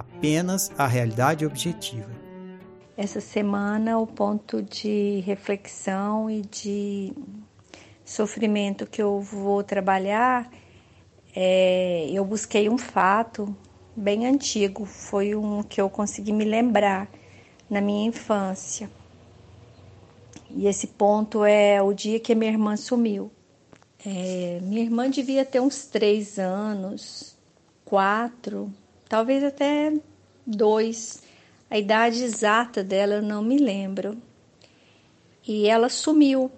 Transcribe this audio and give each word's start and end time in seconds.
apenas 0.00 0.70
a 0.78 0.86
realidade 0.86 1.44
objetiva. 1.44 2.10
Essa 2.96 3.20
semana, 3.20 3.98
o 3.98 4.06
ponto 4.06 4.62
de 4.62 5.20
reflexão 5.20 6.30
e 6.30 6.42
de 6.42 7.12
sofrimento 8.04 8.86
que 8.86 9.00
eu 9.00 9.20
vou 9.20 9.62
trabalhar, 9.62 10.50
é, 11.34 12.08
eu 12.10 12.24
busquei 12.24 12.68
um 12.68 12.76
fato 12.76 13.54
bem 13.94 14.26
antigo, 14.26 14.84
foi 14.84 15.34
um 15.34 15.62
que 15.62 15.80
eu 15.80 15.88
consegui 15.88 16.32
me 16.32 16.44
lembrar 16.44 17.08
na 17.68 17.80
minha 17.80 18.08
infância. 18.08 18.90
E 20.50 20.66
esse 20.66 20.88
ponto 20.88 21.44
é 21.44 21.80
o 21.80 21.92
dia 21.92 22.18
que 22.18 22.34
minha 22.34 22.50
irmã 22.50 22.76
sumiu. 22.76 23.30
É, 24.04 24.58
minha 24.62 24.82
irmã 24.82 25.08
devia 25.08 25.44
ter 25.44 25.60
uns 25.60 25.84
três 25.84 26.38
anos, 26.38 27.36
quatro, 27.84 28.72
talvez 29.10 29.42
até 29.42 29.92
dois. 30.46 31.20
A 31.68 31.76
idade 31.76 32.22
exata 32.22 32.82
dela 32.82 33.14
eu 33.14 33.22
não 33.22 33.42
me 33.42 33.58
lembro. 33.58 34.16
E 35.46 35.66
ela 35.66 35.88
sumiu. 35.88 36.50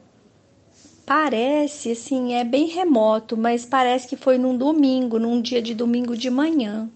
Parece, 1.04 1.92
assim, 1.92 2.34
é 2.34 2.44
bem 2.44 2.66
remoto, 2.66 3.36
mas 3.36 3.64
parece 3.64 4.06
que 4.06 4.16
foi 4.16 4.36
num 4.38 4.56
domingo, 4.56 5.18
num 5.18 5.40
dia 5.40 5.62
de 5.62 5.74
domingo 5.74 6.16
de 6.16 6.30
manhã. 6.30 6.88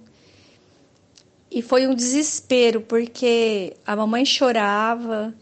E 1.51 1.63
foi 1.63 1.87
um 1.87 1.95
desespero, 1.95 2.83
porque 2.83 3.77
a 3.87 3.97
mamãe 3.97 4.25
chorava, 4.25 5.35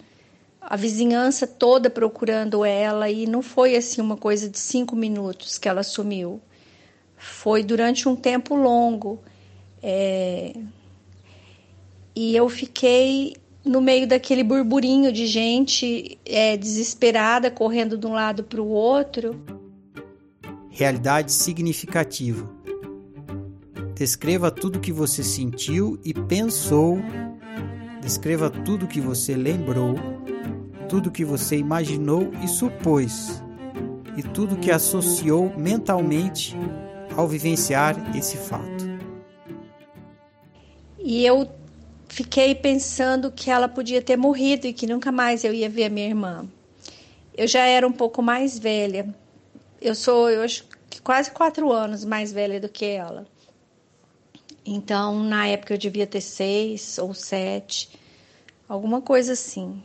a 0.61 0.77
vizinhança 0.77 1.47
toda 1.47 1.91
procurando 1.91 2.65
ela, 2.65 3.11
e 3.11 3.27
não 3.27 3.43
foi 3.43 3.77
assim 3.77 4.01
uma 4.01 4.17
coisa 4.17 4.49
de 4.49 4.59
cinco 4.59 4.95
minutos 4.95 5.59
que 5.59 5.69
ela 5.69 5.83
sumiu. 5.83 6.41
Foi 7.17 7.65
durante 7.65 8.09
um 8.09 8.15
tempo 8.15 8.55
longo. 8.55 9.21
É... 9.87 10.55
E 12.17 12.35
eu 12.35 12.49
fiquei 12.49 13.35
no 13.63 13.83
meio 13.83 14.09
daquele 14.09 14.43
burburinho 14.43 15.13
de 15.13 15.27
gente 15.27 16.19
é, 16.25 16.57
desesperada, 16.57 17.51
correndo 17.51 17.99
de 17.99 18.07
um 18.07 18.15
lado 18.15 18.45
para 18.45 18.63
o 18.63 18.69
outro. 18.69 19.39
Realidade 20.71 21.33
significativa. 21.33 22.49
Descreva 23.95 24.51
tudo 24.51 24.81
que 24.81 24.91
você 24.91 25.23
sentiu 25.23 26.01
e 26.03 26.15
pensou. 26.15 26.99
Descreva 28.01 28.49
tudo 28.49 28.87
que 28.87 29.01
você 29.01 29.35
lembrou, 29.35 29.95
tudo 30.89 31.11
que 31.11 31.25
você 31.25 31.57
imaginou 31.57 32.31
e 32.43 32.49
supôs, 32.49 33.43
e 34.17 34.23
tudo 34.23 34.57
que 34.57 34.71
associou 34.71 35.53
mentalmente 35.57 36.57
ao 37.17 37.29
vivenciar 37.29 38.17
esse 38.17 38.37
fato. 38.37 38.74
E 41.07 41.27
eu 41.27 41.47
fiquei 42.09 42.55
pensando 42.55 43.31
que 43.31 43.51
ela 43.51 43.69
podia 43.69 44.01
ter 44.01 44.17
morrido 44.17 44.67
e 44.67 44.73
que 44.73 44.87
nunca 44.87 45.13
mais 45.13 45.45
eu 45.45 45.53
ia 45.53 45.69
ver 45.69 45.85
a 45.85 45.91
minha 45.91 46.07
irmã. 46.07 46.49
Eu 47.37 47.47
já 47.47 47.67
era 47.67 47.87
um 47.87 47.93
pouco 47.93 48.23
mais 48.23 48.59
velha. 48.59 49.15
Eu 49.83 49.95
sou, 49.95 50.31
eu 50.31 50.41
acho 50.41 50.65
que 50.89 51.03
quase 51.03 51.31
quatro 51.31 51.71
anos 51.71 52.07
mais 52.07 52.33
velha 52.33 52.59
do 52.59 52.71
que 52.71 52.87
ela. 52.87 53.27
Então, 54.65 55.23
na 55.23 55.47
época 55.47 55.75
eu 55.75 55.79
devia 55.79 56.07
ter 56.07 56.23
seis 56.23 56.97
ou 56.97 57.13
sete, 57.13 57.91
alguma 58.67 59.03
coisa 59.03 59.35
assim. 59.35 59.83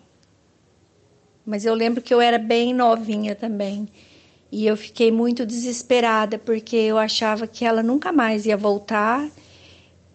Mas 1.46 1.66
eu 1.66 1.74
lembro 1.74 2.02
que 2.02 2.14
eu 2.14 2.22
era 2.22 2.38
bem 2.38 2.74
novinha 2.74 3.36
também. 3.36 3.90
E 4.50 4.66
eu 4.66 4.78
fiquei 4.78 5.12
muito 5.12 5.46
desesperada 5.46 6.40
porque 6.40 6.78
eu 6.78 6.98
achava 6.98 7.46
que 7.46 7.66
ela 7.66 7.84
nunca 7.84 8.14
mais 8.14 8.46
ia 8.46 8.56
voltar, 8.56 9.30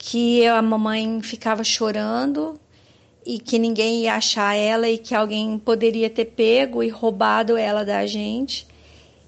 que 0.07 0.47
a 0.47 0.61
mamãe 0.61 1.23
ficava 1.23 1.65
chorando 1.65 2.61
e 3.25 3.39
que 3.39 3.59
ninguém 3.59 4.03
ia 4.03 4.17
achar 4.17 4.55
ela 4.55 4.87
e 4.87 4.99
que 4.99 5.15
alguém 5.15 5.59
poderia 5.59 6.11
ter 6.11 6.27
pego 6.27 6.83
e 6.83 6.91
roubado 6.91 7.57
ela 7.57 7.87
da 7.87 8.07
gente 8.07 8.67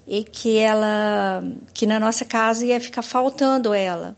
e 0.07 0.23
que 0.23 0.59
ela 0.59 1.43
que 1.73 1.87
na 1.87 1.99
nossa 1.99 2.27
casa 2.27 2.67
ia 2.67 2.79
ficar 2.79 3.01
faltando 3.01 3.73
ela 3.73 4.15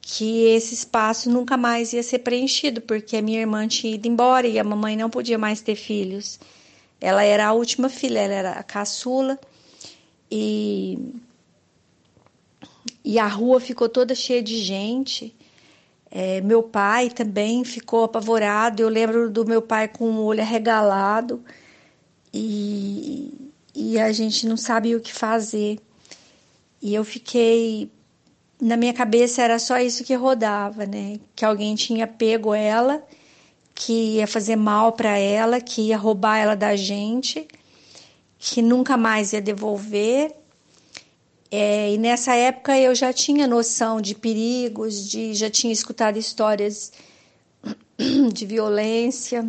que 0.00 0.44
esse 0.46 0.72
espaço 0.72 1.28
nunca 1.28 1.58
mais 1.58 1.92
ia 1.92 2.02
ser 2.02 2.20
preenchido, 2.20 2.80
porque 2.80 3.18
a 3.18 3.22
minha 3.22 3.40
irmã 3.40 3.68
tinha 3.68 3.96
ido 3.96 4.08
embora 4.08 4.46
e 4.46 4.58
a 4.58 4.64
mamãe 4.64 4.96
não 4.96 5.10
podia 5.10 5.36
mais 5.36 5.60
ter 5.60 5.74
filhos. 5.74 6.40
Ela 6.98 7.22
era 7.22 7.48
a 7.48 7.52
última 7.52 7.90
filha, 7.90 8.20
ela 8.20 8.34
era 8.34 8.52
a 8.52 8.62
caçula 8.62 9.38
e, 10.30 11.12
e 13.04 13.18
a 13.18 13.26
rua 13.26 13.60
ficou 13.60 13.88
toda 13.88 14.14
cheia 14.14 14.42
de 14.42 14.58
gente. 14.58 15.36
É, 16.10 16.40
meu 16.40 16.62
pai 16.62 17.10
também 17.10 17.64
ficou 17.64 18.04
apavorado. 18.04 18.82
Eu 18.82 18.88
lembro 18.88 19.30
do 19.30 19.44
meu 19.44 19.60
pai 19.60 19.88
com 19.88 20.04
o 20.04 20.24
olho 20.24 20.40
arregalado 20.40 21.42
e, 22.32 23.50
e 23.74 23.98
a 23.98 24.12
gente 24.12 24.46
não 24.46 24.56
sabia 24.56 24.96
o 24.96 25.00
que 25.00 25.12
fazer. 25.12 25.78
E 26.80 26.94
eu 26.94 27.04
fiquei 27.04 27.90
na 28.60 28.76
minha 28.76 28.92
cabeça 28.92 29.42
era 29.42 29.58
só 29.58 29.78
isso 29.78 30.04
que 30.04 30.14
rodava, 30.14 30.86
né? 30.86 31.20
Que 31.34 31.44
alguém 31.44 31.74
tinha 31.74 32.06
pego 32.06 32.54
ela, 32.54 33.02
que 33.74 34.16
ia 34.16 34.26
fazer 34.26 34.56
mal 34.56 34.92
para 34.92 35.18
ela, 35.18 35.60
que 35.60 35.82
ia 35.88 35.98
roubar 35.98 36.38
ela 36.38 36.54
da 36.54 36.74
gente, 36.74 37.46
que 38.38 38.62
nunca 38.62 38.96
mais 38.96 39.32
ia 39.32 39.40
devolver. 39.40 40.32
É, 41.58 41.94
e 41.94 41.96
nessa 41.96 42.34
época 42.34 42.78
eu 42.78 42.94
já 42.94 43.14
tinha 43.14 43.46
noção 43.46 43.98
de 43.98 44.14
perigos, 44.14 45.08
de 45.08 45.32
já 45.32 45.48
tinha 45.48 45.72
escutado 45.72 46.18
histórias 46.18 46.92
de 48.30 48.44
violência. 48.44 49.42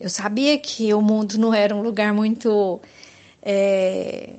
Eu 0.00 0.10
sabia 0.10 0.58
que 0.58 0.92
o 0.92 1.00
mundo 1.00 1.38
não 1.38 1.54
era 1.54 1.72
um 1.72 1.82
lugar 1.82 2.12
muito 2.12 2.80
é, 3.40 4.30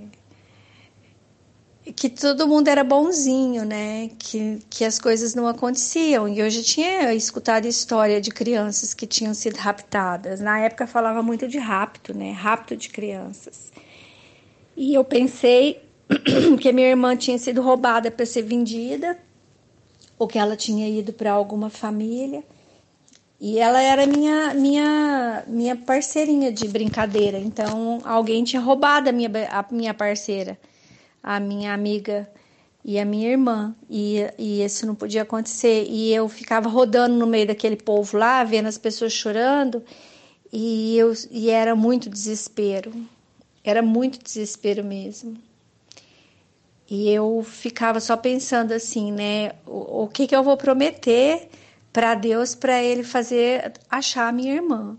que 1.95 2.09
todo 2.09 2.45
mundo 2.45 2.67
era 2.67 2.83
bonzinho, 2.83 3.63
né? 3.63 4.09
Que, 4.19 4.59
que 4.69 4.83
as 4.83 4.99
coisas 4.99 5.33
não 5.33 5.47
aconteciam. 5.47 6.27
E 6.27 6.39
eu 6.39 6.49
já 6.49 6.61
tinha 6.61 7.13
escutado 7.13 7.65
história 7.67 8.19
de 8.19 8.31
crianças 8.31 8.93
que 8.93 9.07
tinham 9.07 9.33
sido 9.33 9.55
raptadas. 9.55 10.41
Na 10.41 10.59
época 10.59 10.87
falava 10.87 11.23
muito 11.23 11.47
de 11.47 11.57
rapto, 11.57 12.13
né? 12.13 12.33
Rapto 12.33 12.75
de 12.75 12.89
crianças. 12.89 13.71
E 14.75 14.93
eu 14.93 15.05
pensei 15.05 15.92
que 16.59 16.71
minha 16.71 16.89
irmã 16.89 17.15
tinha 17.15 17.37
sido 17.37 17.61
roubada 17.61 18.11
para 18.11 18.25
ser 18.25 18.43
vendida, 18.43 19.17
ou 20.17 20.27
que 20.27 20.37
ela 20.37 20.55
tinha 20.55 20.87
ido 20.87 21.13
para 21.13 21.31
alguma 21.31 21.69
família. 21.69 22.43
E 23.39 23.59
ela 23.59 23.81
era 23.81 24.05
minha 24.05 24.53
minha 24.53 25.43
minha 25.47 25.75
parceirinha 25.75 26.51
de 26.51 26.67
brincadeira. 26.67 27.37
Então 27.37 27.99
alguém 28.05 28.43
tinha 28.43 28.61
roubado 28.61 29.09
a 29.09 29.11
minha 29.11 29.29
a 29.51 29.65
minha 29.69 29.93
parceira, 29.93 30.57
a 31.21 31.39
minha 31.39 31.73
amiga 31.73 32.29
e 32.85 32.99
a 32.99 33.05
minha 33.05 33.29
irmã. 33.29 33.75
E, 33.89 34.25
e 34.37 34.63
isso 34.63 34.85
não 34.85 34.95
podia 34.95 35.23
acontecer. 35.23 35.85
E 35.89 36.13
eu 36.13 36.27
ficava 36.29 36.69
rodando 36.69 37.15
no 37.15 37.27
meio 37.27 37.47
daquele 37.47 37.75
povo 37.75 38.17
lá, 38.17 38.43
vendo 38.43 38.67
as 38.67 38.77
pessoas 38.77 39.13
chorando. 39.13 39.83
E, 40.51 40.97
eu, 40.97 41.13
e 41.31 41.49
era 41.49 41.75
muito 41.75 42.09
desespero. 42.09 42.93
Era 43.63 43.81
muito 43.81 44.23
desespero 44.23 44.83
mesmo. 44.83 45.37
E 46.95 47.09
eu 47.09 47.43
ficava 47.43 47.99
só 47.99 48.15
pensando 48.15 48.71
assim, 48.71 49.11
né? 49.11 49.53
O, 49.65 50.03
o 50.03 50.07
que, 50.07 50.27
que 50.27 50.35
eu 50.35 50.43
vou 50.43 50.55
prometer 50.55 51.49
para 51.91 52.13
Deus 52.13 52.53
para 52.53 52.83
ele 52.83 53.03
fazer 53.03 53.73
achar 53.89 54.27
a 54.27 54.31
minha 54.31 54.53
irmã, 54.53 54.95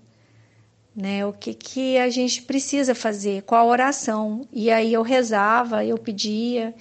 né? 0.92 1.24
O 1.24 1.32
que 1.32 1.54
que 1.54 1.96
a 1.98 2.10
gente 2.10 2.42
precisa 2.42 2.96
fazer? 2.96 3.42
Qual 3.42 3.68
oração? 3.68 4.44
E 4.52 4.72
aí 4.72 4.92
eu 4.92 5.02
rezava, 5.02 5.84
eu 5.84 5.96
pedia, 5.96 6.74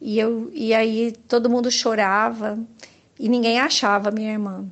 e 0.00 0.18
eu 0.18 0.50
e 0.52 0.74
aí 0.74 1.12
todo 1.12 1.48
mundo 1.48 1.70
chorava 1.70 2.58
e 3.16 3.28
ninguém 3.28 3.60
achava 3.60 4.08
a 4.08 4.12
minha 4.12 4.32
irmã. 4.32 4.66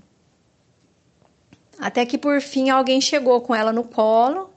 Até 1.79 2.05
que 2.05 2.19
por 2.19 2.41
fim 2.41 2.71
alguém 2.71 3.01
chegou 3.01 3.41
com 3.41 3.55
ela 3.55 3.73
no 3.73 3.85
colo. 3.85 4.51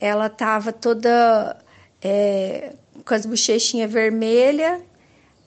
Ela 0.00 0.26
estava 0.26 0.72
toda 0.72 1.56
é, 2.02 2.72
com 3.04 3.14
as 3.14 3.26
bochechinhas 3.26 3.90
vermelhas 3.90 4.80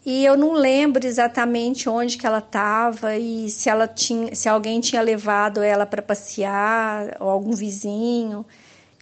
e 0.06 0.24
eu 0.24 0.38
não 0.38 0.54
lembro 0.54 1.06
exatamente 1.08 1.90
onde 1.90 2.16
que 2.16 2.28
ela 2.28 2.38
estava 2.38 3.18
e 3.18 3.50
se 3.50 3.70
ela 3.70 3.88
tinha, 3.88 4.36
se 4.36 4.48
alguém 4.48 4.80
tinha 4.80 5.02
levado 5.02 5.64
ela 5.64 5.84
para 5.84 6.02
passear 6.02 7.18
ou 7.20 7.28
algum 7.28 7.54
vizinho 7.54 8.46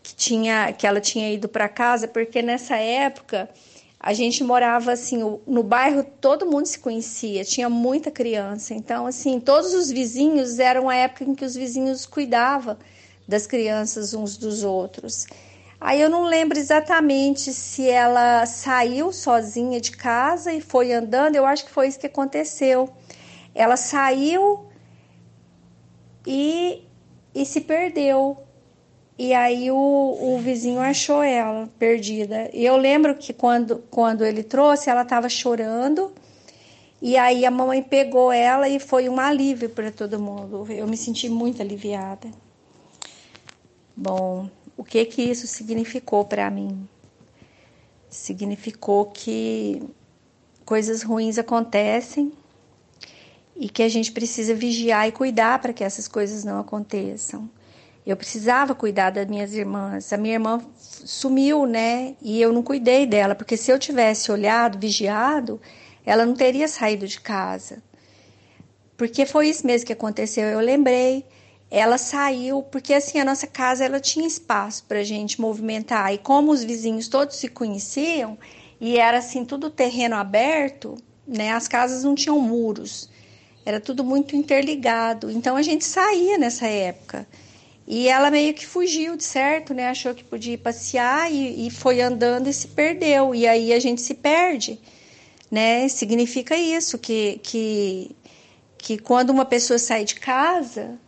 que 0.02 0.16
tinha 0.16 0.72
que 0.72 0.88
ela 0.88 1.02
tinha 1.02 1.30
ido 1.30 1.50
para 1.50 1.68
casa, 1.68 2.08
porque 2.08 2.42
nessa 2.42 2.78
época 2.78 3.50
a 4.00 4.14
gente 4.14 4.46
morava 4.46 4.94
assim, 4.94 5.18
no 5.46 5.62
bairro 5.64 6.06
todo 6.22 6.46
mundo 6.46 6.66
se 6.66 6.80
conhecia, 6.80 7.44
tinha 7.44 7.70
muita 7.70 8.10
criança. 8.10 8.74
Então, 8.74 9.06
assim, 9.06 9.42
todos 9.42 9.74
os 9.74 9.92
vizinhos 9.92 10.58
eram 10.58 10.90
a 10.90 10.96
época 10.96 11.26
em 11.26 11.36
que 11.36 11.44
os 11.44 11.56
vizinhos 11.56 12.06
cuidavam 12.06 12.78
das 13.28 13.46
crianças 13.46 14.14
uns 14.14 14.38
dos 14.38 14.64
outros. 14.64 15.26
Aí 15.86 16.00
eu 16.00 16.10
não 16.10 16.24
lembro 16.24 16.58
exatamente 16.58 17.52
se 17.52 17.90
ela 17.90 18.46
saiu 18.46 19.12
sozinha 19.12 19.82
de 19.82 19.92
casa 19.92 20.54
e 20.54 20.62
foi 20.62 20.94
andando, 20.94 21.36
eu 21.36 21.46
acho 21.46 21.66
que 21.66 21.72
foi 21.72 21.90
isso 21.90 22.00
que 22.00 22.08
aconteceu. 22.08 22.90
Ela 23.54 23.76
saiu 23.76 24.66
e, 26.26 26.88
e 27.36 27.46
se 27.46 27.60
perdeu. 27.60 28.38
E 29.18 29.34
aí 29.34 29.70
o, 29.72 29.76
o 29.76 30.40
vizinho 30.40 30.80
achou 30.80 31.22
ela 31.22 31.70
perdida. 31.78 32.50
E 32.54 32.64
eu 32.64 32.78
lembro 32.78 33.14
que 33.16 33.34
quando, 33.34 33.84
quando 33.92 34.24
ele 34.24 34.42
trouxe, 34.42 34.90
ela 34.90 35.02
estava 35.02 35.28
chorando. 35.28 36.14
E 37.02 37.18
aí 37.18 37.46
a 37.46 37.52
mamãe 37.52 37.84
pegou 37.84 38.32
ela 38.32 38.70
e 38.70 38.80
foi 38.80 39.10
um 39.10 39.20
alívio 39.20 39.70
para 39.70 39.92
todo 39.92 40.18
mundo. 40.18 40.66
Eu 40.72 40.88
me 40.88 40.96
senti 40.96 41.28
muito 41.28 41.62
aliviada. 41.62 42.30
Bom, 43.94 44.48
o 44.76 44.84
que 44.84 45.06
que 45.06 45.22
isso 45.22 45.48
significou 45.48 46.26
para 46.26 46.50
mim? 46.50 46.88
Significou 48.10 49.06
que 49.06 49.82
coisas 50.66 51.04
ruins 51.04 51.38
acontecem 51.38 52.32
e 53.56 53.70
que 53.70 53.84
a 53.84 53.90
gente 53.90 54.12
precisa 54.12 54.54
vigiar 54.56 55.08
e 55.08 55.12
cuidar 55.12 55.60
para 55.60 55.74
que 55.74 55.84
essas 55.84 56.08
coisas 56.08 56.44
não 56.44 56.60
aconteçam. 56.60 57.50
Eu 58.06 58.18
precisava 58.18 58.76
cuidar 58.76 59.12
das 59.12 59.28
minhas 59.28 59.54
irmãs. 59.54 60.12
A 60.12 60.18
minha 60.18 60.34
irmã 60.34 60.62
sumiu, 60.78 61.66
né? 61.66 62.16
E 62.22 62.42
eu 62.42 62.52
não 62.52 62.62
cuidei 62.62 63.06
dela, 63.06 63.34
porque 63.34 63.56
se 63.56 63.72
eu 63.72 63.80
tivesse 63.80 64.32
olhado, 64.32 64.78
vigiado, 64.78 65.62
ela 66.06 66.26
não 66.26 66.36
teria 66.36 66.68
saído 66.68 67.08
de 67.08 67.22
casa. 67.22 67.82
Porque 68.98 69.26
foi 69.26 69.48
isso 69.48 69.66
mesmo 69.66 69.88
que 69.88 69.94
aconteceu. 69.94 70.46
Eu 70.46 70.60
lembrei 70.60 71.26
ela 71.76 71.98
saiu 71.98 72.62
porque 72.62 72.94
assim 72.94 73.20
a 73.20 73.26
nossa 73.26 73.48
casa 73.48 73.84
ela 73.84 74.00
tinha 74.00 74.28
espaço 74.28 74.84
para 74.84 75.04
gente 75.04 75.42
movimentar 75.42 76.14
e 76.14 76.20
como 76.20 76.52
os 76.52 76.64
vizinhos 76.64 77.08
todos 77.08 77.38
se 77.38 77.48
conheciam 77.48 78.38
e 78.80 79.00
era 79.00 79.18
assim 79.18 79.44
tudo 79.44 79.72
terreno 79.72 80.16
aberto, 80.16 80.96
né? 81.28 81.52
As 81.52 81.68
casas 81.68 82.04
não 82.04 82.14
tinham 82.14 82.40
muros, 82.40 83.10
era 83.66 83.80
tudo 83.80 84.04
muito 84.04 84.36
interligado. 84.36 85.32
Então 85.32 85.56
a 85.56 85.64
gente 85.64 85.84
saía 85.84 86.38
nessa 86.38 86.68
época 86.68 87.28
e 87.88 88.08
ela 88.08 88.30
meio 88.30 88.54
que 88.54 88.68
fugiu 88.68 89.18
de 89.18 89.24
certo, 89.24 89.74
né? 89.74 89.90
Achou 89.90 90.14
que 90.14 90.24
podia 90.24 90.54
ir 90.54 90.60
passear 90.60 91.32
e, 91.32 91.66
e 91.66 91.72
foi 91.72 92.02
andando 92.02 92.48
e 92.48 92.54
se 92.54 92.68
perdeu 92.68 93.34
e 93.34 93.48
aí 93.48 93.74
a 93.74 93.80
gente 93.80 94.00
se 94.00 94.14
perde, 94.14 94.80
né? 95.50 95.88
Significa 95.88 96.56
isso 96.56 97.00
que 97.00 97.40
que 97.42 98.16
que 98.78 99.00
quando 99.00 99.32
uma 99.32 99.44
pessoa 99.44 99.80
sai 99.80 100.06
de 100.06 100.16
casa 100.16 101.00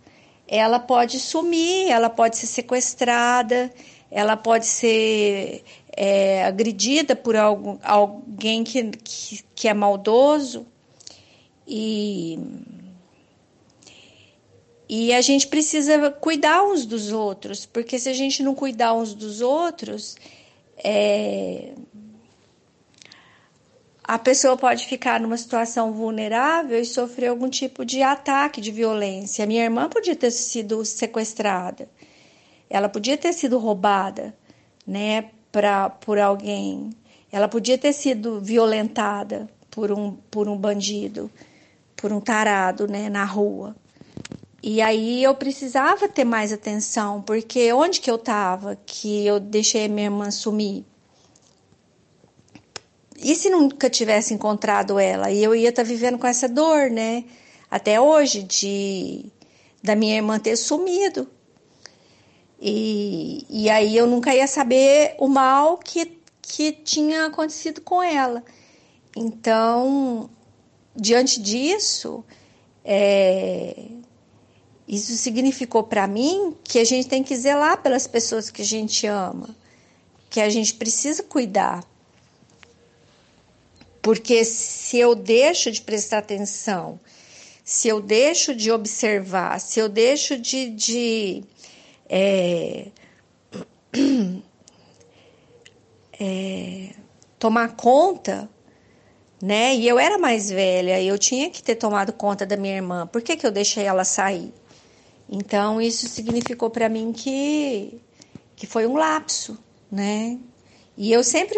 ela 0.47 0.79
pode 0.79 1.19
sumir, 1.19 1.89
ela 1.89 2.09
pode 2.09 2.37
ser 2.37 2.47
sequestrada, 2.47 3.71
ela 4.11 4.37
pode 4.37 4.65
ser 4.65 5.63
é, 5.95 6.43
agredida 6.43 7.15
por 7.15 7.35
algum, 7.35 7.77
alguém 7.83 8.63
que, 8.63 8.91
que, 9.03 9.43
que 9.55 9.67
é 9.67 9.73
maldoso. 9.73 10.65
E, 11.67 12.39
e 14.87 15.13
a 15.13 15.21
gente 15.21 15.47
precisa 15.47 16.11
cuidar 16.11 16.63
uns 16.63 16.85
dos 16.85 17.11
outros, 17.11 17.65
porque 17.65 17.97
se 17.97 18.07
a 18.07 18.13
gente 18.13 18.43
não 18.43 18.53
cuidar 18.53 18.93
uns 18.93 19.13
dos 19.15 19.41
outros, 19.41 20.15
é, 20.77 21.73
a 24.07 24.19
pessoa 24.19 24.55
pode 24.55 24.85
ficar 24.85 25.19
numa 25.19 25.35
situação 25.35 25.91
vulnerável 25.91 26.79
e 26.79 26.85
sofrer 26.85 27.27
algum 27.27 27.49
tipo 27.49 27.83
de 27.83 28.03
ataque 28.03 28.61
de 28.61 28.71
violência. 28.71 29.47
Minha 29.47 29.63
irmã 29.63 29.89
podia 29.89 30.15
ter 30.15 30.29
sido 30.29 30.85
sequestrada, 30.85 31.89
ela 32.69 32.87
podia 32.87 33.17
ter 33.17 33.33
sido 33.33 33.57
roubada, 33.57 34.35
né, 34.85 35.29
pra, 35.51 35.89
por 35.89 36.19
alguém, 36.19 36.91
ela 37.31 37.47
podia 37.47 37.77
ter 37.79 37.93
sido 37.93 38.39
violentada 38.39 39.49
por 39.71 39.91
um, 39.91 40.11
por 40.29 40.47
um 40.47 40.55
bandido, 40.55 41.31
por 41.95 42.13
um 42.13 42.19
tarado, 42.19 42.87
né, 42.87 43.09
na 43.09 43.25
rua. 43.25 43.75
E 44.61 44.81
aí 44.81 45.23
eu 45.23 45.33
precisava 45.33 46.07
ter 46.07 46.25
mais 46.25 46.53
atenção, 46.53 47.23
porque 47.23 47.73
onde 47.73 47.99
que 47.99 48.09
eu 48.09 48.15
estava 48.15 48.77
que 48.85 49.25
eu 49.25 49.39
deixei 49.39 49.87
minha 49.87 50.05
irmã 50.05 50.29
sumir? 50.29 50.85
E 53.17 53.35
se 53.35 53.49
nunca 53.49 53.89
tivesse 53.89 54.33
encontrado 54.33 54.99
ela? 54.99 55.31
E 55.31 55.43
eu 55.43 55.55
ia 55.55 55.69
estar 55.69 55.83
tá 55.83 55.87
vivendo 55.87 56.17
com 56.17 56.27
essa 56.27 56.47
dor, 56.47 56.89
né? 56.89 57.23
Até 57.69 57.99
hoje, 57.99 58.43
de 58.43 59.25
da 59.81 59.95
minha 59.95 60.15
irmã 60.15 60.39
ter 60.39 60.55
sumido. 60.55 61.29
E, 62.59 63.45
e 63.49 63.69
aí 63.69 63.95
eu 63.95 64.07
nunca 64.07 64.33
ia 64.33 64.47
saber 64.47 65.15
o 65.19 65.27
mal 65.27 65.77
que, 65.77 66.19
que 66.41 66.71
tinha 66.71 67.27
acontecido 67.27 67.81
com 67.81 68.01
ela. 68.01 68.43
Então, 69.15 70.29
diante 70.95 71.39
disso, 71.39 72.23
é, 72.83 73.85
isso 74.87 75.15
significou 75.15 75.83
para 75.83 76.07
mim 76.07 76.55
que 76.63 76.79
a 76.79 76.83
gente 76.83 77.07
tem 77.07 77.23
que 77.23 77.35
zelar 77.35 77.81
pelas 77.81 78.07
pessoas 78.07 78.49
que 78.49 78.61
a 78.61 78.65
gente 78.65 79.05
ama, 79.07 79.55
que 80.29 80.41
a 80.41 80.49
gente 80.49 80.73
precisa 80.73 81.23
cuidar, 81.23 81.83
porque 84.05 84.45
se 84.45 84.99
eu 84.99 85.15
deixo 85.15 85.71
de 85.71 85.81
prestar 85.81 86.19
atenção, 86.19 86.99
se 87.63 87.87
eu 87.87 87.99
deixo 87.99 88.53
de 88.53 88.71
observar, 88.71 89.59
se 89.59 89.79
eu 89.79 89.89
deixo 89.89 90.37
de, 90.37 90.69
de 90.69 91.43
é, 92.07 92.89
é, 96.19 96.89
tomar 97.39 97.75
conta, 97.75 98.47
né? 99.41 99.73
E 99.73 99.87
eu 99.87 99.97
era 99.97 100.19
mais 100.19 100.51
velha, 100.51 101.01
eu 101.01 101.17
tinha 101.17 101.49
que 101.49 101.63
ter 101.63 101.73
tomado 101.73 102.13
conta 102.13 102.45
da 102.45 102.55
minha 102.55 102.75
irmã. 102.75 103.07
Por 103.07 103.23
que, 103.23 103.35
que 103.35 103.47
eu 103.47 103.51
deixei 103.51 103.85
ela 103.85 104.03
sair? 104.03 104.53
Então 105.27 105.81
isso 105.81 106.07
significou 106.07 106.69
para 106.69 106.87
mim 106.87 107.11
que 107.11 107.99
que 108.55 108.67
foi 108.67 108.85
um 108.85 108.97
lapso, 108.97 109.57
né? 109.91 110.37
E 110.95 111.11
eu 111.11 111.23
sempre 111.23 111.57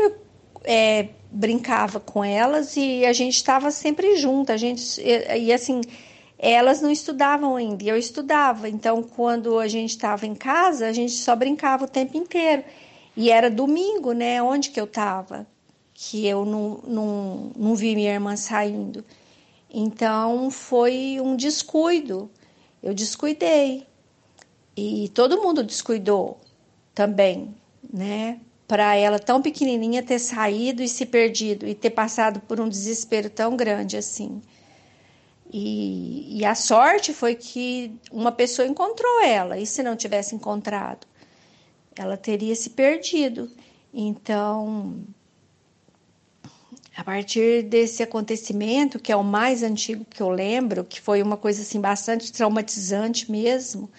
é, 0.68 1.08
brincava 1.32 1.98
com 1.98 2.24
elas 2.24 2.76
e 2.76 3.06
a 3.06 3.14
gente 3.14 3.36
estava 3.36 3.72
sempre 3.72 4.18
junto. 4.18 4.52
A 4.52 4.58
gente 4.58 5.02
e, 5.02 5.46
e, 5.46 5.54
assim, 5.54 5.80
elas 6.38 6.82
não 6.82 6.92
estudavam 6.92 7.56
ainda, 7.56 7.86
eu 7.86 7.98
estudava. 7.98 8.68
Então, 8.68 9.02
quando 9.02 9.58
a 9.60 9.68
gente 9.68 9.92
estava 9.92 10.28
em 10.28 10.36
casa, 10.36 10.88
a 10.88 10.92
gente 10.92 11.14
só 11.14 11.36
brincava 11.36 11.86
o 11.86 11.88
tempo 11.88 12.18
inteiro. 12.18 12.66
E 13.16 13.32
era 13.32 13.50
domingo, 13.50 14.12
né? 14.12 14.44
Onde 14.44 14.70
que 14.70 14.80
eu 14.80 14.84
estava? 14.86 15.48
Que 15.94 16.28
eu 16.28 16.46
não, 16.46 16.82
não, 16.86 17.52
não 17.56 17.76
vi 17.76 17.96
minha 17.96 18.14
irmã 18.14 18.36
saindo. 18.36 19.04
Então, 19.74 20.52
foi 20.52 21.18
um 21.22 21.36
descuido. 21.36 22.30
eu 22.84 22.94
descuidei. 22.94 23.88
E 24.76 25.10
todo 25.14 25.42
mundo 25.42 25.64
descuidou 25.64 26.40
também, 26.94 27.56
né? 27.92 28.40
Para 28.68 28.96
ela 28.96 29.18
tão 29.18 29.42
pequenininha 29.42 30.04
ter 30.04 30.20
saído 30.20 30.84
e 30.84 30.88
se 30.88 31.06
perdido 31.06 31.68
e 31.68 31.74
ter 31.74 31.92
passado 31.92 32.42
por 32.42 32.60
um 32.60 32.68
desespero 32.68 33.30
tão 33.30 33.56
grande 33.56 33.96
assim. 33.96 34.42
E, 35.52 36.40
e, 36.40 36.46
a 36.46 36.54
sorte 36.54 37.14
foi 37.14 37.34
que 37.34 37.94
uma 38.12 38.32
pessoa 38.32 38.68
encontrou 38.68 39.24
ela, 39.24 39.58
e 39.58 39.66
se 39.66 39.82
não 39.82 39.96
tivesse 39.96 40.36
encontrado, 40.36 41.08
ela 41.96 42.18
teria 42.18 42.54
se 42.54 42.72
perdido. 42.72 43.50
Então, 43.94 45.06
a 46.96 47.04
partir 47.04 47.64
desse 47.64 48.04
acontecimento, 48.04 49.00
que 49.00 49.12
é 49.12 49.16
o 49.16 49.24
mais 49.24 49.64
antigo 49.64 50.04
que 50.04 50.22
eu 50.22 50.30
lembro, 50.30 50.84
que 50.84 51.00
foi 51.00 51.22
uma 51.22 51.38
coisa 51.38 51.62
assim 51.62 51.80
bastante 51.80 52.32
traumatizante 52.32 53.32
mesmo. 53.32 53.90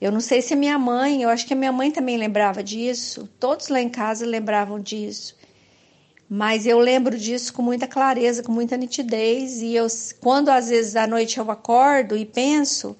Eu 0.00 0.10
não 0.10 0.20
sei 0.20 0.40
se 0.40 0.54
a 0.54 0.56
minha 0.56 0.78
mãe, 0.78 1.22
eu 1.22 1.28
acho 1.28 1.46
que 1.46 1.52
a 1.52 1.56
minha 1.56 1.72
mãe 1.72 1.90
também 1.90 2.16
lembrava 2.16 2.62
disso, 2.62 3.28
todos 3.38 3.68
lá 3.68 3.80
em 3.80 3.88
casa 3.88 4.24
lembravam 4.24 4.80
disso. 4.80 5.36
Mas 6.28 6.64
eu 6.64 6.78
lembro 6.78 7.18
disso 7.18 7.52
com 7.52 7.60
muita 7.60 7.86
clareza, 7.86 8.42
com 8.42 8.52
muita 8.52 8.76
nitidez, 8.76 9.60
e 9.60 9.74
eu 9.74 9.86
quando 10.20 10.48
às 10.48 10.68
vezes 10.68 10.96
à 10.96 11.06
noite 11.06 11.38
eu 11.38 11.50
acordo 11.50 12.16
e 12.16 12.24
penso 12.24 12.96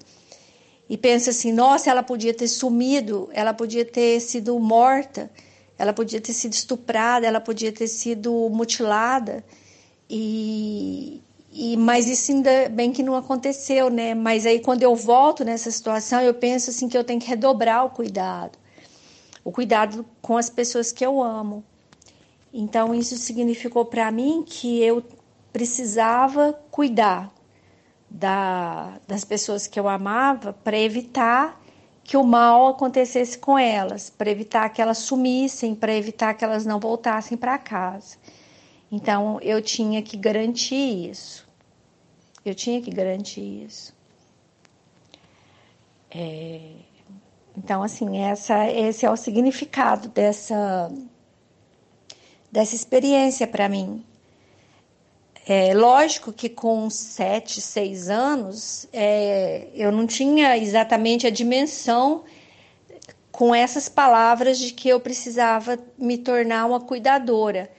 e 0.89 0.97
penso 0.97 1.29
assim, 1.29 1.53
nossa, 1.53 1.89
ela 1.89 2.03
podia 2.03 2.33
ter 2.33 2.47
sumido, 2.49 3.29
ela 3.31 3.53
podia 3.53 3.85
ter 3.85 4.19
sido 4.19 4.59
morta 4.59 5.31
ela 5.81 5.93
podia 5.93 6.21
ter 6.21 6.31
sido 6.31 6.53
estuprada, 6.53 7.25
ela 7.25 7.41
podia 7.41 7.71
ter 7.71 7.87
sido 7.87 8.31
mutilada. 8.51 9.43
E, 10.07 11.19
e 11.51 11.75
mas 11.75 12.07
isso 12.07 12.31
ainda 12.31 12.69
bem 12.69 12.91
que 12.91 13.03
não 13.03 13.15
aconteceu, 13.15 13.89
né? 13.89 14.15
Mas 14.15 14.45
aí 14.45 14.59
quando 14.59 14.83
eu 14.83 14.95
volto 14.95 15.43
nessa 15.43 15.69
situação, 15.69 16.21
eu 16.21 16.33
penso 16.33 16.69
assim 16.69 16.87
que 16.87 16.97
eu 16.97 17.03
tenho 17.03 17.19
que 17.19 17.27
redobrar 17.27 17.85
o 17.85 17.89
cuidado. 17.89 18.57
O 19.43 19.51
cuidado 19.51 20.05
com 20.21 20.37
as 20.37 20.49
pessoas 20.49 20.91
que 20.91 21.05
eu 21.05 21.21
amo. 21.21 21.63
Então 22.53 22.95
isso 22.95 23.17
significou 23.17 23.85
para 23.85 24.09
mim 24.11 24.43
que 24.45 24.81
eu 24.81 25.03
precisava 25.51 26.53
cuidar 26.71 27.33
da, 28.09 28.99
das 29.07 29.25
pessoas 29.25 29.67
que 29.67 29.79
eu 29.79 29.87
amava 29.87 30.53
para 30.53 30.77
evitar 30.77 31.61
que 32.03 32.17
o 32.17 32.23
mal 32.23 32.67
acontecesse 32.67 33.37
com 33.37 33.57
elas, 33.57 34.09
para 34.09 34.29
evitar 34.29 34.67
que 34.69 34.81
elas 34.81 34.97
sumissem, 34.97 35.75
para 35.75 35.93
evitar 35.93 36.33
que 36.33 36.43
elas 36.43 36.65
não 36.65 36.79
voltassem 36.79 37.37
para 37.37 37.57
casa. 37.57 38.17
Então 38.91 39.39
eu 39.41 39.61
tinha 39.61 40.01
que 40.01 40.17
garantir 40.17 41.09
isso. 41.09 41.47
Eu 42.43 42.53
tinha 42.53 42.81
que 42.81 42.91
garantir 42.91 43.63
isso. 43.65 43.95
É... 46.09 46.59
Então, 47.57 47.83
assim, 47.83 48.17
essa, 48.23 48.69
esse 48.69 49.05
é 49.05 49.09
o 49.09 49.15
significado 49.17 50.07
dessa, 50.09 50.91
dessa 52.51 52.75
experiência 52.75 53.45
para 53.45 53.67
mim. 53.67 54.05
É 55.45 55.73
lógico 55.73 56.31
que 56.31 56.47
com 56.47 56.89
sete, 56.89 57.59
seis 57.59 58.09
anos, 58.09 58.87
é, 58.93 59.67
eu 59.73 59.91
não 59.91 60.07
tinha 60.07 60.57
exatamente 60.57 61.27
a 61.27 61.29
dimensão 61.29 62.23
com 63.31 63.53
essas 63.53 63.89
palavras 63.89 64.57
de 64.59 64.71
que 64.71 64.87
eu 64.87 64.99
precisava 64.99 65.79
me 65.97 66.17
tornar 66.17 66.65
uma 66.67 66.79
cuidadora, 66.79 67.69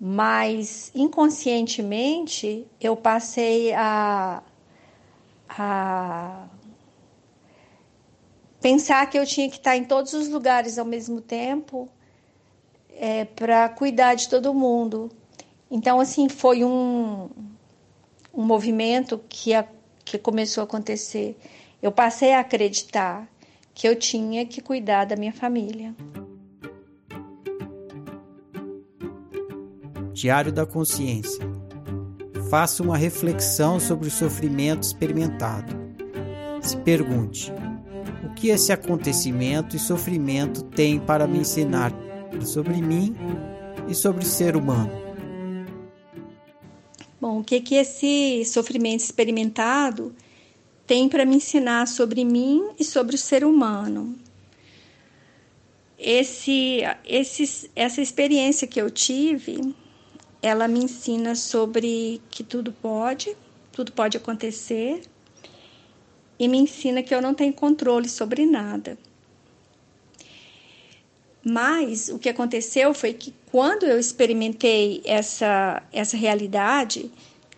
mas 0.00 0.90
inconscientemente 0.94 2.66
eu 2.80 2.96
passei 2.96 3.74
a, 3.74 4.42
a 5.46 6.48
pensar 8.62 9.10
que 9.10 9.18
eu 9.18 9.26
tinha 9.26 9.50
que 9.50 9.56
estar 9.56 9.76
em 9.76 9.84
todos 9.84 10.14
os 10.14 10.26
lugares 10.30 10.78
ao 10.78 10.86
mesmo 10.86 11.20
tempo 11.20 11.86
é, 12.96 13.26
para 13.26 13.68
cuidar 13.68 14.14
de 14.14 14.26
todo 14.26 14.54
mundo. 14.54 15.10
Então, 15.70 16.00
assim, 16.00 16.30
foi 16.30 16.64
um, 16.64 17.28
um 18.32 18.42
movimento 18.42 19.20
que, 19.28 19.52
a, 19.52 19.68
que 20.02 20.16
começou 20.16 20.62
a 20.62 20.64
acontecer. 20.64 21.38
Eu 21.82 21.92
passei 21.92 22.32
a 22.32 22.40
acreditar 22.40 23.28
que 23.74 23.86
eu 23.86 23.94
tinha 23.94 24.46
que 24.46 24.62
cuidar 24.62 25.04
da 25.04 25.14
minha 25.14 25.32
família. 25.32 25.94
Diário 30.20 30.52
da 30.52 30.66
Consciência. 30.66 31.40
Faça 32.50 32.82
uma 32.82 32.94
reflexão 32.94 33.80
sobre 33.80 34.08
o 34.08 34.10
sofrimento 34.10 34.82
experimentado. 34.82 35.74
Se 36.60 36.76
pergunte: 36.76 37.50
o 38.22 38.34
que 38.34 38.48
esse 38.48 38.70
acontecimento 38.70 39.74
e 39.74 39.78
sofrimento 39.78 40.62
tem 40.62 41.00
para 41.00 41.26
me 41.26 41.38
ensinar 41.38 41.90
sobre 42.42 42.82
mim 42.82 43.16
e 43.88 43.94
sobre 43.94 44.22
o 44.22 44.26
ser 44.26 44.56
humano? 44.56 44.92
Bom, 47.18 47.40
o 47.40 47.44
que 47.44 47.58
que 47.62 47.76
esse 47.76 48.44
sofrimento 48.44 49.00
experimentado 49.00 50.14
tem 50.86 51.08
para 51.08 51.24
me 51.24 51.36
ensinar 51.36 51.88
sobre 51.88 52.26
mim 52.26 52.68
e 52.78 52.84
sobre 52.84 53.14
o 53.14 53.18
ser 53.18 53.42
humano? 53.42 54.14
Esse, 55.98 56.82
esse, 57.06 57.70
essa 57.74 58.02
experiência 58.02 58.68
que 58.68 58.78
eu 58.78 58.90
tive, 58.90 59.74
ela 60.42 60.66
me 60.66 60.84
ensina 60.84 61.34
sobre 61.34 62.20
que 62.30 62.42
tudo 62.42 62.72
pode, 62.72 63.36
tudo 63.72 63.92
pode 63.92 64.16
acontecer, 64.16 65.02
e 66.38 66.48
me 66.48 66.58
ensina 66.58 67.02
que 67.02 67.14
eu 67.14 67.20
não 67.20 67.34
tenho 67.34 67.52
controle 67.52 68.08
sobre 68.08 68.46
nada. 68.46 68.96
Mas 71.44 72.08
o 72.08 72.18
que 72.18 72.28
aconteceu 72.28 72.92
foi 72.94 73.12
que 73.12 73.34
quando 73.50 73.84
eu 73.84 73.98
experimentei 73.98 75.02
essa, 75.04 75.82
essa 75.92 76.16
realidade 76.16 77.10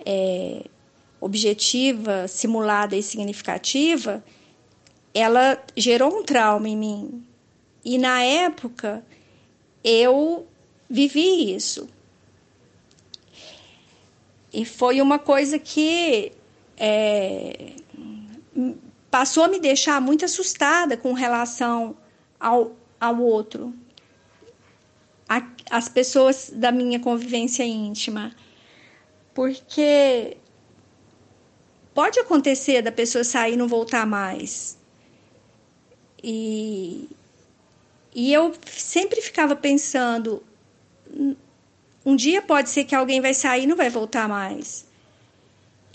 é, 0.05 0.65
objetiva, 1.21 2.27
simulada 2.27 2.97
e 2.97 3.03
significativa, 3.03 4.23
ela 5.15 5.63
gerou 5.77 6.19
um 6.19 6.25
trauma 6.25 6.69
em 6.69 6.77
mim. 6.77 7.25
E 7.85 7.99
na 7.99 8.23
época 8.23 9.05
eu 9.85 10.47
vivi 10.89 11.55
isso. 11.55 11.89
E 14.53 14.65
foi 14.65 15.01
uma 15.01 15.19
coisa 15.19 15.59
que 15.59 16.33
é, 16.77 17.73
passou 19.11 19.45
a 19.45 19.49
me 19.49 19.59
deixar 19.59 20.01
muito 20.01 20.25
assustada 20.25 20.97
com 20.97 21.13
relação 21.13 21.97
ao, 22.39 22.73
ao 23.01 23.19
outro, 23.21 23.75
a, 25.29 25.43
as 25.71 25.89
pessoas 25.89 26.51
da 26.55 26.71
minha 26.71 27.01
convivência 27.01 27.65
íntima. 27.65 28.35
Porque 29.33 30.37
pode 31.95 32.19
acontecer 32.19 32.83
da 32.83 32.93
pessoa 32.93 33.25
sair 33.25 33.55
e 33.55 33.57
não 33.57 33.69
voltar 33.69 34.07
mais. 34.07 34.79
E, 36.23 37.09
e 38.15 38.33
eu 38.33 38.55
sempre 38.67 39.21
ficava 39.21 39.57
pensando: 39.57 40.43
um 42.05 42.17
dia 42.17 42.43
pode 42.43 42.71
ser 42.71 42.85
que 42.85 42.95
alguém 42.95 43.21
vai 43.21 43.35
sair 43.35 43.65
e 43.65 43.67
não 43.67 43.77
vai 43.77 43.91
voltar 43.91 44.29
mais. 44.29 44.85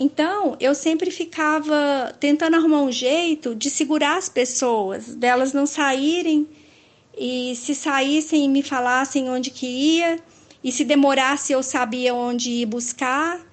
Então, 0.00 0.56
eu 0.60 0.74
sempre 0.74 1.10
ficava 1.10 2.14
tentando 2.20 2.54
arrumar 2.54 2.82
um 2.82 2.92
jeito 2.92 3.54
de 3.54 3.68
segurar 3.68 4.16
as 4.16 4.28
pessoas, 4.28 5.14
delas 5.14 5.52
não 5.52 5.66
saírem 5.66 6.46
e 7.16 7.56
se 7.56 7.74
saíssem 7.74 8.48
me 8.48 8.62
falassem 8.62 9.28
onde 9.28 9.50
que 9.50 9.66
ia, 9.66 10.20
e 10.62 10.70
se 10.70 10.84
demorasse 10.84 11.52
eu 11.52 11.62
sabia 11.62 12.14
onde 12.14 12.50
ir 12.50 12.66
buscar. 12.66 13.44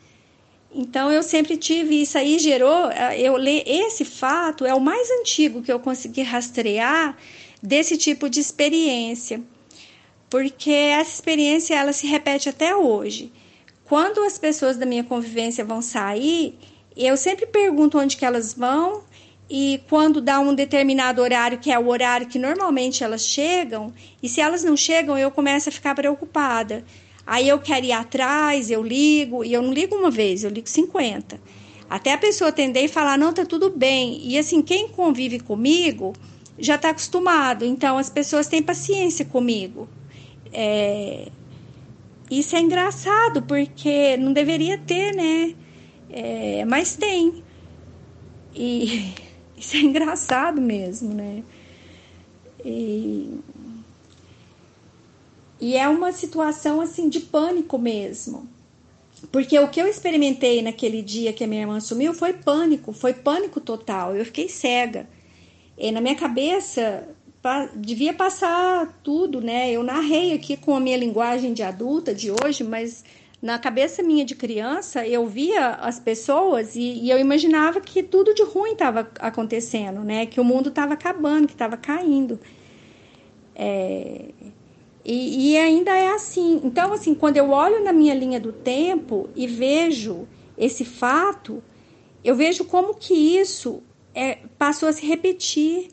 Então 0.74 1.12
eu 1.12 1.24
sempre 1.24 1.58
tive 1.58 2.02
isso 2.02 2.18
aí 2.18 2.38
gerou, 2.38 2.92
eu 3.18 3.38
esse 3.66 4.06
fato 4.06 4.66
é 4.66 4.74
o 4.74 4.80
mais 4.80 5.10
antigo 5.10 5.64
que 5.64 5.72
eu 5.72 5.80
consegui 5.80 6.22
rastrear 6.22 7.18
desse 7.62 7.98
tipo 7.98 8.30
de 8.30 8.40
experiência. 8.40 9.42
Porque 10.30 10.72
essa 10.72 11.14
experiência 11.14 11.76
ela 11.76 11.94
se 11.94 12.08
repete 12.08 12.50
até 12.50 12.76
hoje. 12.76 13.32
Quando 13.86 14.24
as 14.24 14.38
pessoas 14.38 14.78
da 14.78 14.86
minha 14.86 15.04
convivência 15.04 15.64
vão 15.64 15.82
sair, 15.82 16.58
eu 16.98 17.16
sempre 17.16 17.46
pergunto 17.46 18.00
onde 18.00 18.18
que 18.18 18.26
elas 18.26 18.54
vão 18.54 19.04
e 19.50 19.80
quando 19.88 20.20
dá 20.20 20.40
um 20.40 20.56
determinado 20.56 21.22
horário, 21.22 21.60
que 21.60 21.72
é 21.72 21.78
o 21.78 21.88
horário 21.88 22.28
que 22.28 22.40
normalmente 22.40 23.04
elas 23.04 23.22
chegam, 23.26 23.94
e 24.22 24.28
se 24.28 24.42
elas 24.42 24.64
não 24.64 24.76
chegam, 24.76 25.18
eu 25.18 25.30
começo 25.30 25.70
a 25.70 25.72
ficar 25.72 25.94
preocupada. 25.94 26.84
Aí 27.28 27.48
eu 27.48 27.60
quero 27.60 27.86
ir 27.86 27.92
atrás, 27.92 28.72
eu 28.72 28.82
ligo, 28.82 29.44
e 29.44 29.54
eu 29.54 29.62
não 29.62 29.72
ligo 29.72 29.96
uma 29.96 30.10
vez, 30.10 30.44
eu 30.44 30.50
ligo 30.50 30.68
50. 30.68 31.40
Até 31.88 32.14
a 32.14 32.18
pessoa 32.18 32.50
atender 32.50 32.86
e 32.86 32.88
falar, 32.88 33.18
não, 33.18 33.34
tá 33.34 33.46
tudo 33.46 33.70
bem. 33.70 34.20
E 34.24 34.38
assim, 34.38 34.62
quem 34.64 34.88
convive 34.88 35.40
comigo 35.40 36.14
já 36.58 36.76
está 36.76 36.90
acostumado, 36.90 37.66
então 37.66 37.98
as 37.98 38.10
pessoas 38.10 38.48
têm 38.48 38.64
paciência 38.64 39.26
comigo. 39.26 39.88
É... 40.56 41.28
Isso 42.32 42.56
é 42.56 42.60
engraçado, 42.60 43.44
porque 43.44 44.18
não 44.18 44.34
deveria 44.34 44.78
ter, 44.78 45.14
né? 45.14 45.54
É... 46.10 46.66
Mas 46.66 46.96
tem. 46.96 47.44
E 48.56 49.14
Isso 49.58 49.78
é 49.78 49.80
engraçado 49.80 50.62
mesmo, 50.62 51.14
né? 51.14 51.44
E, 52.64 53.40
e 55.60 55.78
é 55.78 55.88
uma 55.88 56.12
situação 56.12 56.82
assim 56.82 57.08
de 57.08 57.22
pânico 57.22 57.78
mesmo. 57.78 58.50
Porque 59.32 59.58
o 59.58 59.70
que 59.70 59.82
eu 59.82 59.88
experimentei 59.88 60.62
naquele 60.62 61.02
dia 61.02 61.34
que 61.34 61.44
a 61.44 61.48
minha 61.48 61.62
irmã 61.62 61.80
sumiu 61.80 62.14
foi 62.14 62.34
pânico, 62.34 62.92
foi 62.92 63.14
pânico 63.14 63.62
total. 63.62 64.16
Eu 64.16 64.26
fiquei 64.26 64.50
cega. 64.50 65.08
E 65.78 65.92
na 65.92 66.02
minha 66.02 66.16
cabeça 66.16 67.08
devia 67.76 68.14
passar 68.14 69.00
tudo, 69.04 69.42
né? 69.42 69.72
Eu 69.72 69.84
narrei 69.84 70.34
aqui 70.34 70.58
com 70.58 70.76
a 70.76 70.80
minha 70.80 70.98
linguagem 70.98 71.54
de 71.54 71.64
adulta 71.64 72.14
de 72.14 72.32
hoje, 72.32 72.64
mas 72.64 73.04
na 73.42 73.60
cabeça 73.60 74.02
minha 74.02 74.26
de 74.26 74.34
criança 74.34 75.06
eu 75.08 75.28
via 75.28 75.70
as 75.76 76.00
pessoas 76.00 76.76
e, 76.76 77.04
e 77.04 77.10
eu 77.12 77.20
imaginava 77.20 77.80
que 77.80 78.02
tudo 78.02 78.34
de 78.34 78.44
ruim 78.44 78.72
estava 78.72 79.10
acontecendo, 79.20 80.02
né? 80.02 80.26
Que 80.26 80.40
o 80.40 80.44
mundo 80.44 80.70
estava 80.70 80.94
acabando, 80.94 81.48
que 81.48 81.54
estava 81.54 81.78
caindo. 81.78 82.40
É, 83.56 84.30
e, 85.06 85.52
e, 85.52 85.58
ainda 85.58 85.96
é 85.96 86.08
assim. 86.08 86.60
Então, 86.64 86.92
assim, 86.92 87.14
quando 87.14 87.38
eu 87.38 87.52
olho 87.52 87.84
na 87.84 87.94
minha 87.94 88.16
linha 88.16 88.40
do 88.40 88.52
tempo 88.52 89.30
e 89.36 89.46
vejo 89.46 90.28
esse 90.58 90.84
fato, 90.84 91.64
eu 92.24 92.36
vejo 92.36 92.66
como 92.66 92.96
que 92.96 93.14
isso 93.14 93.84
é, 94.16 94.40
passou 94.58 94.90
a 94.90 94.94
se 94.94 95.06
repetir 95.06 95.90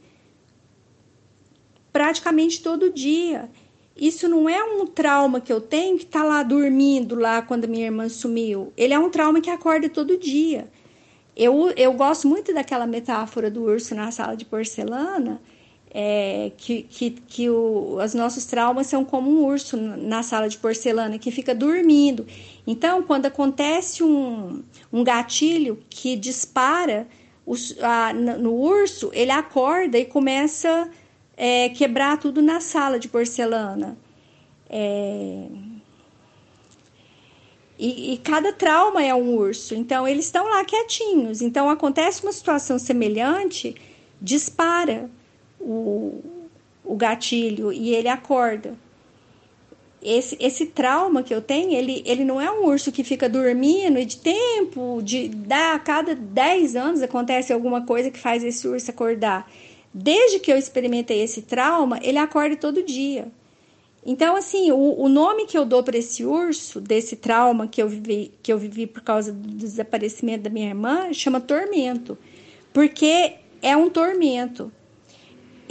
praticamente 1.92 2.62
todo 2.62 2.90
dia. 2.90 3.48
Isso 3.96 4.26
não 4.26 4.48
é 4.48 4.64
um 4.64 4.86
trauma 4.86 5.40
que 5.40 5.52
eu 5.52 5.60
tenho 5.60 5.98
que 5.98 6.06
tá 6.06 6.24
lá 6.24 6.42
dormindo 6.42 7.14
lá 7.14 7.42
quando 7.42 7.68
minha 7.68 7.84
irmã 7.84 8.08
sumiu. 8.08 8.72
Ele 8.76 8.94
é 8.94 8.98
um 8.98 9.10
trauma 9.10 9.40
que 9.40 9.50
acorda 9.50 9.88
todo 9.88 10.16
dia. 10.16 10.68
Eu, 11.36 11.70
eu 11.76 11.92
gosto 11.92 12.26
muito 12.26 12.52
daquela 12.52 12.86
metáfora 12.86 13.50
do 13.50 13.62
urso 13.62 13.94
na 13.94 14.10
sala 14.10 14.36
de 14.36 14.44
porcelana, 14.44 15.40
é, 15.94 16.52
que, 16.56 16.82
que, 16.82 17.10
que 17.10 17.50
o, 17.50 17.98
os 18.02 18.14
nossos 18.14 18.46
traumas 18.46 18.86
são 18.86 19.04
como 19.04 19.30
um 19.30 19.44
urso 19.44 19.76
na 19.76 20.22
sala 20.22 20.48
de 20.48 20.56
porcelana 20.56 21.18
que 21.18 21.30
fica 21.30 21.54
dormindo. 21.54 22.26
Então, 22.66 23.02
quando 23.02 23.26
acontece 23.26 24.02
um, 24.02 24.62
um 24.90 25.04
gatilho 25.04 25.78
que 25.90 26.16
dispara 26.16 27.06
a, 27.82 28.12
no 28.14 28.54
urso, 28.54 29.10
ele 29.12 29.30
acorda 29.30 29.98
e 29.98 30.04
começa 30.04 30.68
a 30.70 30.88
é, 31.36 31.68
quebrar 31.70 32.18
tudo 32.18 32.42
na 32.42 32.60
sala 32.60 32.98
de 32.98 33.08
porcelana. 33.08 33.96
É, 34.68 35.46
e, 37.78 38.12
e, 38.12 38.18
cada 38.18 38.52
trauma 38.52 39.02
é 39.02 39.12
um 39.12 39.34
urso, 39.34 39.74
então 39.74 40.06
eles 40.06 40.26
estão 40.26 40.48
lá 40.48 40.64
quietinhos. 40.64 41.42
Então 41.42 41.68
acontece 41.68 42.22
uma 42.22 42.32
situação 42.32 42.78
semelhante, 42.78 43.74
dispara 44.20 45.10
o, 45.60 46.22
o 46.84 46.94
gatilho 46.94 47.72
e 47.72 47.94
ele 47.94 48.08
acorda. 48.08 48.74
Esse, 50.00 50.36
esse 50.40 50.66
trauma 50.66 51.22
que 51.22 51.32
eu 51.32 51.40
tenho, 51.40 51.72
ele, 51.72 52.02
ele 52.04 52.24
não 52.24 52.40
é 52.40 52.50
um 52.50 52.66
urso 52.66 52.90
que 52.90 53.04
fica 53.04 53.28
dormindo 53.28 53.98
e 53.98 54.04
de 54.04 54.16
tempo, 54.16 55.00
de 55.02 55.28
da, 55.28 55.74
a 55.74 55.78
cada 55.78 56.14
10 56.14 56.74
anos 56.74 57.02
acontece 57.02 57.52
alguma 57.52 57.86
coisa 57.86 58.10
que 58.10 58.18
faz 58.18 58.42
esse 58.42 58.66
urso 58.66 58.90
acordar. 58.90 59.48
Desde 59.92 60.38
que 60.38 60.52
eu 60.52 60.56
experimentei 60.56 61.20
esse 61.22 61.42
trauma, 61.42 61.98
ele 62.02 62.18
acorda 62.18 62.56
todo 62.56 62.82
dia. 62.82 63.28
Então, 64.04 64.34
assim, 64.34 64.72
o, 64.72 65.00
o 65.00 65.08
nome 65.08 65.46
que 65.46 65.56
eu 65.56 65.64
dou 65.64 65.82
para 65.82 65.98
esse 65.98 66.24
urso, 66.24 66.80
desse 66.80 67.16
trauma 67.16 67.68
que 67.68 67.80
eu, 67.82 67.88
vivi, 67.88 68.32
que 68.42 68.52
eu 68.52 68.58
vivi 68.58 68.86
por 68.86 69.02
causa 69.02 69.32
do 69.32 69.48
desaparecimento 69.48 70.44
da 70.44 70.50
minha 70.50 70.68
irmã, 70.68 71.12
chama 71.12 71.40
tormento. 71.40 72.18
Porque 72.72 73.34
é 73.60 73.76
um 73.76 73.88
tormento 73.88 74.72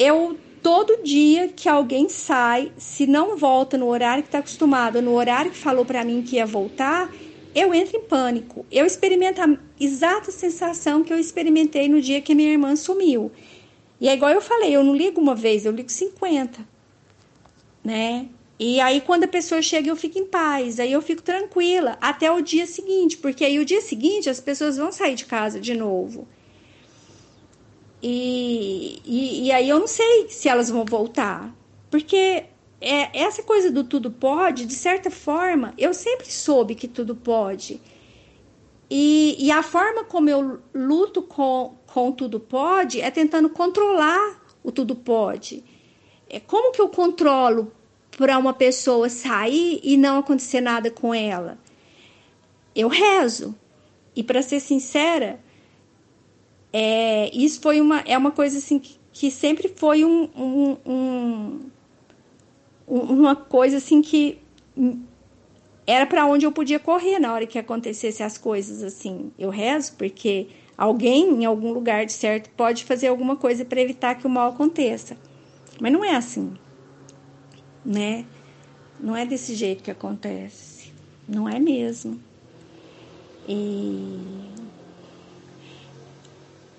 eu 0.01 0.35
todo 0.63 1.03
dia 1.03 1.47
que 1.47 1.69
alguém 1.69 2.09
sai, 2.09 2.71
se 2.75 3.05
não 3.05 3.38
volta 3.38 3.77
no 3.77 3.88
horário 3.88 4.23
que 4.23 4.29
está 4.29 4.39
acostumado, 4.39 4.99
no 4.99 5.13
horário 5.13 5.51
que 5.51 5.57
falou 5.57 5.86
para 5.86 6.03
mim 6.03 6.23
que 6.23 6.38
ia 6.38 6.45
voltar, 6.45 7.12
eu 7.53 7.71
entro 7.71 7.97
em 7.97 8.01
pânico. 8.01 8.65
Eu 8.71 8.86
experimento 8.86 9.41
a 9.41 9.57
exata 9.79 10.31
sensação 10.31 11.03
que 11.03 11.13
eu 11.13 11.19
experimentei 11.19 11.88
no 11.88 12.01
dia 12.01 12.19
que 12.19 12.34
minha 12.34 12.51
irmã 12.51 12.75
sumiu. 12.75 13.31
E 14.01 14.09
é 14.09 14.13
igual 14.15 14.31
eu 14.31 14.41
falei, 14.41 14.75
eu 14.75 14.83
não 14.83 14.95
ligo 14.95 15.21
uma 15.21 15.35
vez, 15.35 15.63
eu 15.63 15.71
ligo 15.71 15.91
50. 15.91 16.67
Né? 17.83 18.27
E 18.59 18.81
aí 18.81 18.99
quando 18.99 19.25
a 19.25 19.27
pessoa 19.27 19.61
chega, 19.61 19.89
eu 19.89 19.95
fico 19.95 20.17
em 20.17 20.25
paz, 20.25 20.79
aí 20.79 20.91
eu 20.91 21.01
fico 21.03 21.21
tranquila 21.21 21.99
até 22.01 22.31
o 22.31 22.41
dia 22.41 22.65
seguinte, 22.65 23.17
porque 23.17 23.45
aí 23.45 23.59
o 23.59 23.65
dia 23.65 23.79
seguinte 23.79 24.27
as 24.27 24.39
pessoas 24.39 24.77
vão 24.77 24.91
sair 24.91 25.13
de 25.13 25.25
casa 25.25 25.59
de 25.59 25.75
novo. 25.75 26.27
E, 28.01 28.99
e, 29.05 29.45
e, 29.45 29.51
aí 29.51 29.69
eu 29.69 29.79
não 29.79 29.87
sei 29.87 30.27
se 30.29 30.49
elas 30.49 30.71
vão 30.71 30.83
voltar. 30.83 31.55
Porque 31.91 32.45
é, 32.81 33.21
essa 33.21 33.43
coisa 33.43 33.69
do 33.69 33.83
tudo 33.83 34.09
pode, 34.09 34.65
de 34.65 34.73
certa 34.73 35.11
forma, 35.11 35.75
eu 35.77 35.93
sempre 35.93 36.31
soube 36.31 36.73
que 36.73 36.87
tudo 36.87 37.15
pode. 37.15 37.79
E, 38.89 39.37
e 39.39 39.51
a 39.51 39.61
forma 39.61 40.03
como 40.03 40.29
eu 40.29 40.59
luto 40.73 41.21
com, 41.21 41.77
com 41.93 42.12
tudo 42.12 42.39
pode 42.39 43.01
é 43.01 43.12
tentando 43.12 43.49
controlar 43.49 44.41
o 44.63 44.71
tudo 44.71 44.95
pode. 44.95 45.63
É 46.30 46.39
como 46.39 46.71
que 46.71 46.82
eu 46.82 46.88
controlo 46.88 47.71
para 48.17 48.38
uma 48.38 48.54
pessoa 48.54 49.10
sair 49.10 49.80
e 49.84 49.97
não 49.97 50.19
acontecer 50.19 50.62
nada 50.62 50.89
com 50.89 51.13
ela? 51.13 51.58
Eu 52.73 52.88
rezo. 52.88 53.54
E 54.15 54.23
para 54.23 54.41
ser 54.41 54.60
sincera, 54.60 55.39
é, 56.71 57.30
isso 57.34 57.60
foi 57.62 57.82
uma, 57.82 57.99
é 58.01 58.17
uma 58.17 58.32
coisa 58.32 58.58
assim 58.58 58.80
que, 58.80 58.97
que 59.12 59.30
sempre 59.30 59.67
foi 59.67 60.06
um, 60.06 60.30
um, 60.36 60.77
um, 60.86 61.71
uma 62.88 63.36
coisa 63.36 63.77
assim 63.77 64.01
que 64.01 64.38
era 65.86 66.06
para 66.06 66.25
onde 66.25 66.45
eu 66.45 66.51
podia 66.51 66.80
correr 66.80 67.19
na 67.19 67.34
hora 67.34 67.45
que 67.45 67.60
acontecesse 67.60 68.23
as 68.23 68.38
coisas 68.38 68.84
assim. 68.84 69.32
Eu 69.38 69.49
rezo 69.49 69.93
porque 69.97 70.47
alguém 70.84 71.30
em 71.30 71.46
algum 71.46 71.72
lugar 71.72 72.06
de 72.06 72.13
certo 72.13 72.50
pode 72.52 72.84
fazer 72.86 73.08
alguma 73.08 73.36
coisa 73.36 73.63
para 73.65 73.82
evitar 73.82 74.15
que 74.15 74.26
o 74.26 74.30
mal 74.30 74.50
aconteça. 74.50 75.17
Mas 75.80 75.91
não 75.91 76.04
é 76.04 76.15
assim, 76.15 76.54
né? 77.86 78.26
Não 79.00 79.15
é 79.15 79.26
desse 79.26 79.56
jeito 79.56 79.84
que 79.84 79.91
acontece. 79.91 80.91
Não 81.28 81.48
é 81.48 81.60
mesmo. 81.60 82.20
E 83.48 84.20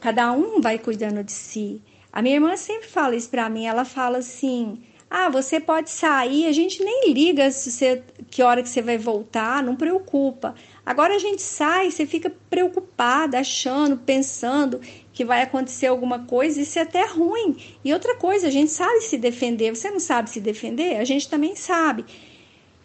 Cada 0.02 0.32
um 0.32 0.60
vai 0.60 0.80
cuidando 0.80 1.22
de 1.22 1.30
si. 1.30 1.80
A 2.12 2.20
minha 2.20 2.34
irmã 2.34 2.56
sempre 2.56 2.88
fala 2.88 3.14
isso 3.14 3.30
para 3.30 3.48
mim. 3.48 3.66
Ela 3.66 3.84
fala 3.84 4.18
assim: 4.18 4.82
ah, 5.14 5.28
você 5.28 5.60
pode 5.60 5.90
sair, 5.90 6.46
a 6.46 6.52
gente 6.52 6.82
nem 6.82 7.12
liga 7.12 7.50
se 7.50 7.70
você, 7.70 8.02
que 8.30 8.42
hora 8.42 8.62
que 8.62 8.68
você 8.70 8.80
vai 8.80 8.96
voltar, 8.96 9.62
não 9.62 9.76
preocupa. 9.76 10.54
Agora 10.86 11.16
a 11.16 11.18
gente 11.18 11.42
sai, 11.42 11.90
você 11.90 12.06
fica 12.06 12.32
preocupada, 12.48 13.38
achando, 13.38 13.98
pensando 13.98 14.80
que 15.12 15.22
vai 15.22 15.42
acontecer 15.42 15.88
alguma 15.88 16.20
coisa, 16.20 16.62
isso 16.62 16.78
é 16.78 16.82
até 16.82 17.04
ruim. 17.04 17.58
E 17.84 17.92
outra 17.92 18.16
coisa, 18.16 18.46
a 18.46 18.50
gente 18.50 18.72
sabe 18.72 19.02
se 19.02 19.18
defender. 19.18 19.76
Você 19.76 19.90
não 19.90 20.00
sabe 20.00 20.30
se 20.30 20.40
defender? 20.40 20.96
A 20.96 21.04
gente 21.04 21.28
também 21.28 21.54
sabe. 21.56 22.06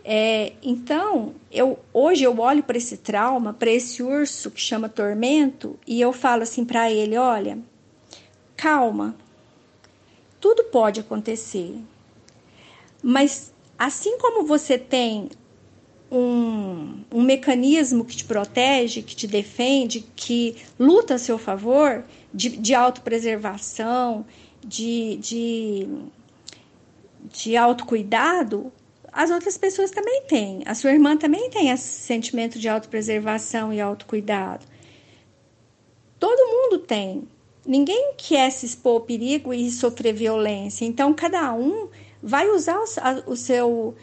É, 0.03 0.51
então, 0.61 1.33
eu 1.49 1.79
hoje 1.93 2.25
eu 2.25 2.37
olho 2.39 2.61
para 2.61 2.77
esse 2.77 2.97
trauma, 2.97 3.53
para 3.53 3.71
esse 3.71 4.03
urso 4.03 4.51
que 4.51 4.59
chama 4.59 4.89
tormento, 4.89 5.79
e 5.87 6.01
eu 6.01 6.11
falo 6.11 6.43
assim 6.43 6.65
para 6.65 6.91
ele: 6.91 7.17
olha, 7.17 7.57
calma, 8.57 9.15
tudo 10.41 10.65
pode 10.65 10.99
acontecer, 10.99 11.73
mas 13.03 13.53
assim 13.77 14.17
como 14.17 14.45
você 14.45 14.77
tem 14.77 15.29
um, 16.11 17.03
um 17.11 17.21
mecanismo 17.21 18.05
que 18.05 18.15
te 18.15 18.25
protege, 18.25 19.01
que 19.01 19.15
te 19.15 19.27
defende, 19.27 20.05
que 20.15 20.55
luta 20.79 21.15
a 21.15 21.19
seu 21.19 21.37
favor, 21.37 22.03
de, 22.33 22.49
de 22.49 22.73
autopreservação, 22.73 24.25
de, 24.65 25.17
de, 25.17 25.87
de 27.31 27.57
autocuidado, 27.57 28.71
as 29.11 29.31
outras 29.31 29.57
pessoas 29.57 29.91
também 29.91 30.23
têm. 30.27 30.61
A 30.65 30.75
sua 30.75 30.91
irmã 30.91 31.17
também 31.17 31.49
tem 31.49 31.69
esse 31.69 32.01
sentimento 32.01 32.59
de 32.59 32.69
autopreservação 32.69 33.73
e 33.73 33.81
autocuidado. 33.81 34.65
Todo 36.19 36.51
mundo 36.51 36.79
tem. 36.79 37.27
Ninguém 37.65 38.13
quer 38.17 38.49
se 38.51 38.65
expor 38.65 38.93
ao 38.93 39.01
perigo 39.01 39.53
e 39.53 39.69
sofrer 39.71 40.13
violência. 40.13 40.85
Então, 40.85 41.13
cada 41.13 41.53
um 41.53 41.89
vai 42.21 42.49
usar 42.49 42.79
o, 43.25 43.35
seu, 43.35 43.95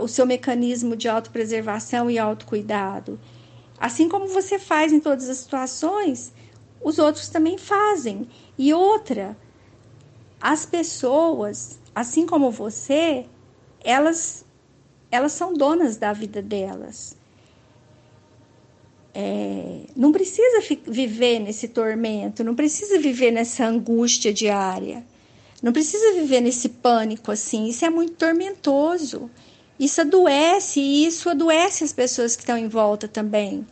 o 0.00 0.08
seu 0.08 0.26
mecanismo 0.26 0.96
de 0.96 1.08
autopreservação 1.08 2.10
e 2.10 2.18
autocuidado. 2.18 3.18
Assim 3.78 4.08
como 4.08 4.26
você 4.28 4.58
faz 4.58 4.92
em 4.92 5.00
todas 5.00 5.28
as 5.28 5.38
situações, 5.38 6.32
os 6.82 6.98
outros 6.98 7.28
também 7.28 7.56
fazem. 7.56 8.28
E 8.58 8.74
outra, 8.74 9.36
as 10.40 10.66
pessoas, 10.66 11.78
assim 11.94 12.26
como 12.26 12.50
você, 12.50 13.26
elas 13.82 14.44
elas 15.12 15.32
são 15.32 15.52
donas 15.52 15.96
da 15.96 16.12
vida 16.12 16.40
delas. 16.40 17.16
é, 19.14 19.86
não 19.96 20.12
precisa 20.12 20.62
viver 20.86 21.40
nesse 21.40 21.68
tormento, 21.68 22.44
não 22.44 22.54
precisa 22.54 22.98
viver 22.98 23.30
nessa 23.30 23.66
angústia 23.66 24.32
diária, 24.32 25.04
não 25.62 25.72
precisa 25.72 26.14
viver 26.14 26.40
nesse 26.40 26.68
pânico 26.68 27.30
assim. 27.30 27.66
Isso 27.66 27.84
é 27.84 27.90
muito 27.90 28.14
tormentoso. 28.14 29.30
Isso 29.78 30.00
adoece 30.00 30.80
e 30.80 31.06
isso 31.06 31.28
adoece 31.28 31.84
as 31.84 31.92
pessoas 31.92 32.36
que 32.36 32.42
estão 32.42 32.56
em 32.56 32.68
volta 32.68 33.06
também. 33.08 33.66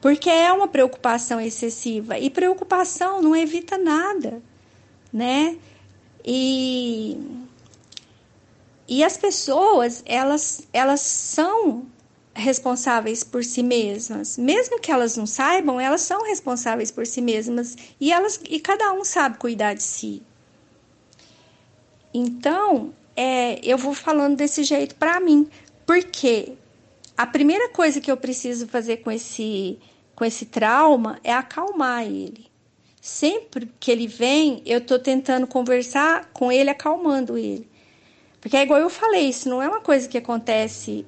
Porque 0.00 0.30
é 0.30 0.52
uma 0.52 0.68
preocupação 0.68 1.40
excessiva 1.40 2.18
e 2.18 2.30
preocupação 2.30 3.20
não 3.20 3.36
evita 3.36 3.76
nada, 3.76 4.42
né? 5.12 5.56
E 6.24 7.18
e 8.88 9.04
as 9.04 9.16
pessoas, 9.16 10.02
elas 10.06 10.66
elas 10.72 11.00
são 11.00 11.86
responsáveis 12.34 13.22
por 13.22 13.44
si 13.44 13.62
mesmas. 13.62 14.38
Mesmo 14.38 14.80
que 14.80 14.90
elas 14.90 15.16
não 15.16 15.26
saibam, 15.26 15.80
elas 15.80 16.00
são 16.00 16.24
responsáveis 16.24 16.90
por 16.90 17.06
si 17.06 17.20
mesmas 17.20 17.76
e 18.00 18.12
elas 18.12 18.40
e 18.48 18.58
cada 18.58 18.92
um 18.92 19.04
sabe 19.04 19.38
cuidar 19.38 19.74
de 19.74 19.82
si. 19.82 20.22
Então, 22.12 22.92
é, 23.16 23.60
eu 23.62 23.78
vou 23.78 23.94
falando 23.94 24.36
desse 24.36 24.64
jeito 24.64 24.94
para 24.94 25.20
mim, 25.20 25.48
porque 25.86 26.54
a 27.16 27.26
primeira 27.26 27.68
coisa 27.68 28.00
que 28.00 28.10
eu 28.10 28.16
preciso 28.16 28.66
fazer 28.66 28.98
com 28.98 29.10
esse 29.10 29.78
com 30.14 30.24
esse 30.24 30.44
trauma 30.44 31.18
é 31.24 31.32
acalmar 31.32 32.04
ele. 32.04 32.46
Sempre 33.00 33.72
que 33.80 33.90
ele 33.90 34.06
vem, 34.06 34.60
eu 34.66 34.76
estou 34.76 34.98
tentando 34.98 35.46
conversar 35.46 36.28
com 36.34 36.52
ele, 36.52 36.68
acalmando 36.68 37.38
ele. 37.38 37.66
Porque 38.38 38.54
é 38.54 38.62
igual 38.62 38.78
eu 38.78 38.90
falei, 38.90 39.30
isso 39.30 39.48
não 39.48 39.62
é 39.62 39.68
uma 39.68 39.80
coisa 39.80 40.06
que 40.06 40.18
acontece 40.18 41.06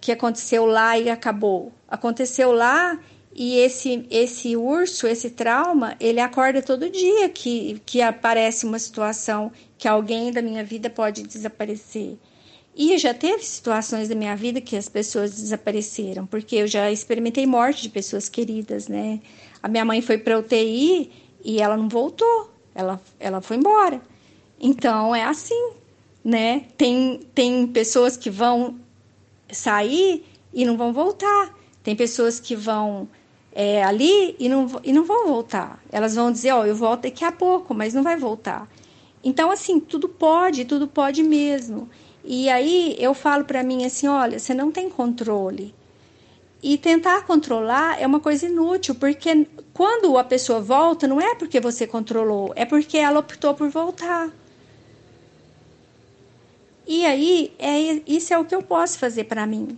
que 0.00 0.12
aconteceu 0.12 0.64
lá 0.64 0.98
e 0.98 1.10
acabou. 1.10 1.72
Aconteceu 1.86 2.52
lá 2.52 2.98
e 3.40 3.56
esse 3.60 4.04
esse 4.10 4.56
urso, 4.56 5.06
esse 5.06 5.30
trauma, 5.30 5.94
ele 6.00 6.18
acorda 6.18 6.60
todo 6.60 6.90
dia 6.90 7.28
que, 7.28 7.80
que 7.86 8.02
aparece 8.02 8.66
uma 8.66 8.80
situação 8.80 9.52
que 9.78 9.86
alguém 9.86 10.32
da 10.32 10.42
minha 10.42 10.64
vida 10.64 10.90
pode 10.90 11.22
desaparecer. 11.22 12.18
E 12.74 12.98
já 12.98 13.14
teve 13.14 13.44
situações 13.44 14.08
da 14.08 14.16
minha 14.16 14.34
vida 14.34 14.60
que 14.60 14.74
as 14.74 14.88
pessoas 14.88 15.30
desapareceram, 15.36 16.26
porque 16.26 16.56
eu 16.56 16.66
já 16.66 16.90
experimentei 16.90 17.46
morte 17.46 17.82
de 17.82 17.90
pessoas 17.90 18.28
queridas, 18.28 18.88
né? 18.88 19.20
A 19.62 19.68
minha 19.68 19.84
mãe 19.84 20.02
foi 20.02 20.18
para 20.18 20.36
UTI 20.36 21.08
e 21.44 21.62
ela 21.62 21.76
não 21.76 21.88
voltou, 21.88 22.50
ela, 22.74 23.00
ela 23.20 23.40
foi 23.40 23.56
embora. 23.56 24.02
Então 24.60 25.14
é 25.14 25.22
assim, 25.22 25.70
né? 26.24 26.64
Tem, 26.76 27.20
tem 27.32 27.68
pessoas 27.68 28.16
que 28.16 28.30
vão 28.30 28.80
sair 29.48 30.24
e 30.52 30.64
não 30.64 30.76
vão 30.76 30.92
voltar. 30.92 31.56
Tem 31.84 31.94
pessoas 31.94 32.40
que 32.40 32.56
vão 32.56 33.08
é, 33.60 33.82
ali 33.82 34.36
e 34.38 34.48
não, 34.48 34.70
e 34.84 34.92
não 34.92 35.04
vão 35.04 35.26
voltar. 35.26 35.82
Elas 35.90 36.14
vão 36.14 36.30
dizer, 36.30 36.52
ó, 36.52 36.60
oh, 36.60 36.64
eu 36.64 36.76
volto 36.76 37.02
daqui 37.02 37.24
a 37.24 37.32
pouco, 37.32 37.74
mas 37.74 37.92
não 37.92 38.04
vai 38.04 38.16
voltar. 38.16 38.68
Então, 39.24 39.50
assim, 39.50 39.80
tudo 39.80 40.08
pode, 40.08 40.64
tudo 40.64 40.86
pode 40.86 41.24
mesmo. 41.24 41.90
E 42.24 42.48
aí 42.48 42.94
eu 43.00 43.12
falo 43.14 43.44
para 43.44 43.64
mim 43.64 43.84
assim, 43.84 44.06
olha, 44.06 44.38
você 44.38 44.54
não 44.54 44.70
tem 44.70 44.88
controle. 44.88 45.74
E 46.62 46.78
tentar 46.78 47.26
controlar 47.26 48.00
é 48.00 48.06
uma 48.06 48.20
coisa 48.20 48.46
inútil, 48.46 48.94
porque 48.94 49.48
quando 49.74 50.16
a 50.16 50.22
pessoa 50.22 50.60
volta, 50.60 51.08
não 51.08 51.20
é 51.20 51.34
porque 51.34 51.58
você 51.58 51.84
controlou, 51.84 52.52
é 52.54 52.64
porque 52.64 52.96
ela 52.96 53.18
optou 53.18 53.54
por 53.54 53.68
voltar. 53.70 54.30
E 56.86 57.04
aí, 57.04 57.52
é, 57.58 58.02
isso 58.06 58.32
é 58.32 58.38
o 58.38 58.44
que 58.44 58.54
eu 58.54 58.62
posso 58.62 59.00
fazer 59.00 59.24
para 59.24 59.44
mim. 59.48 59.76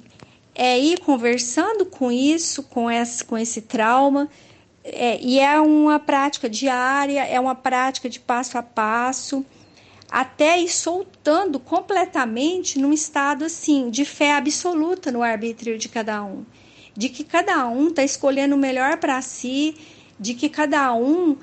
É 0.62 0.78
ir 0.78 1.00
conversando 1.00 1.86
com 1.86 2.12
isso, 2.12 2.62
com 2.64 2.90
esse, 2.90 3.24
com 3.24 3.38
esse 3.38 3.62
trauma. 3.62 4.28
É, 4.84 5.18
e 5.22 5.38
é 5.38 5.58
uma 5.58 5.98
prática 5.98 6.50
diária, 6.50 7.24
é 7.24 7.40
uma 7.40 7.54
prática 7.54 8.10
de 8.10 8.20
passo 8.20 8.58
a 8.58 8.62
passo, 8.62 9.42
até 10.10 10.60
ir 10.60 10.68
soltando 10.68 11.58
completamente 11.58 12.78
num 12.78 12.92
estado 12.92 13.46
assim 13.46 13.88
de 13.88 14.04
fé 14.04 14.32
absoluta 14.32 15.10
no 15.10 15.22
arbítrio 15.22 15.78
de 15.78 15.88
cada 15.88 16.22
um, 16.22 16.44
de 16.94 17.08
que 17.08 17.24
cada 17.24 17.66
um 17.66 17.88
está 17.88 18.04
escolhendo 18.04 18.54
o 18.54 18.58
melhor 18.58 18.98
para 18.98 19.22
si, 19.22 19.74
de 20.18 20.34
que 20.34 20.50
cada 20.50 20.92
um, 20.92 21.38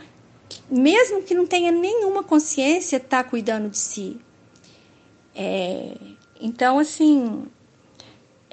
mesmo 0.69 1.23
que 1.23 1.33
não 1.33 1.47
tenha 1.47 1.71
nenhuma 1.71 2.21
consciência, 2.21 2.97
está 2.97 3.23
cuidando 3.23 3.69
de 3.69 3.79
si. 3.79 4.17
É, 5.35 5.95
então, 6.39 6.77
assim, 6.77 7.47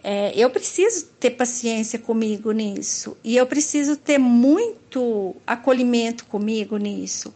é, 0.07 0.35
eu 0.37 0.51
preciso 0.51 1.07
ter 1.19 1.31
paciência 1.31 1.99
comigo 1.99 2.53
nisso 2.53 3.17
e 3.25 3.39
eu 3.39 3.47
preciso 3.47 3.97
ter 3.97 4.19
muito 4.19 5.35
acolhimento 5.47 6.27
comigo 6.27 6.77
nisso. 6.77 7.33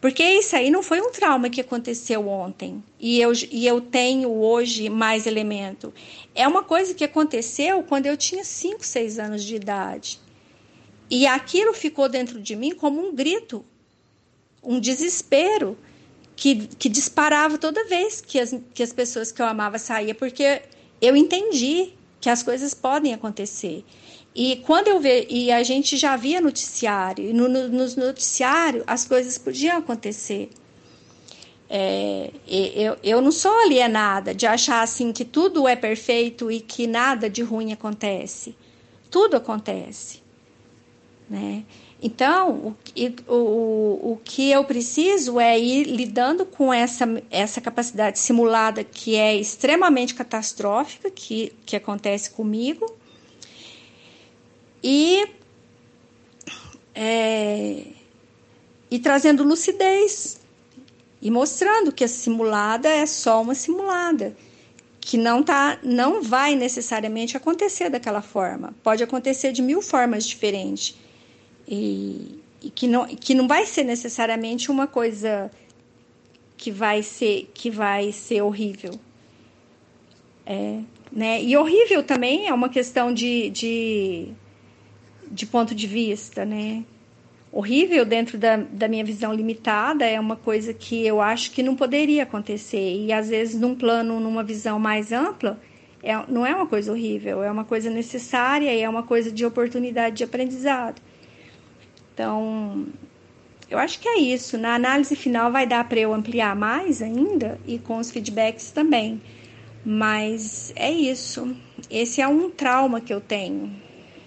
Porque 0.00 0.22
isso 0.22 0.54
aí 0.54 0.70
não 0.70 0.80
foi 0.80 1.00
um 1.00 1.10
trauma 1.10 1.50
que 1.50 1.60
aconteceu 1.60 2.28
ontem 2.28 2.80
e 3.00 3.20
eu, 3.20 3.32
e 3.50 3.66
eu 3.66 3.80
tenho 3.80 4.30
hoje 4.30 4.88
mais 4.88 5.26
elemento. 5.26 5.92
É 6.36 6.46
uma 6.46 6.62
coisa 6.62 6.94
que 6.94 7.02
aconteceu 7.02 7.82
quando 7.82 8.06
eu 8.06 8.16
tinha 8.16 8.44
5, 8.44 8.84
6 8.86 9.18
anos 9.18 9.42
de 9.42 9.56
idade. 9.56 10.20
E 11.10 11.26
aquilo 11.26 11.74
ficou 11.74 12.08
dentro 12.08 12.40
de 12.40 12.54
mim 12.54 12.76
como 12.76 13.04
um 13.04 13.12
grito, 13.12 13.64
um 14.62 14.78
desespero 14.78 15.76
que, 16.36 16.68
que 16.78 16.88
disparava 16.88 17.58
toda 17.58 17.84
vez 17.86 18.20
que 18.20 18.38
as, 18.38 18.54
que 18.72 18.84
as 18.84 18.92
pessoas 18.92 19.32
que 19.32 19.42
eu 19.42 19.46
amava 19.46 19.78
saíam, 19.78 20.14
porque 20.14 20.62
eu 21.00 21.16
entendi 21.16 21.92
que 22.24 22.30
as 22.30 22.42
coisas 22.42 22.72
podem 22.72 23.12
acontecer. 23.12 23.84
E 24.34 24.56
quando 24.64 24.88
eu 24.88 24.98
ve, 24.98 25.26
e 25.28 25.52
a 25.52 25.62
gente 25.62 25.94
já 25.98 26.16
via 26.16 26.40
noticiário, 26.40 27.28
e 27.28 27.34
no, 27.34 27.46
no, 27.46 27.68
nos 27.68 27.96
noticiários 27.96 28.82
as 28.86 29.04
coisas 29.04 29.36
podiam 29.36 29.76
acontecer. 29.76 30.48
É, 31.68 32.30
eu, 32.48 32.96
eu 33.02 33.20
não 33.20 33.30
sou 33.30 33.52
alienada 33.60 34.34
de 34.34 34.46
achar 34.46 34.82
assim 34.82 35.12
que 35.12 35.22
tudo 35.22 35.68
é 35.68 35.76
perfeito 35.76 36.50
e 36.50 36.60
que 36.60 36.86
nada 36.86 37.28
de 37.28 37.42
ruim 37.42 37.74
acontece. 37.74 38.56
Tudo 39.10 39.36
acontece. 39.36 40.22
Né? 41.28 41.62
Então, 42.06 42.76
o, 43.26 43.34
o, 43.34 44.12
o 44.12 44.20
que 44.22 44.50
eu 44.50 44.62
preciso 44.62 45.40
é 45.40 45.58
ir 45.58 45.84
lidando 45.84 46.44
com 46.44 46.70
essa, 46.70 47.06
essa 47.30 47.62
capacidade 47.62 48.18
simulada 48.18 48.84
que 48.84 49.16
é 49.16 49.34
extremamente 49.34 50.14
catastrófica, 50.14 51.10
que, 51.10 51.54
que 51.64 51.74
acontece 51.74 52.28
comigo, 52.28 52.94
e, 54.82 55.26
é, 56.94 57.84
e 58.90 58.98
trazendo 58.98 59.42
lucidez 59.42 60.38
e 61.22 61.30
mostrando 61.30 61.90
que 61.90 62.04
a 62.04 62.08
simulada 62.08 62.86
é 62.86 63.06
só 63.06 63.40
uma 63.40 63.54
simulada 63.54 64.36
que 65.00 65.16
não 65.16 65.42
tá 65.42 65.78
não 65.82 66.22
vai 66.22 66.54
necessariamente 66.54 67.34
acontecer 67.34 67.88
daquela 67.88 68.20
forma. 68.20 68.74
Pode 68.82 69.02
acontecer 69.02 69.52
de 69.52 69.62
mil 69.62 69.80
formas 69.80 70.26
diferentes 70.26 71.02
e, 71.66 72.42
e, 72.62 72.70
que, 72.70 72.86
não, 72.86 73.06
que 73.06 73.34
não 73.34 73.48
vai 73.48 73.66
ser 73.66 73.84
necessariamente 73.84 74.70
uma 74.70 74.86
coisa 74.86 75.50
que 76.56 76.70
vai 76.70 77.02
ser 77.02 77.50
que 77.52 77.70
vai 77.70 78.12
ser 78.12 78.42
horrível. 78.42 78.98
É, 80.46 80.80
né? 81.10 81.42
E 81.42 81.56
horrível 81.56 82.02
também 82.02 82.48
é 82.48 82.54
uma 82.54 82.68
questão 82.68 83.12
de, 83.12 83.50
de, 83.50 84.28
de 85.30 85.46
ponto 85.46 85.74
de 85.74 85.86
vista, 85.86 86.44
né? 86.44 86.84
Horrível 87.52 88.04
dentro 88.04 88.36
da, 88.36 88.56
da 88.56 88.88
minha 88.88 89.04
visão 89.04 89.32
limitada 89.32 90.04
é 90.04 90.18
uma 90.18 90.36
coisa 90.36 90.74
que 90.74 91.06
eu 91.06 91.20
acho 91.20 91.52
que 91.52 91.62
não 91.62 91.76
poderia 91.76 92.24
acontecer. 92.24 93.04
E 93.06 93.12
às 93.12 93.28
vezes, 93.28 93.60
num 93.60 93.76
plano, 93.76 94.18
numa 94.18 94.42
visão 94.42 94.78
mais 94.78 95.12
ampla, 95.12 95.60
é, 96.02 96.12
não 96.28 96.44
é 96.44 96.54
uma 96.54 96.66
coisa 96.66 96.90
horrível, 96.90 97.42
é 97.42 97.50
uma 97.50 97.64
coisa 97.64 97.88
necessária 97.88 98.74
e 98.74 98.80
é 98.80 98.88
uma 98.88 99.04
coisa 99.04 99.30
de 99.30 99.46
oportunidade 99.46 100.16
de 100.16 100.24
aprendizado. 100.24 101.00
Então, 102.14 102.86
eu 103.68 103.76
acho 103.78 103.98
que 103.98 104.08
é 104.08 104.18
isso. 104.18 104.56
Na 104.56 104.74
análise 104.74 105.16
final 105.16 105.50
vai 105.50 105.66
dar 105.66 105.84
para 105.88 105.98
eu 105.98 106.14
ampliar 106.14 106.54
mais 106.54 107.02
ainda 107.02 107.58
e 107.66 107.78
com 107.78 107.98
os 107.98 108.10
feedbacks 108.10 108.70
também. 108.70 109.20
Mas 109.84 110.72
é 110.76 110.90
isso. 110.90 111.54
Esse 111.90 112.20
é 112.20 112.28
um 112.28 112.48
trauma 112.50 113.00
que 113.00 113.12
eu 113.12 113.20
tenho. 113.20 113.70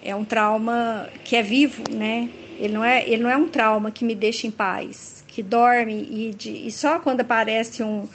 É 0.02 0.14
um 0.14 0.24
trauma 0.24 1.08
que 1.24 1.34
é 1.34 1.42
vivo, 1.42 1.82
né? 1.90 2.28
Ele 2.58 2.74
não 2.74 2.84
é, 2.84 3.08
ele 3.08 3.22
não 3.22 3.30
é 3.30 3.36
um 3.36 3.48
trauma 3.48 3.90
que 3.90 4.04
me 4.04 4.14
deixa 4.14 4.46
em 4.46 4.50
paz, 4.50 5.24
que 5.26 5.42
dorme 5.42 6.06
e, 6.10 6.34
de, 6.34 6.50
e 6.66 6.70
só 6.70 6.98
quando 6.98 7.20
aparece 7.20 7.82
um, 7.82 8.08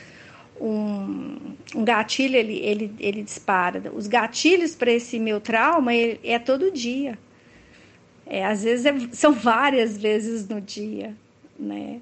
um, 0.60 1.38
um 1.76 1.84
gatilho 1.84 2.36
ele, 2.36 2.60
ele, 2.60 2.94
ele 3.00 3.24
dispara. 3.24 3.92
Os 3.94 4.08
gatilhos 4.08 4.76
para 4.76 4.92
esse 4.92 5.20
meu 5.20 5.42
trauma 5.42 5.94
ele, 5.94 6.20
é 6.24 6.38
todo 6.38 6.72
dia. 6.72 7.18
É, 8.34 8.44
às 8.44 8.64
vezes 8.64 8.84
é, 8.88 8.94
são 9.12 9.32
várias 9.32 9.96
vezes 9.96 10.48
no 10.48 10.60
dia, 10.60 11.16
né? 11.58 12.02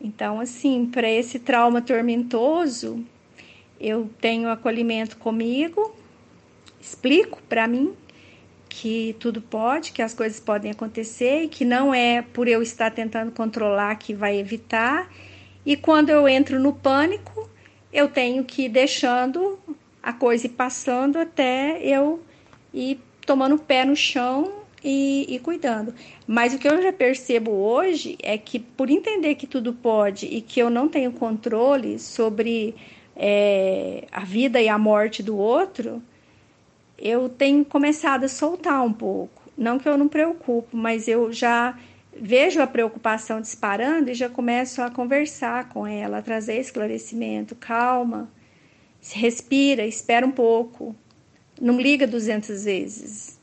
Então, 0.00 0.40
assim, 0.40 0.84
para 0.84 1.08
esse 1.08 1.38
trauma 1.38 1.80
tormentoso, 1.80 3.06
eu 3.80 4.10
tenho 4.20 4.48
acolhimento 4.48 5.16
comigo, 5.16 5.94
explico 6.80 7.40
para 7.48 7.68
mim 7.68 7.94
que 8.68 9.14
tudo 9.20 9.40
pode, 9.40 9.92
que 9.92 10.02
as 10.02 10.12
coisas 10.12 10.40
podem 10.40 10.72
acontecer 10.72 11.44
e 11.44 11.48
que 11.48 11.64
não 11.64 11.94
é 11.94 12.20
por 12.20 12.48
eu 12.48 12.62
estar 12.62 12.90
tentando 12.90 13.30
controlar 13.30 13.94
que 13.94 14.12
vai 14.12 14.40
evitar. 14.40 15.08
E 15.64 15.76
quando 15.76 16.10
eu 16.10 16.28
entro 16.28 16.58
no 16.58 16.72
pânico, 16.72 17.48
eu 17.92 18.08
tenho 18.08 18.42
que 18.42 18.62
ir 18.62 18.70
deixando 18.70 19.56
a 20.02 20.12
coisa 20.12 20.46
ir 20.46 20.50
passando 20.50 21.16
até 21.16 21.80
eu 21.80 22.20
ir 22.74 22.98
tomando 23.24 23.54
o 23.54 23.58
pé 23.58 23.84
no 23.84 23.94
chão 23.94 24.59
e, 24.82 25.26
e, 25.28 25.38
cuidando. 25.38 25.94
Mas 26.26 26.54
o 26.54 26.58
que 26.58 26.68
eu 26.68 26.82
já 26.82 26.92
percebo 26.92 27.50
hoje 27.50 28.16
é 28.22 28.38
que, 28.38 28.58
por 28.58 28.90
entender 28.90 29.34
que 29.34 29.46
tudo 29.46 29.72
pode 29.72 30.26
e 30.26 30.40
que 30.40 30.60
eu 30.60 30.70
não 30.70 30.88
tenho 30.88 31.12
controle 31.12 31.98
sobre 31.98 32.74
é, 33.16 34.06
a 34.10 34.24
vida 34.24 34.60
e 34.60 34.68
a 34.68 34.78
morte 34.78 35.22
do 35.22 35.36
outro, 35.36 36.02
eu 36.98 37.28
tenho 37.28 37.64
começado 37.64 38.24
a 38.24 38.28
soltar 38.28 38.82
um 38.82 38.92
pouco. 38.92 39.42
Não 39.56 39.78
que 39.78 39.88
eu 39.88 39.98
não 39.98 40.08
preocupo, 40.08 40.76
mas 40.76 41.08
eu 41.08 41.32
já 41.32 41.78
vejo 42.14 42.60
a 42.60 42.66
preocupação 42.66 43.40
disparando 43.40 44.10
e 44.10 44.14
já 44.14 44.28
começo 44.28 44.82
a 44.82 44.90
conversar 44.90 45.68
com 45.70 45.86
ela, 45.86 46.18
a 46.18 46.22
trazer 46.22 46.58
esclarecimento, 46.58 47.54
calma, 47.54 48.28
respira, 49.00 49.86
espera 49.86 50.26
um 50.26 50.30
pouco, 50.30 50.94
não 51.60 51.80
liga 51.80 52.06
200 52.06 52.64
vezes, 52.64 53.39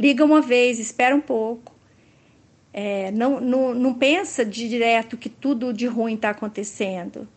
liga 0.00 0.24
uma 0.24 0.40
vez, 0.40 0.78
espera 0.78 1.14
um 1.14 1.20
pouco. 1.20 1.74
É, 2.72 3.10
não, 3.10 3.40
não, 3.40 3.74
não 3.74 3.94
pensa 3.94 4.44
de 4.44 4.68
direto 4.68 5.16
que 5.16 5.28
tudo 5.28 5.72
de 5.72 5.86
ruim 5.86 6.14
está 6.14 6.30
acontecendo. 6.30 7.28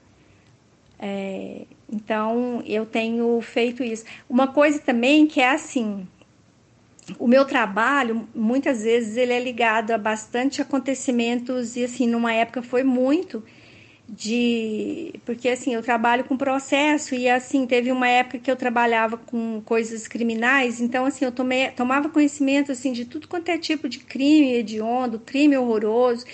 É, 0.98 1.66
então, 1.92 2.64
eu 2.66 2.86
tenho 2.86 3.42
feito 3.42 3.84
isso. 3.84 4.06
Uma 4.30 4.48
coisa 4.48 4.80
também 4.80 5.28
que 5.28 5.42
é 5.42 5.50
assim, 5.50 6.08
o 7.20 7.28
meu 7.28 7.46
trabalho, 7.46 8.28
muitas 8.34 8.84
vezes, 8.84 9.18
ele 9.18 9.34
é 9.34 9.40
ligado 9.40 9.92
a 9.92 9.98
bastante 9.98 10.62
acontecimentos, 10.62 11.76
e 11.76 11.84
assim, 11.84 12.08
numa 12.08 12.32
época 12.32 12.62
foi 12.62 12.84
muito, 12.84 13.44
de 14.16 15.14
porque 15.26 15.50
assim 15.50 15.74
eu 15.74 15.82
trabalho 15.82 16.24
com 16.24 16.38
processo 16.38 17.16
e 17.16 17.28
assim 17.28 17.66
teve 17.66 17.92
uma 17.92 18.08
época 18.08 18.38
que 18.38 18.52
eu 18.52 18.56
trabalhava 18.56 19.18
com 19.18 19.62
coisas 19.66 20.08
criminais 20.08 20.80
então 20.80 21.06
assim 21.06 21.26
eu 21.26 21.32
tomei, 21.32 21.70
tomava 21.72 22.10
conhecimento 22.10 22.72
assim 22.72 22.92
de 22.92 23.06
tudo 23.06 23.28
quanto 23.28 23.50
é 23.50 23.58
tipo 23.58 23.90
de 23.90 24.00
crime 24.00 24.54
hediondo 24.54 25.20
crime 25.20 25.58
horroroso 25.58 26.26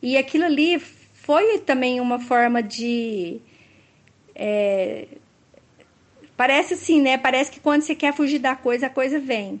e 0.00 0.16
aquilo 0.16 0.44
ali 0.44 0.78
foi 0.78 1.58
também 1.58 2.00
uma 2.00 2.20
forma 2.20 2.62
de 2.62 3.40
é, 4.34 5.08
parece 6.36 6.74
assim, 6.74 7.00
né? 7.00 7.16
Parece 7.16 7.50
que 7.50 7.58
quando 7.58 7.82
você 7.82 7.94
quer 7.94 8.12
fugir 8.12 8.38
da 8.38 8.54
coisa, 8.54 8.86
a 8.86 8.90
coisa 8.90 9.18
vem. 9.18 9.60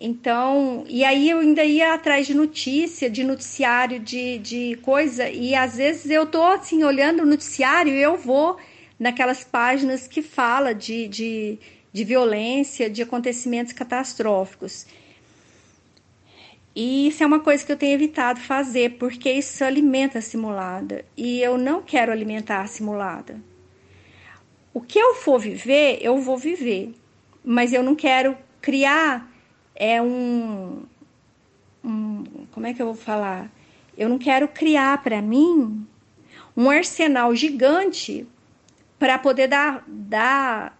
Então, 0.00 0.84
e 0.88 1.04
aí 1.04 1.28
eu 1.28 1.40
ainda 1.40 1.64
ia 1.64 1.92
atrás 1.92 2.24
de 2.26 2.32
notícia, 2.32 3.10
de 3.10 3.24
noticiário, 3.24 3.98
de, 3.98 4.38
de 4.38 4.76
coisa, 4.76 5.28
e 5.28 5.56
às 5.56 5.76
vezes 5.76 6.08
eu 6.08 6.24
tô 6.24 6.44
assim, 6.44 6.84
olhando 6.84 7.24
o 7.24 7.26
noticiário 7.26 7.92
e 7.92 8.00
eu 8.00 8.16
vou 8.16 8.56
naquelas 8.96 9.42
páginas 9.42 10.06
que 10.06 10.22
fala 10.22 10.72
de, 10.72 11.08
de, 11.08 11.58
de 11.92 12.04
violência, 12.04 12.88
de 12.88 13.02
acontecimentos 13.02 13.72
catastróficos. 13.72 14.86
E 16.76 17.08
isso 17.08 17.24
é 17.24 17.26
uma 17.26 17.40
coisa 17.40 17.66
que 17.66 17.72
eu 17.72 17.76
tenho 17.76 17.94
evitado 17.94 18.38
fazer, 18.38 18.98
porque 18.98 19.32
isso 19.32 19.64
alimenta 19.64 20.20
a 20.20 20.22
simulada. 20.22 21.04
E 21.16 21.40
eu 21.40 21.58
não 21.58 21.82
quero 21.82 22.12
alimentar 22.12 22.60
a 22.60 22.68
simulada. 22.68 23.40
O 24.72 24.80
que 24.80 24.96
eu 24.96 25.16
for 25.16 25.40
viver, 25.40 25.98
eu 26.00 26.18
vou 26.18 26.38
viver. 26.38 26.94
Mas 27.44 27.72
eu 27.72 27.82
não 27.82 27.96
quero 27.96 28.38
criar 28.60 29.28
é 29.78 30.02
um, 30.02 30.82
um 31.84 32.24
como 32.50 32.66
é 32.66 32.74
que 32.74 32.82
eu 32.82 32.86
vou 32.86 32.94
falar? 32.96 33.48
Eu 33.96 34.08
não 34.08 34.18
quero 34.18 34.48
criar 34.48 35.00
para 35.02 35.22
mim 35.22 35.86
um 36.56 36.68
arsenal 36.68 37.34
gigante 37.36 38.26
para 38.98 39.16
poder 39.16 39.46
dar, 39.46 39.84
dar, 39.86 40.76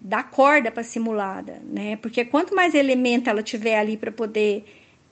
dar 0.00 0.24
corda 0.24 0.72
para 0.72 0.82
simulada, 0.82 1.62
né? 1.64 1.96
Porque 1.96 2.24
quanto 2.24 2.54
mais 2.54 2.74
elemento 2.74 3.30
ela 3.30 3.44
tiver 3.44 3.78
ali 3.78 3.96
para 3.96 4.10
poder 4.10 4.64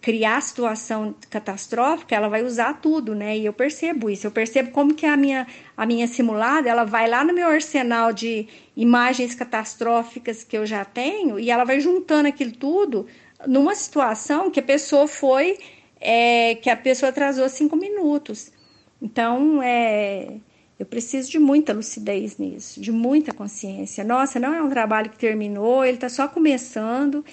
criar 0.04 0.38
situação 0.42 1.14
catastrófica, 1.30 2.14
ela 2.14 2.28
vai 2.28 2.42
usar 2.42 2.74
tudo, 2.74 3.14
né? 3.14 3.38
E 3.38 3.46
eu 3.46 3.54
percebo 3.54 4.10
isso. 4.10 4.26
Eu 4.26 4.30
percebo 4.30 4.70
como 4.70 4.92
que 4.92 5.06
a 5.06 5.16
minha, 5.16 5.46
a 5.74 5.86
minha 5.86 6.06
simulada, 6.06 6.68
ela 6.68 6.84
vai 6.84 7.08
lá 7.08 7.24
no 7.24 7.32
meu 7.32 7.48
arsenal 7.48 8.12
de 8.12 8.46
imagens 8.76 9.34
catastróficas 9.34 10.44
que 10.44 10.58
eu 10.58 10.66
já 10.66 10.84
tenho 10.84 11.40
e 11.40 11.50
ela 11.50 11.64
vai 11.64 11.80
juntando 11.80 12.28
aquilo 12.28 12.52
tudo 12.52 13.06
numa 13.46 13.74
situação 13.74 14.50
que 14.50 14.60
a 14.60 14.62
pessoa 14.62 15.08
foi, 15.08 15.56
é, 15.98 16.56
que 16.56 16.68
a 16.68 16.76
pessoa 16.76 17.08
atrasou 17.08 17.48
cinco 17.48 17.74
minutos. 17.74 18.52
Então, 19.00 19.62
é, 19.62 20.34
eu 20.78 20.84
preciso 20.84 21.30
de 21.30 21.38
muita 21.38 21.72
lucidez 21.72 22.36
nisso, 22.36 22.78
de 22.78 22.92
muita 22.92 23.32
consciência. 23.32 24.04
Nossa, 24.04 24.38
não 24.38 24.54
é 24.54 24.62
um 24.62 24.68
trabalho 24.68 25.08
que 25.08 25.18
terminou, 25.18 25.82
ele 25.82 25.96
está 25.96 26.10
só 26.10 26.28
começando 26.28 27.24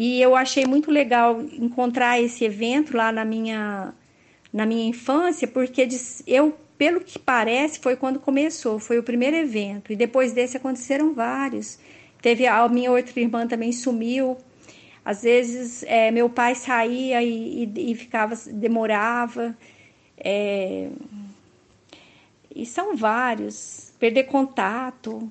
e 0.00 0.22
eu 0.22 0.36
achei 0.36 0.64
muito 0.64 0.92
legal 0.92 1.42
encontrar 1.42 2.22
esse 2.22 2.44
evento 2.44 2.96
lá 2.96 3.10
na 3.10 3.24
minha, 3.24 3.92
na 4.52 4.64
minha 4.64 4.88
infância, 4.88 5.48
porque 5.48 5.88
eu, 6.24 6.56
pelo 6.78 7.00
que 7.00 7.18
parece, 7.18 7.80
foi 7.80 7.96
quando 7.96 8.20
começou, 8.20 8.78
foi 8.78 8.96
o 9.00 9.02
primeiro 9.02 9.36
evento. 9.36 9.92
E 9.92 9.96
depois 9.96 10.32
desse 10.32 10.56
aconteceram 10.56 11.14
vários. 11.14 11.80
Teve 12.22 12.46
a 12.46 12.68
minha 12.68 12.92
outra 12.92 13.18
irmã 13.18 13.44
também 13.48 13.72
sumiu. 13.72 14.36
Às 15.04 15.22
vezes 15.22 15.82
é, 15.82 16.12
meu 16.12 16.30
pai 16.30 16.54
saía 16.54 17.20
e, 17.20 17.64
e, 17.64 17.90
e 17.90 17.94
ficava, 17.96 18.36
demorava. 18.52 19.58
É, 20.16 20.90
e 22.54 22.64
são 22.64 22.96
vários. 22.96 23.92
Perder 23.98 24.28
contato. 24.28 25.28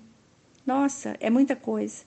Nossa, 0.66 1.16
é 1.22 1.30
muita 1.30 1.56
coisa 1.56 2.07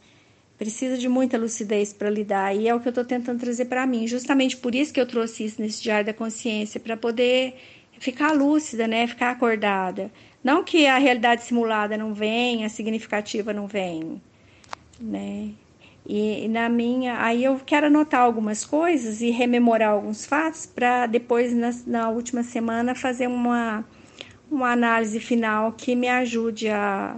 precisa 0.60 0.98
de 0.98 1.08
muita 1.08 1.38
lucidez 1.38 1.90
para 1.90 2.10
lidar 2.10 2.54
e 2.54 2.68
é 2.68 2.74
o 2.74 2.80
que 2.80 2.86
eu 2.86 2.90
estou 2.90 3.02
tentando 3.02 3.40
trazer 3.40 3.64
para 3.64 3.86
mim. 3.86 4.06
Justamente 4.06 4.58
por 4.58 4.74
isso 4.74 4.92
que 4.92 5.00
eu 5.00 5.06
trouxe 5.06 5.42
isso 5.46 5.62
nesse 5.62 5.82
diário 5.82 6.04
da 6.04 6.12
consciência 6.12 6.78
para 6.78 6.98
poder 6.98 7.54
ficar 7.98 8.32
lúcida, 8.32 8.86
né? 8.86 9.06
Ficar 9.06 9.30
acordada. 9.30 10.12
Não 10.44 10.62
que 10.62 10.86
a 10.86 10.98
realidade 10.98 11.44
simulada 11.44 11.96
não 11.96 12.12
venha, 12.12 12.66
a 12.66 12.68
significativa 12.68 13.54
não 13.54 13.66
venha, 13.66 14.20
né? 15.00 15.48
E, 16.06 16.44
e 16.44 16.48
na 16.48 16.68
minha, 16.68 17.24
aí 17.24 17.42
eu 17.42 17.58
quero 17.64 17.86
anotar 17.86 18.20
algumas 18.20 18.62
coisas 18.62 19.22
e 19.22 19.30
rememorar 19.30 19.92
alguns 19.92 20.26
fatos 20.26 20.66
para 20.66 21.06
depois 21.06 21.54
na, 21.54 21.70
na 21.86 22.10
última 22.10 22.42
semana 22.42 22.94
fazer 22.94 23.28
uma 23.28 23.82
uma 24.50 24.72
análise 24.72 25.20
final 25.20 25.72
que 25.72 25.94
me 25.94 26.08
ajude 26.08 26.68
a, 26.68 27.16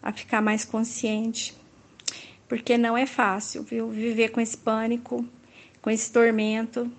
a 0.00 0.12
ficar 0.12 0.40
mais 0.40 0.64
consciente 0.64 1.57
porque 2.48 2.78
não 2.78 2.96
é 2.96 3.06
fácil, 3.06 3.62
viu? 3.62 3.88
Viver 3.88 4.30
com 4.30 4.40
esse 4.40 4.56
pânico, 4.56 5.24
com 5.82 5.90
esse 5.90 6.10
tormento. 6.10 6.90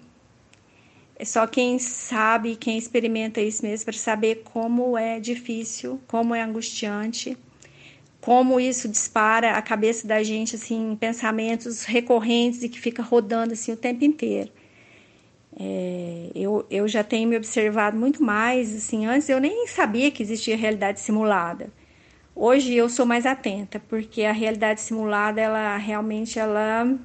É 1.15 1.25
só 1.25 1.45
quem 1.47 1.79
sabe, 1.79 2.55
quem 2.55 2.77
experimenta 2.77 3.41
isso 3.41 3.65
mesmo 3.65 3.85
para 3.85 3.93
saber 3.93 4.43
como 4.45 4.97
é 4.97 5.19
difícil, 5.19 5.99
como 6.07 6.33
é 6.33 6.41
angustiante, 6.41 7.37
como 8.21 8.59
isso 8.59 8.87
dispara 8.87 9.57
a 9.57 9.61
cabeça 9.61 10.07
da 10.07 10.23
gente 10.23 10.55
assim, 10.55 10.95
pensamentos 10.97 11.83
recorrentes 11.83 12.63
e 12.63 12.69
que 12.69 12.79
fica 12.79 13.01
rodando 13.01 13.53
assim 13.53 13.73
o 13.73 13.77
tempo 13.77 14.05
inteiro. 14.05 14.49
É, 15.59 16.29
eu, 16.33 16.65
eu 16.69 16.87
já 16.87 17.03
tenho 17.03 17.27
me 17.27 17.35
observado 17.35 17.97
muito 17.97 18.23
mais, 18.23 18.73
assim, 18.73 19.05
antes 19.05 19.27
eu 19.27 19.41
nem 19.41 19.67
sabia 19.67 20.09
que 20.09 20.23
existia 20.23 20.55
realidade 20.55 21.01
simulada. 21.01 21.69
Hoje 22.41 22.73
eu 22.73 22.87
sou 22.87 23.05
mais 23.05 23.25
atenta, 23.25 23.81
porque 23.89 24.23
a 24.23 24.31
realidade 24.31 24.79
simulada, 24.79 25.41
ela 25.41 25.75
realmente 25.75 26.39
ela 26.39 26.97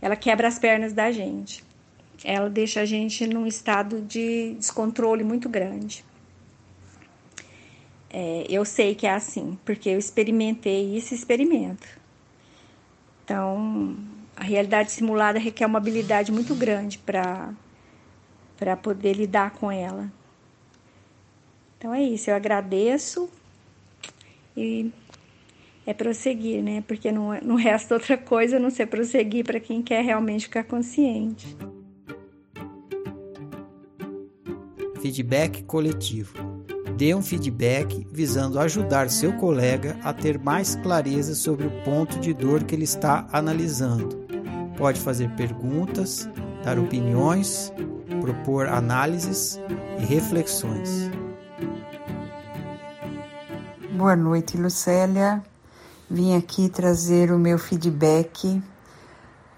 ela 0.00 0.14
quebra 0.14 0.46
as 0.46 0.60
pernas 0.60 0.92
da 0.92 1.10
gente. 1.10 1.64
Ela 2.22 2.48
deixa 2.48 2.82
a 2.82 2.84
gente 2.84 3.26
num 3.26 3.48
estado 3.48 4.00
de 4.00 4.54
descontrole 4.54 5.24
muito 5.24 5.48
grande. 5.48 6.04
É, 8.08 8.46
eu 8.48 8.64
sei 8.64 8.94
que 8.94 9.08
é 9.08 9.12
assim, 9.12 9.58
porque 9.64 9.88
eu 9.88 9.98
experimentei 9.98 10.96
isso 10.96 11.14
experimento. 11.14 11.88
Então, 13.24 13.96
a 14.36 14.44
realidade 14.44 14.92
simulada 14.92 15.40
requer 15.40 15.66
uma 15.66 15.78
habilidade 15.78 16.30
muito 16.30 16.54
grande 16.54 16.96
para 16.98 17.52
para 18.56 18.76
poder 18.76 19.14
lidar 19.14 19.50
com 19.50 19.68
ela. 19.68 20.08
Então 21.76 21.92
é 21.92 22.04
isso, 22.04 22.30
eu 22.30 22.36
agradeço 22.36 23.28
e 24.58 24.92
é 25.86 25.94
prosseguir, 25.94 26.62
né? 26.62 26.82
Porque 26.86 27.10
não, 27.10 27.30
não 27.40 27.56
resta 27.56 27.94
outra 27.94 28.18
coisa 28.18 28.56
a 28.56 28.60
não 28.60 28.70
ser 28.70 28.86
prosseguir 28.86 29.44
para 29.44 29.58
quem 29.58 29.82
quer 29.82 30.04
realmente 30.04 30.44
ficar 30.44 30.64
consciente. 30.64 31.56
Feedback 35.00 35.62
coletivo. 35.62 36.34
Dê 36.96 37.14
um 37.14 37.22
feedback 37.22 38.06
visando 38.12 38.58
ajudar 38.58 39.08
seu 39.08 39.32
colega 39.34 39.96
a 40.02 40.12
ter 40.12 40.38
mais 40.38 40.74
clareza 40.76 41.34
sobre 41.34 41.66
o 41.66 41.70
ponto 41.84 42.18
de 42.18 42.34
dor 42.34 42.64
que 42.64 42.74
ele 42.74 42.84
está 42.84 43.26
analisando. 43.32 44.26
pode 44.76 45.00
fazer 45.00 45.30
perguntas, 45.36 46.28
dar 46.62 46.78
opiniões, 46.78 47.72
propor 48.20 48.66
análises 48.66 49.58
e 50.00 50.04
reflexões. 50.04 51.07
Boa 53.98 54.14
noite, 54.14 54.56
Lucélia. 54.56 55.42
Vim 56.08 56.36
aqui 56.36 56.68
trazer 56.68 57.32
o 57.32 57.38
meu 57.38 57.58
feedback 57.58 58.62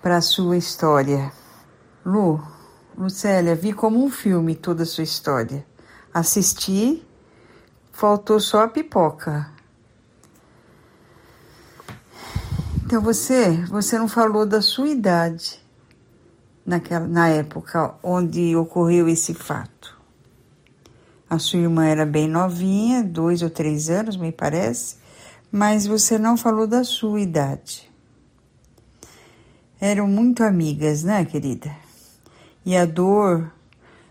para 0.00 0.16
a 0.16 0.22
sua 0.22 0.56
história. 0.56 1.30
Lu, 2.06 2.42
Lucélia, 2.96 3.54
vi 3.54 3.74
como 3.74 4.02
um 4.02 4.10
filme 4.10 4.54
toda 4.54 4.84
a 4.84 4.86
sua 4.86 5.04
história. 5.04 5.66
Assisti, 6.14 7.06
faltou 7.92 8.40
só 8.40 8.64
a 8.64 8.68
pipoca. 8.68 9.52
Então 12.82 13.02
você, 13.02 13.62
você 13.66 13.98
não 13.98 14.08
falou 14.08 14.46
da 14.46 14.62
sua 14.62 14.88
idade 14.88 15.62
naquela, 16.64 17.06
na 17.06 17.28
época 17.28 17.94
onde 18.02 18.56
ocorreu 18.56 19.06
esse 19.06 19.34
fato. 19.34 19.99
A 21.30 21.38
sua 21.38 21.60
irmã 21.60 21.86
era 21.86 22.04
bem 22.04 22.26
novinha, 22.26 23.04
dois 23.04 23.40
ou 23.40 23.48
três 23.48 23.88
anos, 23.88 24.16
me 24.16 24.32
parece, 24.32 24.96
mas 25.52 25.86
você 25.86 26.18
não 26.18 26.36
falou 26.36 26.66
da 26.66 26.82
sua 26.82 27.20
idade. 27.20 27.88
Eram 29.80 30.08
muito 30.08 30.42
amigas, 30.42 31.04
né, 31.04 31.24
querida? 31.24 31.72
E 32.66 32.76
a 32.76 32.84
dor 32.84 33.48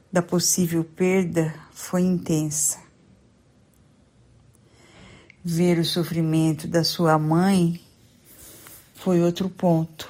da 0.09 0.21
possível 0.21 0.81
perda 0.81 1.53
foi 1.73 2.03
intensa. 2.03 2.79
Ver 5.43 5.77
o 5.77 5.83
sofrimento 5.83 6.69
da 6.69 6.85
sua 6.85 7.19
mãe 7.19 7.81
foi 8.95 9.21
outro 9.21 9.49
ponto, 9.49 10.09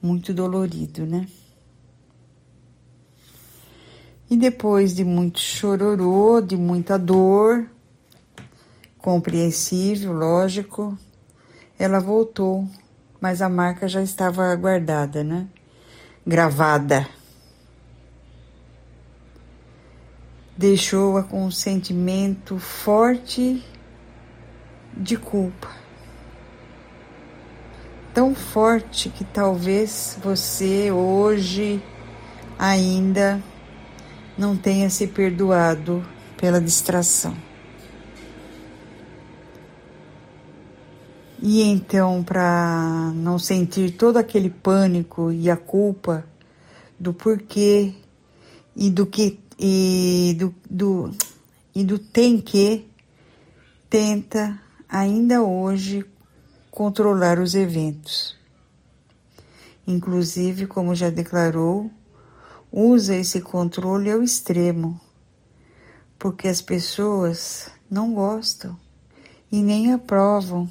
muito 0.00 0.32
dolorido, 0.32 1.04
né? 1.04 1.28
E 4.32 4.36
depois 4.38 4.94
de 4.94 5.04
muito 5.04 5.38
chororô, 5.38 6.40
de 6.40 6.56
muita 6.56 6.98
dor, 6.98 7.66
compreensível, 8.96 10.10
lógico, 10.14 10.96
ela 11.78 12.00
voltou, 12.00 12.66
mas 13.20 13.42
a 13.42 13.50
marca 13.50 13.86
já 13.86 14.00
estava 14.00 14.56
guardada, 14.56 15.22
né? 15.22 15.46
Gravada. 16.26 17.06
Deixou-a 20.56 21.22
com 21.24 21.44
um 21.44 21.50
sentimento 21.50 22.58
forte 22.58 23.62
de 24.96 25.18
culpa 25.18 25.68
tão 28.14 28.34
forte 28.34 29.10
que 29.10 29.24
talvez 29.24 30.18
você 30.22 30.90
hoje 30.90 31.82
ainda 32.58 33.42
não 34.36 34.56
tenha 34.56 34.88
se 34.88 35.06
perdoado 35.06 36.04
pela 36.36 36.60
distração. 36.60 37.36
E 41.40 41.60
então, 41.62 42.22
para 42.22 43.10
não 43.16 43.36
sentir 43.38 43.90
todo 43.92 44.16
aquele 44.16 44.48
pânico 44.48 45.32
e 45.32 45.50
a 45.50 45.56
culpa 45.56 46.24
do 46.98 47.12
porquê 47.12 47.92
e 48.76 48.88
do 48.88 49.04
que 49.04 49.40
e 49.58 50.36
do, 50.38 50.54
do 50.70 51.10
e 51.74 51.82
do 51.82 51.98
tem 51.98 52.40
que, 52.40 52.86
tenta 53.90 54.60
ainda 54.88 55.42
hoje 55.42 56.04
controlar 56.70 57.38
os 57.38 57.54
eventos. 57.54 58.36
Inclusive, 59.86 60.66
como 60.66 60.94
já 60.94 61.10
declarou, 61.10 61.90
usa 62.72 63.14
esse 63.14 63.42
controle 63.42 64.10
ao 64.10 64.22
extremo, 64.22 64.98
porque 66.18 66.48
as 66.48 66.62
pessoas 66.62 67.70
não 67.90 68.14
gostam 68.14 68.78
e 69.50 69.62
nem 69.62 69.92
aprovam 69.92 70.68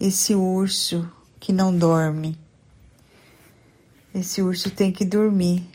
esse 0.00 0.34
urso 0.34 1.06
que 1.38 1.52
não 1.52 1.76
dorme. 1.76 2.38
Esse 4.14 4.40
urso 4.40 4.70
tem 4.70 4.90
que 4.90 5.04
dormir 5.04 5.68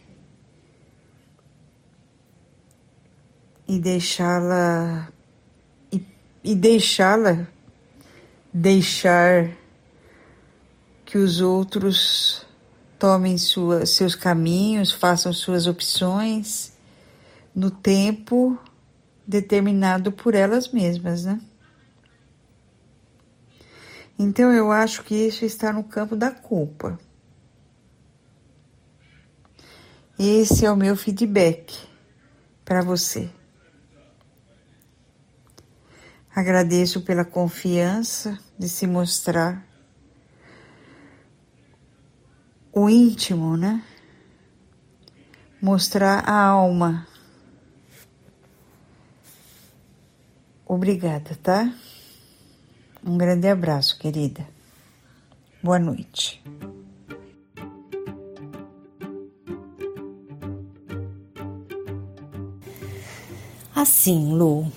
e 3.67 3.80
deixá-la 3.80 5.12
e, 5.91 6.04
e 6.43 6.56
deixá-la 6.56 7.47
deixar 8.52 9.52
que 11.06 11.17
os 11.17 11.39
outros 11.39 12.45
tomem 13.01 13.35
sua, 13.35 13.83
seus 13.83 14.13
caminhos, 14.13 14.91
façam 14.91 15.33
suas 15.33 15.65
opções 15.65 16.71
no 17.55 17.71
tempo 17.71 18.55
determinado 19.25 20.11
por 20.11 20.35
elas 20.35 20.71
mesmas, 20.71 21.25
né? 21.25 21.41
Então 24.19 24.53
eu 24.53 24.71
acho 24.71 25.03
que 25.03 25.15
isso 25.15 25.43
está 25.43 25.73
no 25.73 25.83
campo 25.83 26.15
da 26.15 26.29
culpa. 26.29 26.99
Esse 30.19 30.67
é 30.67 30.71
o 30.71 30.77
meu 30.77 30.95
feedback 30.95 31.75
para 32.63 32.83
você. 32.83 33.31
Agradeço 36.35 37.01
pela 37.01 37.25
confiança 37.25 38.37
de 38.59 38.69
se 38.69 38.85
mostrar 38.85 39.70
o 42.73 42.89
íntimo, 42.89 43.57
né? 43.57 43.84
Mostrar 45.62 46.23
a 46.27 46.43
alma. 46.43 47.07
Obrigada, 50.65 51.38
tá? 51.41 51.73
Um 53.03 53.17
grande 53.17 53.47
abraço, 53.47 53.97
querida. 53.99 54.47
Boa 55.62 55.79
noite. 55.79 56.41
Assim, 63.75 64.34
Lu, 64.34 64.71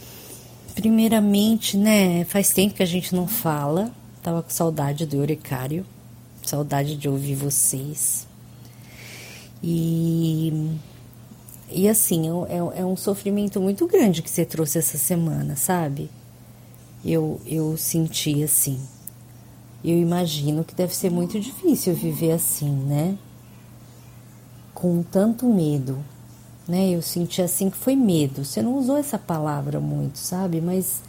Primeiramente, 0.75 1.77
né, 1.77 2.25
faz 2.25 2.53
tempo 2.53 2.75
que 2.75 2.83
a 2.83 2.87
gente 2.87 3.15
não 3.15 3.29
fala. 3.29 3.93
Tava 4.23 4.43
com 4.43 4.51
saudade 4.51 5.07
do 5.07 5.17
Eurecário, 5.17 5.87
saudade 6.49 6.97
de 6.97 7.09
ouvir 7.09 7.35
vocês. 7.35 8.27
E, 9.63 10.77
e 11.71 11.89
assim, 11.89 12.29
é, 12.49 12.81
é, 12.81 12.85
um 12.85 12.97
sofrimento 12.97 13.61
muito 13.61 13.87
grande 13.87 14.21
que 14.21 14.31
você 14.31 14.45
trouxe 14.45 14.79
essa 14.79 14.99
semana, 14.99 15.57
sabe? 15.57 16.11
Eu, 17.03 17.41
eu 17.47 17.77
senti 17.77 18.43
assim. 18.43 18.79
Eu 19.83 19.99
imagino 19.99 20.65
que 20.65 20.75
deve 20.75 20.95
ser 20.95 21.11
muito 21.11 21.41
difícil 21.41 21.95
viver 21.95 22.33
assim, 22.33 22.71
né? 22.71 23.19
Com 24.75 25.03
tanto 25.03 25.47
medo, 25.47 26.05
né? 26.69 26.91
Eu 26.91 27.01
senti 27.01 27.41
assim 27.41 27.71
que 27.71 27.77
foi 27.77 27.97
medo. 27.97 28.45
Você 28.45 28.61
não 28.61 28.77
usou 28.79 28.99
essa 28.99 29.19
palavra 29.19 29.81
muito, 29.81 30.19
sabe? 30.19 30.61
Mas, 30.61 31.03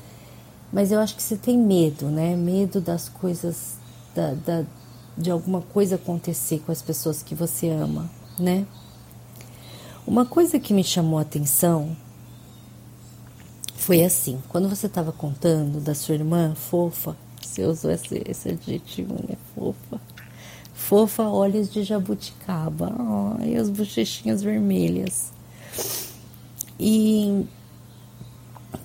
mas 0.71 0.91
eu 0.91 0.99
acho 0.99 1.15
que 1.15 1.23
você 1.23 1.35
tem 1.35 1.57
medo, 1.57 2.07
né? 2.07 2.35
Medo 2.37 2.79
das 2.79 3.09
coisas, 3.09 3.75
da, 4.13 4.33
da, 4.33 4.65
de 5.17 5.31
alguma 5.31 5.61
coisa 5.61 5.95
acontecer 5.95 6.59
com 6.65 6.71
as 6.71 6.81
pessoas 6.81 7.23
que 7.23 7.33
você 7.33 7.69
ama, 7.69 8.09
né? 8.39 8.65
Uma 10.05 10.25
coisa 10.25 10.59
que 10.59 10.73
me 10.73 10.83
chamou 10.83 11.17
a 11.17 11.23
atenção 11.23 11.95
foi 13.75 14.03
assim, 14.03 14.41
quando 14.49 14.67
você 14.67 14.87
estava 14.87 15.11
contando 15.11 15.79
da 15.79 15.93
sua 15.93 16.15
irmã 16.15 16.55
fofa, 16.55 17.15
você 17.39 17.63
usou 17.63 17.91
esse, 17.91 18.21
esse 18.27 18.49
adjetivo, 18.49 19.13
né? 19.13 19.35
Fofa. 19.53 20.01
Fofa, 20.73 21.23
olhos 21.23 21.71
de 21.71 21.83
jabuticaba. 21.83 22.93
Ai, 23.39 23.55
as 23.55 23.69
bochechinhas 23.69 24.41
vermelhas. 24.41 25.31
E 26.79 27.45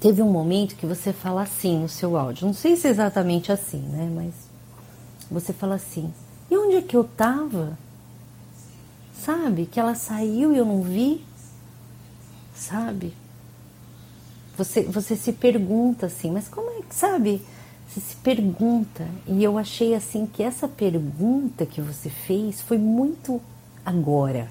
teve 0.01 0.23
um 0.23 0.31
momento 0.31 0.77
que 0.77 0.87
você 0.87 1.13
fala 1.13 1.43
assim 1.43 1.79
no 1.79 1.89
seu 1.89 2.17
áudio. 2.17 2.47
Não 2.47 2.55
sei 2.55 2.77
se 2.77 2.87
é 2.87 2.91
exatamente 2.91 3.51
assim, 3.51 3.81
né? 3.81 4.11
Mas 4.15 4.50
você 5.31 5.53
fala 5.53 5.77
assim: 5.77 6.13
e 6.51 6.57
onde 6.57 6.77
é 6.77 6.83
que 6.83 6.97
eu 6.97 7.05
tava? 7.05 7.79
Sabe? 9.15 9.67
Que 9.67 9.79
ela 9.79 9.95
saiu 9.95 10.53
e 10.53 10.59
eu 10.59 10.65
não 10.65 10.83
vi? 10.83 11.25
Sabe? 12.55 13.15
Você, 14.57 14.83
você 14.83 15.17
se 15.17 15.33
pergunta 15.33 16.07
assim, 16.07 16.31
mas 16.31 16.49
como 16.49 16.71
é 16.71 16.83
que, 16.83 16.95
sabe? 16.95 17.43
Você 17.89 18.01
se 18.01 18.17
pergunta. 18.17 19.07
E 19.27 19.43
eu 19.43 19.57
achei 19.57 19.95
assim 19.95 20.27
que 20.27 20.43
essa 20.43 20.69
pergunta 20.69 21.65
que 21.65 21.81
você 21.81 22.09
fez 22.11 22.61
foi 22.61 22.79
muito 22.79 23.41
agora 23.85 24.49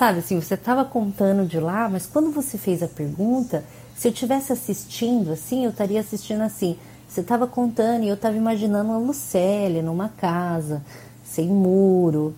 Sabe 0.00 0.20
assim, 0.20 0.40
você 0.40 0.54
estava 0.54 0.82
contando 0.82 1.46
de 1.46 1.60
lá, 1.60 1.86
mas 1.86 2.06
quando 2.06 2.30
você 2.30 2.56
fez 2.56 2.82
a 2.82 2.88
pergunta, 2.88 3.62
se 3.94 4.08
eu 4.08 4.12
tivesse 4.12 4.50
assistindo 4.50 5.30
assim, 5.30 5.64
eu 5.64 5.70
estaria 5.70 6.00
assistindo 6.00 6.40
assim. 6.40 6.78
Você 7.10 7.22
estava 7.22 7.44
contando 7.44 8.04
e 8.04 8.08
eu 8.08 8.14
estava 8.14 8.36
imaginando 8.36 8.92
a 8.92 8.96
Lucélia 8.96 9.82
numa 9.82 10.08
casa, 10.10 10.80
sem 11.24 11.48
muro, 11.48 12.32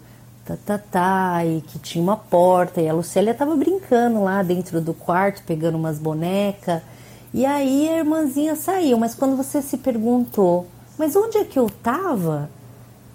tá, 0.47 0.57
tá, 0.65 0.79
tá, 0.79 1.45
e 1.45 1.61
que 1.61 1.79
tinha 1.79 2.03
uma 2.03 2.17
porta, 2.17 2.81
e 2.81 2.89
a 2.89 2.95
Lucélia 2.95 3.33
estava 3.33 3.55
brincando 3.55 4.25
lá 4.25 4.43
dentro 4.43 4.81
do 4.81 4.95
quarto, 4.95 5.43
pegando 5.43 5.77
umas 5.77 5.99
bonecas. 5.99 6.81
E 7.35 7.45
aí 7.45 7.87
a 7.87 7.99
irmãzinha 7.99 8.57
saiu, 8.57 8.97
mas 8.97 9.15
quando 9.15 9.37
você 9.37 9.61
se 9.61 9.77
perguntou, 9.77 10.67
mas 10.97 11.15
onde 11.17 11.37
é 11.37 11.45
que 11.45 11.59
eu 11.59 11.67
estava? 11.67 12.49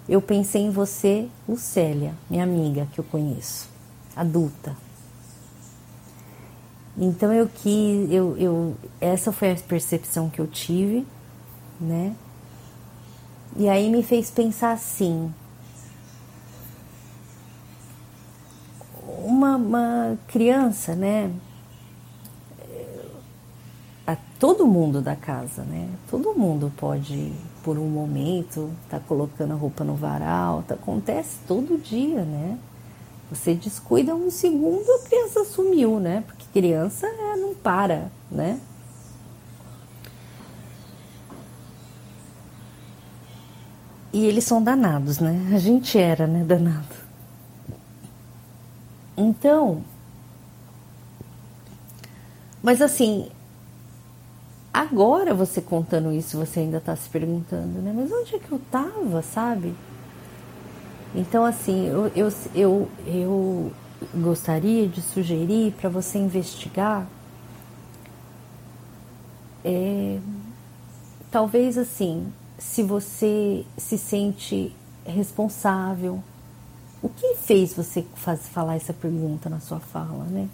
Eu 0.08 0.22
pensei 0.22 0.62
em 0.62 0.70
você, 0.70 1.26
Lucélia, 1.48 2.14
minha 2.30 2.44
amiga 2.44 2.86
que 2.92 3.00
eu 3.00 3.04
conheço, 3.04 3.68
adulta. 4.14 4.76
Então 6.96 7.32
eu 7.32 7.50
quis, 7.52 8.12
eu, 8.12 8.36
eu, 8.36 8.76
essa 9.00 9.32
foi 9.32 9.50
a 9.50 9.56
percepção 9.56 10.30
que 10.30 10.40
eu 10.40 10.46
tive 10.46 11.04
né? 11.80 12.14
E 13.56 13.68
aí 13.68 13.90
me 13.90 14.02
fez 14.02 14.30
pensar 14.30 14.72
assim: 14.72 15.32
uma, 19.24 19.56
uma 19.56 20.18
criança, 20.26 20.94
né? 20.94 21.30
A 24.06 24.16
todo 24.38 24.66
mundo 24.66 25.02
da 25.02 25.14
casa, 25.14 25.62
né? 25.62 25.88
Todo 26.10 26.34
mundo 26.34 26.72
pode, 26.76 27.32
por 27.62 27.78
um 27.78 27.88
momento, 27.88 28.70
tá 28.88 28.98
colocando 28.98 29.52
a 29.52 29.56
roupa 29.56 29.84
no 29.84 29.94
varal, 29.94 30.64
tá, 30.66 30.74
acontece 30.74 31.38
todo 31.46 31.78
dia, 31.78 32.24
né? 32.24 32.58
Você 33.30 33.54
descuida 33.54 34.14
um 34.14 34.30
segundo, 34.30 34.90
a 34.90 35.06
criança 35.06 35.44
sumiu, 35.44 36.00
né? 36.00 36.24
Porque 36.26 36.46
criança 36.52 37.06
é, 37.06 37.36
não 37.36 37.54
para, 37.54 38.10
né? 38.30 38.58
E 44.12 44.24
eles 44.24 44.44
são 44.44 44.62
danados, 44.62 45.18
né? 45.18 45.50
A 45.54 45.58
gente 45.58 45.98
era, 45.98 46.26
né, 46.26 46.42
danado. 46.44 46.96
Então, 49.16 49.82
mas 52.62 52.82
assim, 52.82 53.28
agora 54.72 55.32
você 55.32 55.60
contando 55.60 56.12
isso, 56.12 56.36
você 56.36 56.60
ainda 56.60 56.78
está 56.78 56.94
se 56.96 57.08
perguntando, 57.08 57.80
né? 57.80 57.92
Mas 57.94 58.10
onde 58.10 58.34
é 58.34 58.38
que 58.38 58.50
eu 58.50 58.60
tava, 58.70 59.22
sabe? 59.22 59.74
Então, 61.14 61.44
assim, 61.44 61.86
eu, 61.86 62.12
eu, 62.14 62.32
eu, 62.54 62.88
eu 63.06 63.72
gostaria 64.14 64.88
de 64.88 65.00
sugerir 65.00 65.72
para 65.80 65.88
você 65.88 66.18
investigar. 66.18 67.06
É, 69.64 70.18
talvez 71.30 71.78
assim, 71.78 72.32
se 72.58 72.82
você 72.82 73.64
se 73.76 73.96
sente 73.96 74.74
responsável. 75.06 76.22
O 77.00 77.08
que 77.08 77.36
fez 77.36 77.72
você 77.74 78.04
faz, 78.16 78.48
falar 78.48 78.74
essa 78.74 78.92
pergunta 78.92 79.48
na 79.48 79.60
sua 79.60 79.78
fala, 79.78 80.24
né? 80.24 80.48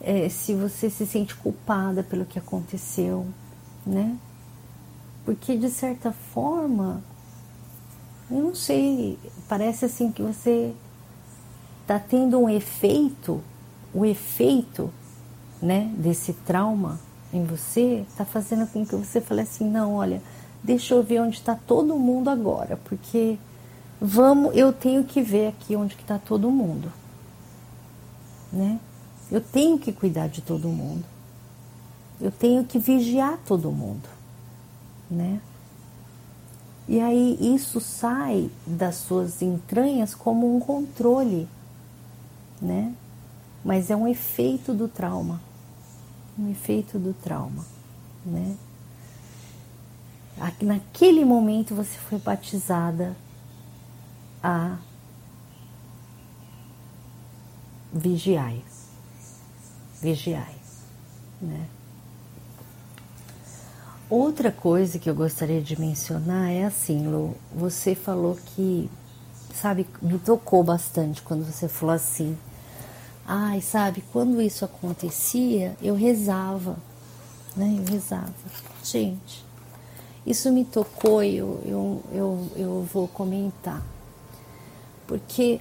É, 0.00 0.28
se 0.28 0.54
você 0.54 0.88
se 0.88 1.06
sente 1.06 1.34
culpada 1.36 2.02
pelo 2.02 2.24
que 2.24 2.38
aconteceu, 2.38 3.26
né? 3.86 4.16
Porque 5.24 5.56
de 5.56 5.68
certa 5.68 6.12
forma, 6.12 7.02
eu 8.30 8.42
não 8.42 8.54
sei, 8.54 9.18
parece 9.48 9.84
assim 9.84 10.10
que 10.10 10.22
você 10.22 10.74
está 11.82 11.98
tendo 11.98 12.38
um 12.38 12.48
efeito, 12.48 13.42
o 13.92 14.04
efeito, 14.04 14.90
né, 15.60 15.92
desse 15.96 16.32
trauma 16.32 17.00
em 17.32 17.44
você 17.44 18.04
está 18.08 18.24
fazendo 18.24 18.66
com 18.66 18.84
que 18.84 18.94
você 18.94 19.20
fale 19.20 19.40
assim, 19.40 19.68
não, 19.68 19.94
olha, 19.94 20.22
deixa 20.66 20.94
eu 20.94 21.02
ver 21.02 21.20
onde 21.20 21.36
está 21.36 21.54
todo 21.54 21.96
mundo 21.96 22.28
agora, 22.28 22.76
porque 22.76 23.38
vamos, 24.00 24.56
eu 24.56 24.72
tenho 24.72 25.04
que 25.04 25.22
ver 25.22 25.46
aqui 25.46 25.76
onde 25.76 25.94
está 25.94 26.18
todo 26.18 26.50
mundo, 26.50 26.92
né? 28.52 28.80
Eu 29.30 29.40
tenho 29.40 29.78
que 29.78 29.92
cuidar 29.92 30.26
de 30.26 30.42
todo 30.42 30.68
mundo, 30.68 31.04
eu 32.20 32.32
tenho 32.32 32.64
que 32.64 32.80
vigiar 32.80 33.38
todo 33.46 33.70
mundo, 33.70 34.08
né? 35.08 35.40
E 36.88 37.00
aí 37.00 37.38
isso 37.40 37.80
sai 37.80 38.50
das 38.66 38.96
suas 38.96 39.42
entranhas 39.42 40.16
como 40.16 40.56
um 40.56 40.58
controle, 40.58 41.48
né? 42.60 42.92
Mas 43.64 43.88
é 43.88 43.94
um 43.94 44.08
efeito 44.08 44.74
do 44.74 44.88
trauma, 44.88 45.40
um 46.36 46.50
efeito 46.50 46.98
do 46.98 47.14
trauma, 47.14 47.64
né? 48.24 48.56
Naquele 50.60 51.24
momento 51.24 51.74
você 51.74 51.98
foi 51.98 52.18
batizada 52.18 53.16
a 54.42 54.76
vigiai. 57.92 58.62
Vigiai, 60.00 60.56
né? 61.40 61.66
Outra 64.08 64.52
coisa 64.52 64.98
que 64.98 65.10
eu 65.10 65.14
gostaria 65.14 65.60
de 65.60 65.80
mencionar 65.80 66.50
é 66.50 66.64
assim, 66.64 67.08
Lu, 67.08 67.34
você 67.52 67.94
falou 67.94 68.36
que, 68.36 68.88
sabe, 69.52 69.86
me 70.00 70.18
tocou 70.18 70.62
bastante 70.62 71.22
quando 71.22 71.44
você 71.44 71.66
falou 71.66 71.94
assim, 71.94 72.38
ai, 73.26 73.60
sabe, 73.60 74.04
quando 74.12 74.40
isso 74.40 74.64
acontecia, 74.64 75.76
eu 75.82 75.96
rezava, 75.96 76.76
né? 77.56 77.74
Eu 77.78 77.92
rezava. 77.92 78.32
Gente, 78.84 79.45
isso 80.26 80.50
me 80.50 80.64
tocou 80.64 81.22
e 81.22 81.36
eu, 81.36 81.60
eu, 81.64 82.02
eu, 82.12 82.48
eu 82.56 82.88
vou 82.92 83.06
comentar. 83.06 83.80
Porque, 85.06 85.60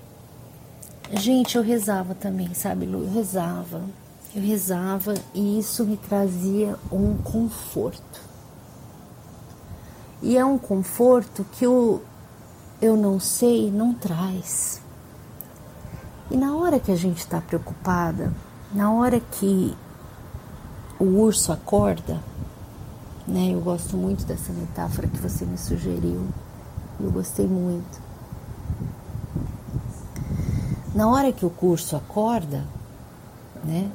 gente, 1.11 1.55
eu 1.55 1.61
rezava 1.61 2.15
também, 2.15 2.51
sabe, 2.55 2.87
Lu? 2.87 3.03
Eu 3.03 3.11
rezava, 3.11 3.83
eu 4.33 4.41
rezava 4.41 5.13
e 5.35 5.59
isso 5.59 5.85
me 5.85 5.97
trazia 5.97 6.77
um 6.91 7.15
conforto. 7.17 8.21
E 10.21 10.35
é 10.35 10.43
um 10.43 10.57
conforto 10.57 11.45
que 11.53 11.67
o 11.67 12.01
eu 12.81 12.97
não 12.97 13.19
sei 13.19 13.71
não 13.71 13.93
traz. 13.93 14.81
E 16.29 16.35
na 16.35 16.55
hora 16.55 16.79
que 16.79 16.91
a 16.91 16.95
gente 16.95 17.19
está 17.19 17.39
preocupada, 17.39 18.33
na 18.73 18.91
hora 18.91 19.19
que 19.19 19.75
o 20.99 21.03
urso 21.03 21.51
acorda, 21.51 22.19
né? 23.27 23.51
Eu 23.51 23.59
gosto 23.59 23.97
muito 23.97 24.25
dessa 24.25 24.53
metáfora 24.53 25.07
que 25.07 25.17
você 25.17 25.45
me 25.45 25.57
sugeriu. 25.57 26.21
Eu 26.99 27.11
gostei 27.11 27.47
muito. 27.47 28.01
Na 30.93 31.09
hora 31.09 31.31
que 31.31 31.45
o 31.45 31.49
curso 31.49 31.95
acorda, 31.95 32.63
né? 33.63 33.91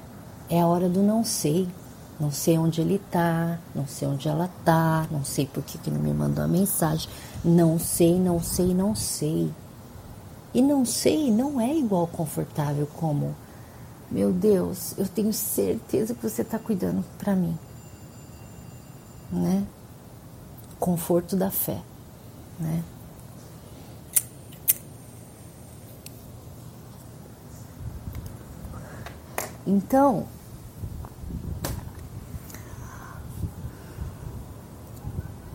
É 0.48 0.60
a 0.60 0.66
hora 0.66 0.88
do 0.88 1.02
não 1.02 1.24
sei. 1.24 1.68
Não 2.18 2.30
sei 2.30 2.58
onde 2.58 2.82
ele 2.82 3.00
tá, 3.10 3.58
não 3.74 3.86
sei 3.86 4.06
onde 4.06 4.28
ela 4.28 4.50
tá, 4.62 5.06
não 5.10 5.24
sei 5.24 5.46
por 5.46 5.62
que, 5.62 5.78
que 5.78 5.90
não 5.90 6.00
me 6.00 6.12
mandou 6.12 6.44
a 6.44 6.48
mensagem. 6.48 7.08
Não 7.42 7.78
sei, 7.78 8.18
não 8.20 8.42
sei, 8.42 8.74
não 8.74 8.94
sei. 8.94 9.50
E 10.52 10.60
não 10.60 10.84
sei 10.84 11.32
não 11.32 11.58
é 11.58 11.74
igual 11.74 12.06
confortável 12.06 12.86
como, 12.98 13.34
meu 14.10 14.32
Deus, 14.32 14.92
eu 14.98 15.08
tenho 15.08 15.32
certeza 15.32 16.12
que 16.12 16.28
você 16.28 16.42
está 16.42 16.58
cuidando 16.58 17.02
para 17.16 17.34
mim 17.34 17.56
né? 19.30 19.66
Conforto 20.78 21.36
da 21.36 21.50
fé, 21.50 21.80
né? 22.58 22.82
Então, 29.66 30.26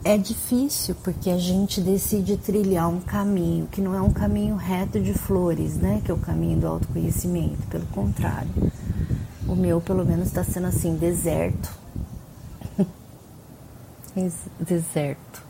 é 0.04 0.18
difícil 0.18 0.96
porque 1.04 1.30
a 1.32 1.38
gente 1.38 1.82
decide 1.82 2.38
trilhar 2.38 2.88
um 2.88 3.02
caminho 3.02 3.68
que 3.68 3.82
não 3.82 3.96
é 3.96 4.02
um 4.02 4.14
caminho 4.14 4.56
reto 4.56 5.02
de 5.02 5.14
flores, 5.14 5.76
né? 5.76 6.02
Que 6.06 6.12
é 6.12 6.14
o 6.14 6.18
caminho 6.18 6.60
do 6.60 6.68
autoconhecimento. 6.68 7.66
Pelo 7.68 7.88
contrário, 7.88 8.50
o 9.48 9.56
meu, 9.56 9.82
pelo 9.82 10.06
menos, 10.06 10.28
está 10.28 10.44
sendo 10.44 10.68
assim, 10.68 10.96
deserto 10.96 11.85
deserto. 14.60 15.44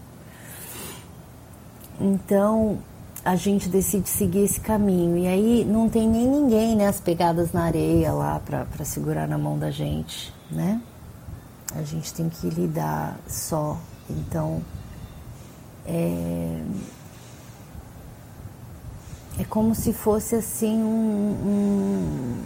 Então 1.99 2.79
a 3.23 3.35
gente 3.35 3.69
decide 3.69 4.09
seguir 4.09 4.43
esse 4.43 4.59
caminho 4.59 5.17
e 5.17 5.27
aí 5.27 5.65
não 5.65 5.89
tem 5.89 6.07
nem 6.07 6.27
ninguém, 6.27 6.75
né, 6.75 6.87
as 6.87 6.99
pegadas 6.99 7.51
na 7.51 7.63
areia 7.63 8.11
lá 8.13 8.39
para 8.39 8.85
segurar 8.85 9.27
na 9.27 9.37
mão 9.37 9.57
da 9.57 9.71
gente, 9.71 10.33
né? 10.51 10.81
A 11.73 11.81
gente 11.81 12.13
tem 12.13 12.29
que 12.29 12.47
lidar 12.49 13.17
só. 13.27 13.77
Então 14.09 14.61
é, 15.85 16.61
é 19.39 19.43
como 19.45 19.73
se 19.73 19.93
fosse 19.93 20.35
assim 20.35 20.83
um, 20.83 21.31
um, 21.45 22.43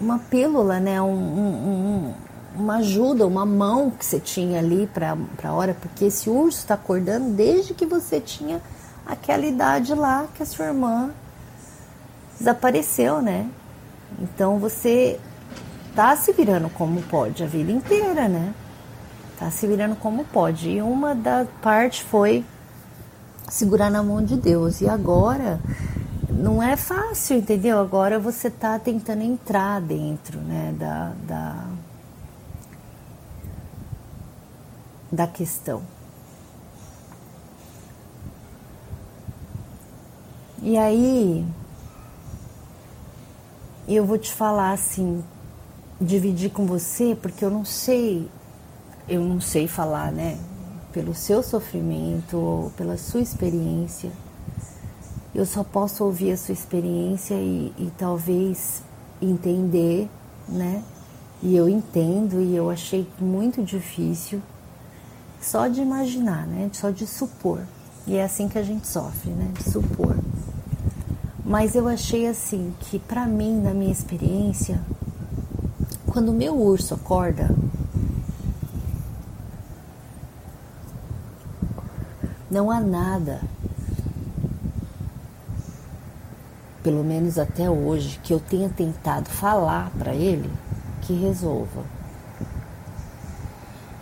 uma 0.00 0.18
pílula, 0.18 0.80
né? 0.80 1.00
Um, 1.02 1.14
um, 1.14 2.14
uma 2.54 2.76
ajuda, 2.76 3.26
uma 3.26 3.46
mão 3.46 3.90
que 3.90 4.04
você 4.04 4.20
tinha 4.20 4.58
ali 4.58 4.86
para 4.86 5.16
a 5.42 5.52
hora, 5.52 5.76
porque 5.80 6.06
esse 6.06 6.28
urso 6.28 6.58
está 6.58 6.74
acordando 6.74 7.30
desde 7.30 7.74
que 7.74 7.86
você 7.86 8.20
tinha 8.20 8.60
aquela 9.06 9.44
idade 9.44 9.94
lá 9.94 10.26
que 10.34 10.42
a 10.42 10.46
sua 10.46 10.66
irmã 10.66 11.10
desapareceu, 12.38 13.22
né? 13.22 13.48
Então 14.20 14.58
você 14.58 15.18
tá 15.94 16.14
se 16.16 16.32
virando 16.32 16.68
como 16.70 17.02
pode 17.02 17.42
a 17.42 17.46
vida 17.46 17.72
inteira, 17.72 18.28
né? 18.28 18.54
Tá 19.38 19.50
se 19.50 19.66
virando 19.66 19.96
como 19.96 20.24
pode. 20.24 20.70
E 20.70 20.82
uma 20.82 21.14
da 21.14 21.46
parte 21.60 22.04
foi 22.04 22.44
segurar 23.48 23.90
na 23.90 24.02
mão 24.02 24.22
de 24.22 24.36
Deus. 24.36 24.80
E 24.80 24.88
agora 24.88 25.60
não 26.28 26.62
é 26.62 26.76
fácil, 26.76 27.36
entendeu? 27.36 27.78
Agora 27.78 28.18
você 28.18 28.50
tá 28.50 28.78
tentando 28.78 29.22
entrar 29.22 29.80
dentro, 29.80 30.38
né, 30.40 30.74
da, 30.78 31.12
da, 31.26 31.64
da 35.12 35.26
questão. 35.26 35.82
E 40.62 40.78
aí, 40.78 41.44
eu 43.86 44.06
vou 44.06 44.16
te 44.16 44.32
falar 44.32 44.72
assim, 44.72 45.22
dividir 46.00 46.50
com 46.50 46.64
você, 46.64 47.14
porque 47.20 47.44
eu 47.44 47.50
não 47.50 47.64
sei, 47.64 48.28
eu 49.08 49.20
não 49.22 49.40
sei 49.40 49.68
falar, 49.68 50.10
né? 50.10 50.38
Pelo 50.92 51.14
seu 51.14 51.42
sofrimento 51.42 52.38
ou 52.38 52.70
pela 52.70 52.96
sua 52.96 53.20
experiência. 53.20 54.10
Eu 55.34 55.44
só 55.44 55.64
posso 55.64 56.04
ouvir 56.04 56.32
a 56.32 56.36
sua 56.36 56.52
experiência 56.52 57.34
e, 57.34 57.72
e 57.76 57.92
talvez 57.98 58.82
entender, 59.20 60.08
né? 60.48 60.82
E 61.42 61.56
eu 61.56 61.68
entendo 61.68 62.40
e 62.40 62.54
eu 62.54 62.70
achei 62.70 63.06
muito 63.18 63.62
difícil 63.62 64.40
só 65.42 65.66
de 65.66 65.80
imaginar, 65.80 66.46
né? 66.46 66.70
Só 66.72 66.90
de 66.90 67.06
supor. 67.06 67.60
E 68.06 68.16
é 68.16 68.24
assim 68.24 68.48
que 68.48 68.58
a 68.58 68.62
gente 68.62 68.86
sofre, 68.86 69.30
né? 69.30 69.50
De 69.52 69.70
supor. 69.70 70.16
Mas 71.44 71.74
eu 71.74 71.88
achei 71.88 72.26
assim 72.26 72.72
que 72.80 72.98
para 72.98 73.26
mim, 73.26 73.60
na 73.60 73.74
minha 73.74 73.92
experiência, 73.92 74.80
quando 76.06 76.30
o 76.30 76.34
meu 76.34 76.54
urso 76.54 76.94
acorda, 76.94 77.50
não 82.50 82.70
há 82.70 82.80
nada, 82.80 83.40
pelo 86.82 87.02
menos 87.02 87.38
até 87.38 87.68
hoje, 87.68 88.20
que 88.22 88.32
eu 88.32 88.38
tenha 88.38 88.68
tentado 88.68 89.28
falar 89.28 89.90
para 89.98 90.14
ele 90.14 90.50
que 91.02 91.14
resolva. 91.14 91.82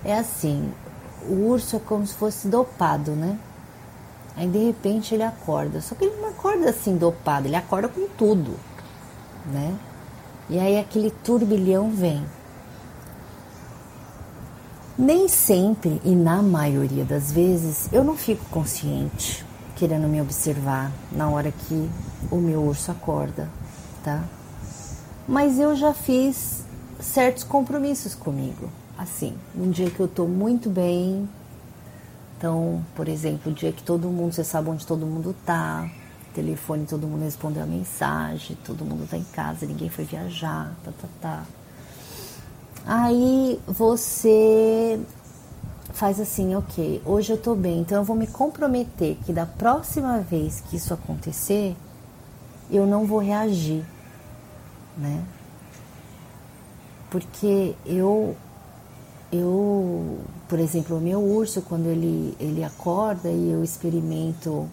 É 0.04 0.18
assim, 0.18 0.72
o 1.28 1.48
urso 1.48 1.76
é 1.76 1.78
como 1.78 2.06
se 2.06 2.14
fosse 2.14 2.48
dopado, 2.48 3.12
né? 3.12 3.38
Aí 4.36 4.48
de 4.48 4.58
repente 4.58 5.14
ele 5.14 5.22
acorda. 5.22 5.80
Só 5.80 5.94
que 5.94 6.04
ele 6.04 6.20
não 6.20 6.30
acorda 6.30 6.70
assim 6.70 6.96
dopado, 6.96 7.46
ele 7.46 7.56
acorda 7.56 7.88
com 7.88 8.06
tudo, 8.08 8.56
né? 9.52 9.76
E 10.48 10.58
aí 10.58 10.78
aquele 10.78 11.10
turbilhão 11.10 11.90
vem. 11.90 12.24
Nem 14.98 15.28
sempre 15.28 16.00
e 16.04 16.14
na 16.14 16.42
maioria 16.42 17.04
das 17.04 17.32
vezes 17.32 17.88
eu 17.92 18.04
não 18.04 18.16
fico 18.16 18.44
consciente, 18.50 19.44
querendo 19.76 20.08
me 20.08 20.20
observar 20.20 20.92
na 21.10 21.28
hora 21.28 21.52
que 21.52 21.90
o 22.30 22.36
meu 22.36 22.62
urso 22.62 22.90
acorda, 22.90 23.48
tá? 24.04 24.22
Mas 25.26 25.58
eu 25.58 25.74
já 25.74 25.94
fiz 25.94 26.64
certos 26.98 27.44
compromissos 27.44 28.14
comigo. 28.14 28.68
Assim, 29.00 29.34
um 29.56 29.70
dia 29.70 29.90
que 29.90 29.98
eu 29.98 30.06
tô 30.06 30.26
muito 30.26 30.68
bem, 30.68 31.26
então, 32.36 32.84
por 32.94 33.08
exemplo, 33.08 33.50
o 33.50 33.54
dia 33.54 33.72
que 33.72 33.82
todo 33.82 34.08
mundo, 34.08 34.34
você 34.34 34.44
sabe 34.44 34.68
onde 34.68 34.86
todo 34.86 35.06
mundo 35.06 35.34
tá, 35.46 35.90
telefone, 36.34 36.84
todo 36.84 37.06
mundo 37.06 37.22
respondeu 37.24 37.62
a 37.62 37.66
mensagem, 37.66 38.58
todo 38.62 38.84
mundo 38.84 39.08
tá 39.08 39.16
em 39.16 39.24
casa, 39.24 39.64
ninguém 39.64 39.88
foi 39.88 40.04
viajar, 40.04 40.74
tá, 40.84 40.92
tá, 41.00 41.08
tá. 41.18 41.44
Aí 42.84 43.58
você 43.66 45.00
faz 45.94 46.20
assim, 46.20 46.54
ok, 46.54 47.00
hoje 47.06 47.32
eu 47.32 47.38
tô 47.38 47.54
bem, 47.54 47.80
então 47.80 47.96
eu 47.96 48.04
vou 48.04 48.14
me 48.14 48.26
comprometer 48.26 49.16
que 49.24 49.32
da 49.32 49.46
próxima 49.46 50.18
vez 50.18 50.60
que 50.60 50.76
isso 50.76 50.92
acontecer, 50.92 51.74
eu 52.70 52.86
não 52.86 53.06
vou 53.06 53.20
reagir, 53.20 53.82
né? 54.98 55.24
Porque 57.08 57.74
eu 57.86 58.36
eu, 59.32 60.18
por 60.48 60.58
exemplo, 60.58 60.96
o 60.96 61.00
meu 61.00 61.20
urso, 61.20 61.62
quando 61.62 61.86
ele, 61.86 62.36
ele 62.40 62.64
acorda 62.64 63.28
e 63.30 63.50
eu 63.50 63.62
experimento 63.62 64.68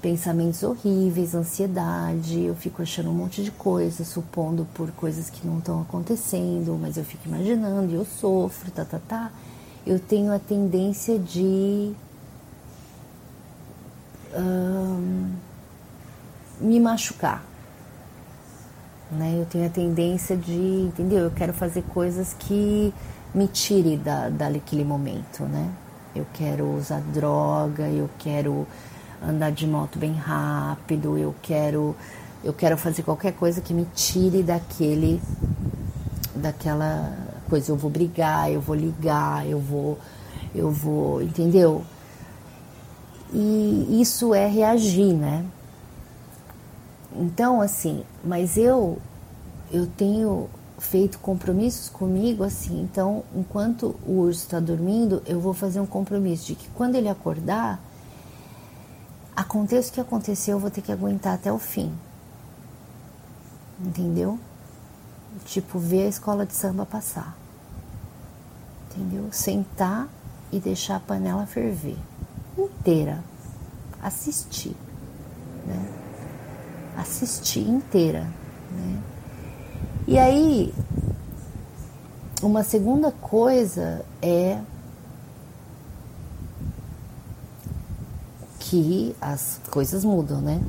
pensamentos 0.00 0.62
horríveis, 0.62 1.34
ansiedade, 1.34 2.44
eu 2.44 2.54
fico 2.54 2.82
achando 2.82 3.10
um 3.10 3.14
monte 3.14 3.42
de 3.42 3.50
coisas, 3.50 4.06
supondo 4.06 4.66
por 4.74 4.90
coisas 4.92 5.28
que 5.28 5.44
não 5.46 5.58
estão 5.58 5.80
acontecendo, 5.82 6.78
mas 6.80 6.96
eu 6.96 7.04
fico 7.04 7.26
imaginando 7.26 7.90
e 7.92 7.94
eu 7.94 8.04
sofro, 8.04 8.70
tá, 8.70 8.84
tá, 8.84 9.00
tá. 9.08 9.32
Eu 9.84 9.98
tenho 9.98 10.32
a 10.32 10.38
tendência 10.38 11.18
de 11.18 11.92
me 16.60 16.80
machucar, 16.80 17.44
né? 19.10 19.36
Eu 19.38 19.46
tenho 19.46 19.66
a 19.66 19.70
tendência 19.70 20.36
de, 20.36 20.52
entendeu? 20.52 21.20
Eu 21.20 21.30
quero 21.30 21.52
fazer 21.52 21.82
coisas 21.82 22.34
que 22.34 22.92
me 23.36 23.46
tire 23.46 23.98
da, 23.98 24.30
daquele 24.30 24.82
momento, 24.82 25.42
né? 25.44 25.70
Eu 26.14 26.26
quero 26.32 26.74
usar 26.74 27.00
droga, 27.12 27.86
eu 27.86 28.08
quero 28.18 28.66
andar 29.22 29.52
de 29.52 29.66
moto 29.66 29.98
bem 29.98 30.14
rápido, 30.14 31.18
eu 31.18 31.34
quero 31.42 31.94
eu 32.42 32.52
quero 32.52 32.78
fazer 32.78 33.02
qualquer 33.02 33.32
coisa 33.32 33.60
que 33.60 33.74
me 33.74 33.86
tire 33.94 34.42
daquele 34.42 35.20
daquela 36.34 37.12
coisa, 37.48 37.70
eu 37.72 37.76
vou 37.76 37.90
brigar, 37.90 38.50
eu 38.50 38.60
vou 38.60 38.74
ligar, 38.74 39.46
eu 39.46 39.60
vou 39.60 39.98
eu 40.54 40.70
vou, 40.70 41.20
entendeu? 41.20 41.84
E 43.34 44.00
isso 44.00 44.34
é 44.34 44.46
reagir, 44.46 45.12
né? 45.12 45.44
Então, 47.14 47.60
assim, 47.60 48.02
mas 48.24 48.56
eu 48.56 48.98
eu 49.70 49.86
tenho 49.86 50.48
feito 50.78 51.18
compromissos 51.18 51.88
comigo 51.88 52.44
assim. 52.44 52.82
Então, 52.82 53.24
enquanto 53.34 53.96
o 54.06 54.20
urso 54.20 54.42
está 54.42 54.60
dormindo, 54.60 55.22
eu 55.26 55.40
vou 55.40 55.54
fazer 55.54 55.80
um 55.80 55.86
compromisso 55.86 56.46
de 56.46 56.54
que 56.54 56.68
quando 56.70 56.96
ele 56.96 57.08
acordar, 57.08 57.80
aconteça 59.34 59.90
o 59.90 59.92
que 59.92 60.00
aconteceu, 60.00 60.56
eu 60.56 60.60
vou 60.60 60.70
ter 60.70 60.82
que 60.82 60.92
aguentar 60.92 61.34
até 61.34 61.52
o 61.52 61.58
fim. 61.58 61.92
Entendeu? 63.80 64.38
Tipo, 65.44 65.78
ver 65.78 66.06
a 66.06 66.08
escola 66.08 66.46
de 66.46 66.54
samba 66.54 66.86
passar. 66.86 67.36
Entendeu? 68.90 69.28
Sentar 69.30 70.08
e 70.50 70.58
deixar 70.58 70.96
a 70.96 71.00
panela 71.00 71.46
ferver 71.46 71.98
inteira. 72.56 73.22
Assistir, 74.02 74.76
né? 75.66 75.92
Assistir 76.96 77.68
inteira, 77.68 78.20
né? 78.70 79.15
E 80.08 80.18
aí, 80.18 80.72
uma 82.40 82.62
segunda 82.62 83.10
coisa 83.10 84.04
é 84.22 84.60
que 88.60 89.16
as 89.20 89.60
coisas 89.68 90.04
mudam, 90.04 90.40
né? 90.40 90.60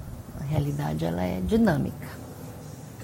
A 0.42 0.44
realidade 0.44 1.06
ela 1.06 1.22
é 1.22 1.40
dinâmica. 1.42 2.08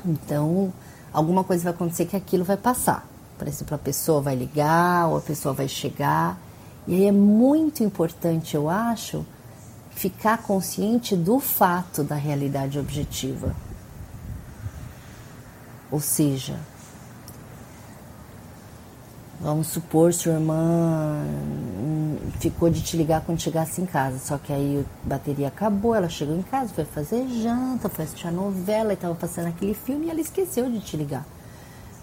Então, 0.04 0.74
alguma 1.14 1.44
coisa 1.44 1.66
vai 1.66 1.74
acontecer 1.74 2.06
que 2.06 2.16
aquilo 2.16 2.44
vai 2.44 2.58
passar. 2.58 3.08
Por 3.38 3.48
exemplo, 3.48 3.76
a 3.76 3.78
pessoa 3.80 4.20
vai 4.20 4.36
ligar 4.36 5.10
ou 5.10 5.18
a 5.18 5.22
pessoa 5.22 5.54
vai 5.54 5.68
chegar. 5.68 6.40
E 6.88 6.96
aí 6.96 7.06
é 7.06 7.12
muito 7.12 7.84
importante, 7.84 8.56
eu 8.56 8.70
acho, 8.70 9.24
ficar 9.92 10.40
consciente 10.40 11.16
do 11.16 11.40
fato 11.40 12.04
da 12.04 12.16
realidade 12.16 12.80
objetiva. 12.80 13.56
Ou 15.94 16.00
seja, 16.00 16.60
vamos 19.40 19.68
supor 19.68 20.12
sua 20.12 20.32
irmã 20.34 21.24
ficou 22.40 22.68
de 22.68 22.82
te 22.82 22.98
ligar 22.98 23.22
quando 23.22 23.40
chegasse 23.40 23.80
em 23.80 23.86
casa, 23.86 24.18
só 24.18 24.40
que 24.40 24.52
aí 24.52 24.84
a 24.84 25.08
bateria 25.08 25.50
acabou, 25.50 25.94
ela 25.94 26.10
chegou 26.10 26.36
em 26.36 26.42
casa, 26.42 26.74
foi 26.74 26.84
fazer 26.84 27.28
janta, 27.28 27.90
foi 27.90 28.06
assistir 28.06 28.28
a 28.28 28.32
novela 28.32 28.90
e 28.90 28.96
estava 28.96 29.14
passando 29.14 29.50
aquele 29.50 29.76
filme 29.76 30.08
e 30.08 30.10
ela 30.10 30.20
esqueceu 30.20 30.68
de 30.68 30.80
te 30.80 30.98
ligar. 30.98 31.28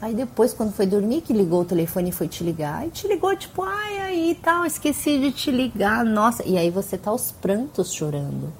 Aí 0.00 0.14
depois, 0.14 0.54
quando 0.54 0.72
foi 0.72 0.86
dormir, 0.86 1.22
que 1.22 1.32
ligou 1.32 1.62
o 1.62 1.64
telefone 1.64 2.10
e 2.10 2.12
foi 2.12 2.28
te 2.28 2.44
ligar. 2.44 2.82
Aí 2.82 2.90
te 2.90 3.08
ligou, 3.08 3.34
tipo, 3.34 3.60
ai, 3.64 3.98
aí 3.98 4.38
tal, 4.40 4.64
esqueci 4.64 5.18
de 5.18 5.32
te 5.32 5.50
ligar, 5.50 6.04
nossa. 6.04 6.46
E 6.46 6.56
aí 6.56 6.70
você 6.70 6.96
tá 6.96 7.10
aos 7.10 7.32
prantos 7.32 7.92
chorando, 7.92 8.52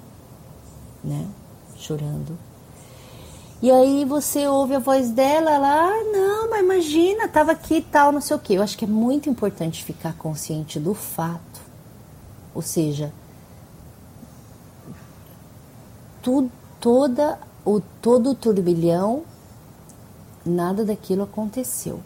né? 1.04 1.24
Chorando. 1.76 2.49
E 3.62 3.70
aí 3.70 4.06
você 4.06 4.46
ouve 4.46 4.74
a 4.74 4.78
voz 4.78 5.10
dela, 5.10 5.50
ela, 5.50 5.68
ah, 5.68 6.04
não, 6.10 6.48
mas 6.48 6.62
imagina, 6.62 7.28
tava 7.28 7.52
aqui 7.52 7.76
e 7.76 7.82
tal, 7.82 8.10
não 8.10 8.20
sei 8.20 8.36
o 8.36 8.40
quê. 8.40 8.54
Eu 8.54 8.62
acho 8.62 8.76
que 8.76 8.86
é 8.86 8.88
muito 8.88 9.28
importante 9.28 9.84
ficar 9.84 10.14
consciente 10.14 10.80
do 10.80 10.94
fato. 10.94 11.60
Ou 12.54 12.62
seja, 12.62 13.12
toda, 16.80 17.38
o, 17.64 17.80
todo 18.00 18.30
o 18.30 18.34
turbilhão, 18.34 19.24
nada 20.44 20.82
daquilo 20.82 21.24
aconteceu 21.24 22.00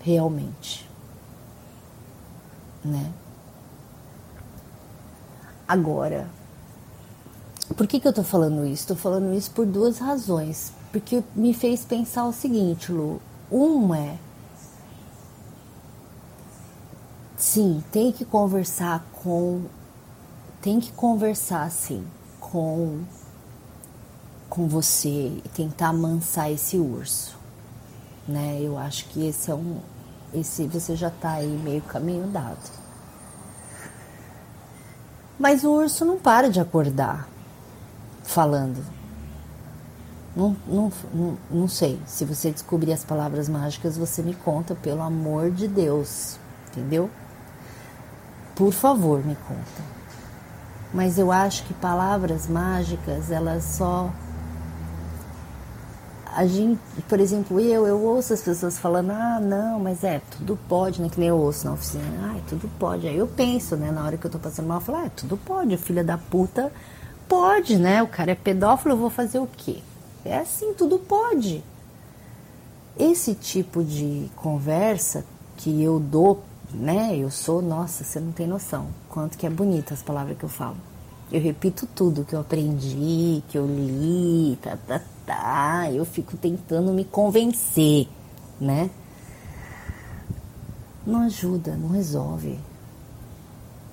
realmente. 0.00 0.88
Né? 2.84 3.12
Agora, 5.68 6.28
por 7.76 7.86
que, 7.86 7.98
que 7.98 8.06
eu 8.06 8.12
tô 8.12 8.22
falando 8.22 8.64
isso? 8.64 8.82
Estou 8.82 8.96
falando 8.96 9.32
isso 9.34 9.50
por 9.52 9.66
duas 9.66 9.98
razões. 9.98 10.72
Porque 10.96 11.22
me 11.34 11.52
fez 11.52 11.84
pensar 11.84 12.24
o 12.24 12.32
seguinte, 12.32 12.90
Lu. 12.90 13.20
Uma 13.50 13.98
é. 13.98 14.18
Sim, 17.36 17.84
tem 17.92 18.10
que 18.10 18.24
conversar 18.24 19.04
com. 19.12 19.66
Tem 20.62 20.80
que 20.80 20.90
conversar, 20.92 21.70
sim, 21.70 22.02
com. 22.40 23.02
Com 24.48 24.66
você 24.66 25.38
e 25.44 25.50
tentar 25.54 25.88
amansar 25.88 26.50
esse 26.50 26.78
urso. 26.78 27.36
Né? 28.26 28.58
Eu 28.62 28.78
acho 28.78 29.04
que 29.10 29.26
esse 29.26 29.50
é 29.50 29.54
um. 29.54 29.80
Esse 30.32 30.66
você 30.66 30.96
já 30.96 31.10
tá 31.10 31.32
aí 31.32 31.60
meio 31.62 31.82
caminho 31.82 32.26
dado. 32.28 32.70
Mas 35.38 35.62
o 35.62 35.72
urso 35.72 36.06
não 36.06 36.18
para 36.18 36.48
de 36.48 36.58
acordar 36.58 37.28
falando. 38.22 38.95
Não, 40.36 40.54
não, 40.66 40.92
não, 41.50 41.66
sei. 41.66 41.98
Se 42.06 42.24
você 42.26 42.50
descobrir 42.50 42.92
as 42.92 43.02
palavras 43.02 43.48
mágicas, 43.48 43.96
você 43.96 44.22
me 44.22 44.34
conta, 44.34 44.74
pelo 44.74 45.00
amor 45.00 45.50
de 45.50 45.66
Deus. 45.66 46.38
Entendeu? 46.70 47.08
Por 48.54 48.70
favor, 48.70 49.24
me 49.24 49.34
conta. 49.34 49.96
Mas 50.92 51.18
eu 51.18 51.32
acho 51.32 51.64
que 51.64 51.72
palavras 51.72 52.46
mágicas, 52.46 53.30
elas 53.30 53.64
só 53.64 54.12
a 56.36 56.46
gente, 56.46 56.78
por 57.08 57.18
exemplo, 57.18 57.58
eu, 57.58 57.86
eu 57.86 57.98
ouço 57.98 58.34
as 58.34 58.42
pessoas 58.42 58.78
falando, 58.78 59.10
ah, 59.10 59.40
não, 59.40 59.78
mas 59.80 60.04
é, 60.04 60.20
tudo 60.36 60.58
pode, 60.68 61.00
né? 61.00 61.08
Que 61.08 61.18
nem 61.18 61.30
eu 61.30 61.38
ouço 61.38 61.64
na 61.66 61.72
oficina, 61.72 62.04
ah, 62.24 62.38
tudo 62.46 62.70
pode. 62.78 63.08
Aí 63.08 63.16
eu 63.16 63.26
penso, 63.26 63.74
né, 63.74 63.90
na 63.90 64.04
hora 64.04 64.18
que 64.18 64.26
eu 64.26 64.30
tô 64.30 64.38
passando 64.38 64.66
mal, 64.66 64.76
eu 64.76 64.82
falo, 64.82 64.98
ah, 64.98 65.10
tudo 65.16 65.38
pode, 65.38 65.74
filha 65.78 66.04
da 66.04 66.18
puta 66.18 66.70
pode, 67.26 67.78
né? 67.78 68.02
O 68.02 68.06
cara 68.06 68.32
é 68.32 68.34
pedófilo, 68.34 68.92
eu 68.92 68.98
vou 68.98 69.08
fazer 69.08 69.38
o 69.38 69.46
quê? 69.46 69.78
É 70.26 70.38
assim, 70.38 70.74
tudo 70.74 70.98
pode. 70.98 71.62
Esse 72.98 73.34
tipo 73.34 73.84
de 73.84 74.30
conversa 74.36 75.24
que 75.56 75.82
eu 75.82 75.98
dou, 76.00 76.42
né? 76.72 77.16
Eu 77.16 77.30
sou, 77.30 77.60
nossa, 77.62 78.04
você 78.04 78.18
não 78.18 78.32
tem 78.32 78.46
noção 78.46 78.88
quanto 79.08 79.38
que 79.38 79.46
é 79.46 79.50
bonita 79.50 79.94
as 79.94 80.02
palavras 80.02 80.36
que 80.36 80.44
eu 80.44 80.48
falo. 80.48 80.76
Eu 81.30 81.40
repito 81.40 81.88
tudo 81.94 82.24
que 82.24 82.34
eu 82.34 82.40
aprendi, 82.40 83.42
que 83.48 83.58
eu 83.58 83.66
li, 83.66 84.56
tá, 84.62 84.76
tá, 84.86 85.00
tá. 85.26 85.90
Eu 85.90 86.04
fico 86.04 86.36
tentando 86.36 86.92
me 86.92 87.04
convencer, 87.04 88.08
né? 88.60 88.90
Não 91.06 91.22
ajuda, 91.22 91.76
não 91.76 91.88
resolve. 91.88 92.58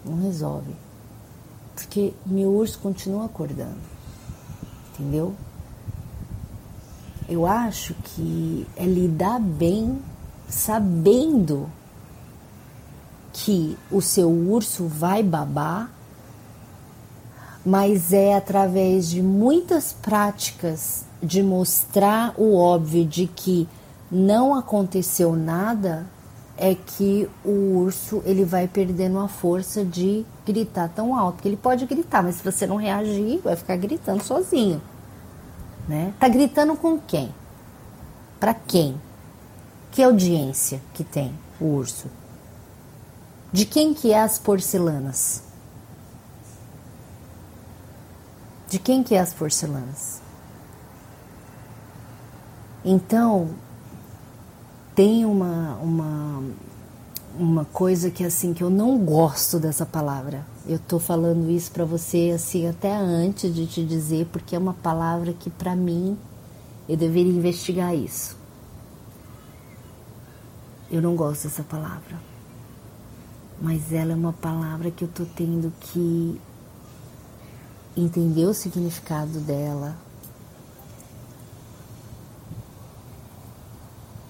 Não 0.05 0.21
resolve. 0.21 0.75
Porque 1.75 2.13
meu 2.25 2.49
urso 2.49 2.79
continua 2.79 3.25
acordando. 3.25 3.77
Entendeu? 4.93 5.33
Eu 7.33 7.47
acho 7.47 7.95
que 8.03 8.67
é 8.77 8.85
lidar 8.85 9.39
bem 9.39 9.99
sabendo 10.47 11.67
que 13.31 13.75
o 13.89 14.01
seu 14.01 14.29
urso 14.29 14.87
vai 14.87 15.23
babar 15.23 15.89
mas 17.65 18.11
é 18.11 18.35
através 18.35 19.09
de 19.09 19.21
muitas 19.21 19.93
práticas 19.93 21.05
de 21.21 21.41
mostrar 21.41 22.33
o 22.37 22.55
óbvio 22.55 23.05
de 23.05 23.25
que 23.25 23.67
não 24.11 24.53
aconteceu 24.53 25.33
nada 25.35 26.05
é 26.57 26.75
que 26.75 27.27
o 27.43 27.77
urso 27.77 28.21
ele 28.25 28.45
vai 28.45 28.67
perdendo 28.67 29.17
a 29.17 29.27
força 29.27 29.83
de 29.83 30.25
gritar 30.45 30.89
tão 30.89 31.15
alto, 31.15 31.35
porque 31.35 31.47
ele 31.47 31.57
pode 31.57 31.85
gritar, 31.85 32.21
mas 32.21 32.35
se 32.35 32.43
você 32.43 32.67
não 32.67 32.75
reagir, 32.75 33.39
vai 33.43 33.55
ficar 33.55 33.75
gritando 33.77 34.21
sozinho, 34.21 34.79
né? 35.87 36.13
Tá 36.19 36.27
gritando 36.27 36.75
com 36.75 36.99
quem? 36.99 37.33
Para 38.39 38.53
quem? 38.53 38.99
Que 39.91 40.03
audiência 40.03 40.81
que 40.93 41.03
tem 41.03 41.33
o 41.59 41.65
urso? 41.65 42.07
De 43.51 43.65
quem 43.65 43.93
que 43.93 44.11
é 44.11 44.21
as 44.21 44.39
porcelanas? 44.39 45.43
De 48.67 48.79
quem 48.79 49.03
que 49.03 49.13
é 49.13 49.19
as 49.19 49.31
porcelanas? 49.33 50.19
Então, 52.83 53.49
tem 54.95 55.25
uma, 55.25 55.75
uma, 55.75 56.43
uma 57.37 57.65
coisa 57.65 58.09
que 58.09 58.23
assim 58.23 58.53
que 58.53 58.63
eu 58.63 58.69
não 58.69 58.97
gosto 58.97 59.59
dessa 59.59 59.85
palavra. 59.85 60.45
Eu 60.65 60.79
tô 60.79 60.97
falando 60.97 61.49
isso 61.49 61.71
para 61.71 61.83
você 61.83 62.31
assim 62.33 62.67
até 62.67 62.95
antes 62.95 63.53
de 63.53 63.67
te 63.67 63.85
dizer 63.85 64.27
porque 64.31 64.55
é 64.55 64.59
uma 64.59 64.73
palavra 64.73 65.33
que 65.33 65.49
para 65.49 65.75
mim 65.75 66.17
eu 66.87 66.95
deveria 66.95 67.33
investigar 67.33 67.93
isso. 67.93 68.37
Eu 70.89 71.01
não 71.01 71.15
gosto 71.15 71.43
dessa 71.43 71.63
palavra. 71.63 72.21
Mas 73.61 73.91
ela 73.91 74.13
é 74.13 74.15
uma 74.15 74.33
palavra 74.33 74.89
que 74.89 75.03
eu 75.03 75.07
tô 75.07 75.25
tendo 75.25 75.71
que 75.79 76.39
entender 77.95 78.45
o 78.45 78.53
significado 78.53 79.39
dela, 79.39 79.95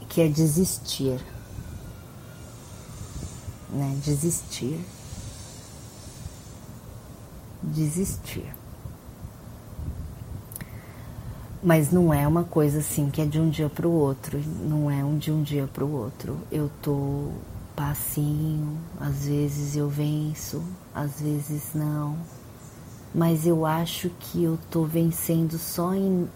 que 0.09 0.21
é 0.21 0.27
desistir, 0.27 1.19
né? 3.71 3.99
Desistir, 4.03 4.79
desistir. 7.73 8.53
Mas 11.61 11.91
não 11.91 12.13
é 12.13 12.27
uma 12.27 12.43
coisa 12.43 12.79
assim 12.79 13.09
que 13.09 13.21
é 13.21 13.25
de 13.25 13.39
um 13.39 13.49
dia 13.49 13.69
para 13.69 13.87
o 13.87 13.91
outro, 13.91 14.37
não 14.67 14.91
é 14.91 15.03
um 15.03 15.17
de 15.17 15.31
um 15.31 15.41
dia 15.41 15.65
para 15.65 15.83
o 15.83 15.91
outro. 15.91 16.37
Eu 16.51 16.69
tô 16.81 17.29
passinho, 17.75 18.77
às 18.99 19.25
vezes 19.25 19.75
eu 19.75 19.89
venço, 19.89 20.61
às 20.93 21.21
vezes 21.21 21.71
não 21.73 22.17
mas 23.13 23.45
eu 23.45 23.65
acho 23.65 24.09
que 24.09 24.43
eu 24.43 24.57
tô 24.71 24.85
vencendo 24.85 25.59
só 25.59 25.93
em 25.93 26.27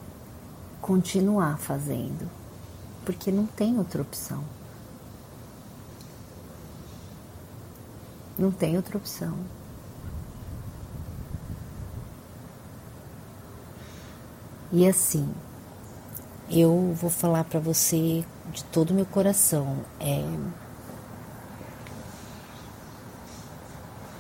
continuar 0.80 1.58
fazendo, 1.58 2.30
porque 3.04 3.32
não 3.32 3.48
tem 3.48 3.78
outra 3.80 4.02
opção. 4.02 4.44
Não 8.38 8.52
tem 8.52 8.78
outra 8.78 8.98
opção. 8.98 9.36
E 14.72 14.88
assim, 14.88 15.34
eu 16.50 16.94
vou 17.00 17.10
falar 17.10 17.46
para 17.46 17.60
você 17.60 18.26
de 18.52 18.64
todo 18.66 18.92
o 18.92 18.94
meu 18.94 19.06
coração, 19.06 19.78
é 20.00 20.24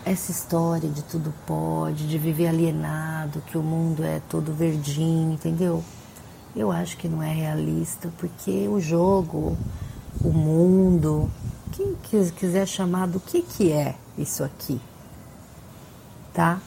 essa 0.05 0.31
história 0.31 0.87
de 0.89 1.03
tudo 1.03 1.33
pode, 1.45 2.07
de 2.07 2.17
viver 2.17 2.47
alienado, 2.47 3.41
que 3.41 3.57
o 3.57 3.61
mundo 3.61 4.05
é 4.05 4.21
todo 4.29 4.53
verdinho, 4.53 5.33
entendeu? 5.33 5.83
Eu 6.55 6.71
acho 6.71 6.95
que 6.95 7.09
não 7.09 7.21
é 7.21 7.33
realista, 7.33 8.09
porque 8.17 8.69
o 8.69 8.79
jogo, 8.79 9.57
o 10.23 10.29
mundo, 10.29 11.29
quem 11.73 11.93
quiser 12.31 12.65
chamar 12.65 13.07
do 13.07 13.19
que, 13.19 13.41
que 13.41 13.71
é 13.71 13.95
isso 14.17 14.45
aqui, 14.45 14.79
tá? 16.33 16.61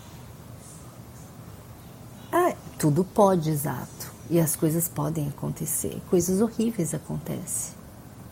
Tudo 2.80 3.04
pode, 3.04 3.50
exato. 3.50 4.10
E 4.30 4.40
as 4.40 4.56
coisas 4.56 4.88
podem 4.88 5.28
acontecer. 5.28 6.00
Coisas 6.08 6.40
horríveis 6.40 6.94
acontecem, 6.94 7.74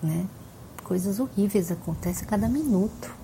né? 0.03 0.27
Coisas 0.83 1.21
horríveis 1.21 1.71
acontecem 1.71 2.27
a 2.27 2.31
cada 2.31 2.49
minuto. 2.49 3.15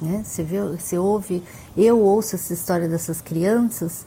Né? 0.00 0.22
Você, 0.24 0.42
vê, 0.42 0.62
você 0.62 0.96
ouve, 0.96 1.42
eu 1.76 2.00
ouço 2.00 2.36
essa 2.36 2.54
história 2.54 2.88
dessas 2.88 3.20
crianças, 3.20 4.06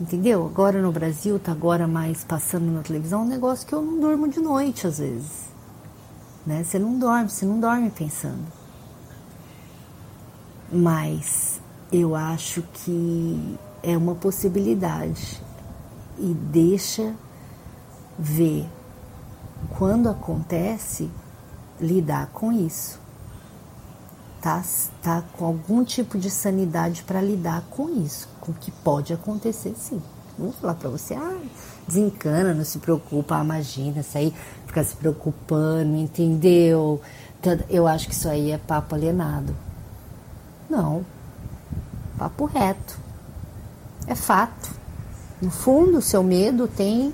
entendeu? 0.00 0.46
Agora 0.46 0.80
no 0.80 0.90
Brasil, 0.90 1.38
tá 1.38 1.52
agora 1.52 1.86
mais 1.86 2.24
passando 2.24 2.72
na 2.72 2.80
televisão, 2.80 3.22
um 3.22 3.28
negócio 3.28 3.66
que 3.66 3.74
eu 3.74 3.82
não 3.82 4.00
durmo 4.00 4.26
de 4.26 4.40
noite 4.40 4.86
às 4.86 4.98
vezes. 4.98 5.50
Né? 6.46 6.64
Você 6.64 6.78
não 6.78 6.98
dorme, 6.98 7.28
você 7.28 7.44
não 7.44 7.60
dorme 7.60 7.90
pensando. 7.90 8.46
Mas 10.72 11.60
eu 11.92 12.14
acho 12.14 12.62
que 12.72 13.58
é 13.82 13.94
uma 13.98 14.14
possibilidade 14.14 15.44
e 16.18 16.34
deixa 16.34 17.14
ver 18.18 18.66
quando 19.76 20.08
acontece, 20.08 21.10
lidar 21.80 22.28
com 22.28 22.52
isso. 22.52 23.02
Tá, 24.40 24.62
tá 25.02 25.22
com 25.38 25.46
algum 25.46 25.82
tipo 25.82 26.18
de 26.18 26.28
sanidade 26.28 27.02
para 27.02 27.20
lidar 27.22 27.62
com 27.70 27.88
isso, 27.88 28.28
com 28.40 28.52
o 28.52 28.54
que 28.54 28.70
pode 28.70 29.12
acontecer 29.12 29.74
sim. 29.74 30.02
Não 30.38 30.46
vou 30.46 30.52
falar 30.52 30.74
para 30.74 30.90
você, 30.90 31.14
ah, 31.14 31.40
desencana, 31.88 32.52
não 32.52 32.64
se 32.64 32.78
preocupa, 32.78 33.38
ah, 33.38 33.44
imagina, 33.44 34.00
isso 34.00 34.18
aí 34.18 34.34
fica 34.66 34.84
se 34.84 34.96
preocupando, 34.96 35.96
entendeu? 35.96 37.00
Eu 37.70 37.86
acho 37.86 38.06
que 38.06 38.14
isso 38.14 38.28
aí 38.28 38.50
é 38.50 38.58
papo 38.58 38.94
alienado. 38.94 39.54
Não, 40.68 41.04
papo 42.18 42.44
reto. 42.46 42.98
É 44.06 44.14
fato. 44.14 44.83
No 45.40 45.50
fundo, 45.50 45.98
o 45.98 46.02
seu 46.02 46.22
medo 46.22 46.68
tem, 46.68 47.12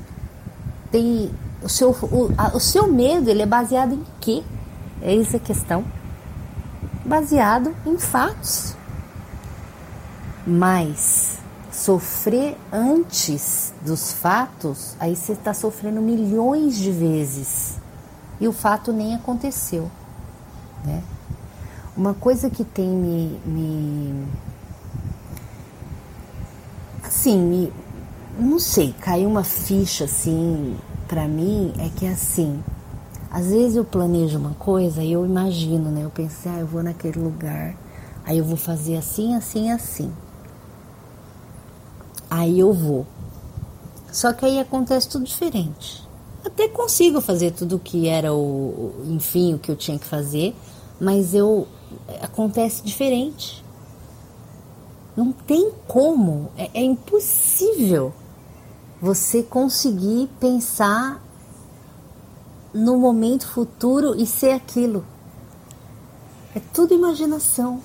tem 0.90 1.30
o 1.62 1.68
seu, 1.68 1.90
o, 1.90 2.32
a, 2.36 2.56
o 2.56 2.60
seu 2.60 2.86
medo 2.86 3.28
ele 3.28 3.42
é 3.42 3.46
baseado 3.46 3.94
em 3.94 4.04
quê? 4.20 4.42
É 5.02 5.18
essa 5.18 5.36
a 5.36 5.40
questão. 5.40 5.84
Baseado 7.04 7.74
em 7.86 7.98
fatos. 7.98 8.74
Mas 10.46 11.38
sofrer 11.72 12.56
antes 12.72 13.72
dos 13.82 14.12
fatos, 14.12 14.94
aí 14.98 15.16
você 15.16 15.32
está 15.32 15.54
sofrendo 15.54 16.00
milhões 16.00 16.76
de 16.76 16.90
vezes 16.90 17.78
e 18.40 18.48
o 18.48 18.52
fato 18.52 18.92
nem 18.92 19.14
aconteceu. 19.14 19.90
Né? 20.84 21.02
Uma 21.96 22.14
coisa 22.14 22.48
que 22.48 22.64
tem 22.64 22.88
me, 22.88 23.40
me 23.44 24.26
assim, 27.02 27.38
me, 27.38 27.72
não 28.40 28.58
sei, 28.58 28.94
caiu 29.00 29.28
uma 29.28 29.44
ficha 29.44 30.04
assim 30.04 30.76
para 31.10 31.26
mim 31.26 31.72
é 31.76 31.88
que 31.88 32.06
assim, 32.06 32.62
às 33.28 33.50
vezes 33.50 33.74
eu 33.74 33.84
planejo 33.84 34.38
uma 34.38 34.54
coisa 34.54 35.02
e 35.02 35.10
eu 35.10 35.26
imagino, 35.26 35.90
né? 35.90 36.04
Eu 36.04 36.10
pensei, 36.10 36.52
ah, 36.52 36.60
eu 36.60 36.66
vou 36.68 36.84
naquele 36.84 37.18
lugar, 37.18 37.76
aí 38.24 38.38
eu 38.38 38.44
vou 38.44 38.56
fazer 38.56 38.96
assim, 38.96 39.34
assim, 39.34 39.72
assim. 39.72 40.12
Aí 42.30 42.60
eu 42.60 42.72
vou. 42.72 43.04
Só 44.12 44.32
que 44.32 44.46
aí 44.46 44.60
acontece 44.60 45.08
tudo 45.08 45.24
diferente. 45.24 46.08
Até 46.44 46.68
consigo 46.68 47.20
fazer 47.20 47.50
tudo 47.50 47.74
o 47.74 47.80
que 47.80 48.06
era 48.06 48.32
o, 48.32 48.94
enfim, 49.08 49.54
o 49.54 49.58
que 49.58 49.68
eu 49.68 49.76
tinha 49.76 49.98
que 49.98 50.06
fazer, 50.06 50.54
mas 51.00 51.34
eu 51.34 51.66
acontece 52.22 52.84
diferente. 52.84 53.64
Não 55.16 55.32
tem 55.32 55.72
como, 55.88 56.52
é, 56.56 56.70
é 56.72 56.82
impossível 56.84 58.14
você 59.00 59.42
conseguir 59.42 60.28
pensar 60.38 61.22
no 62.72 62.98
momento 62.98 63.48
futuro 63.48 64.14
e 64.16 64.26
ser 64.26 64.52
aquilo. 64.52 65.04
É 66.54 66.60
tudo 66.72 66.94
imaginação, 66.94 67.80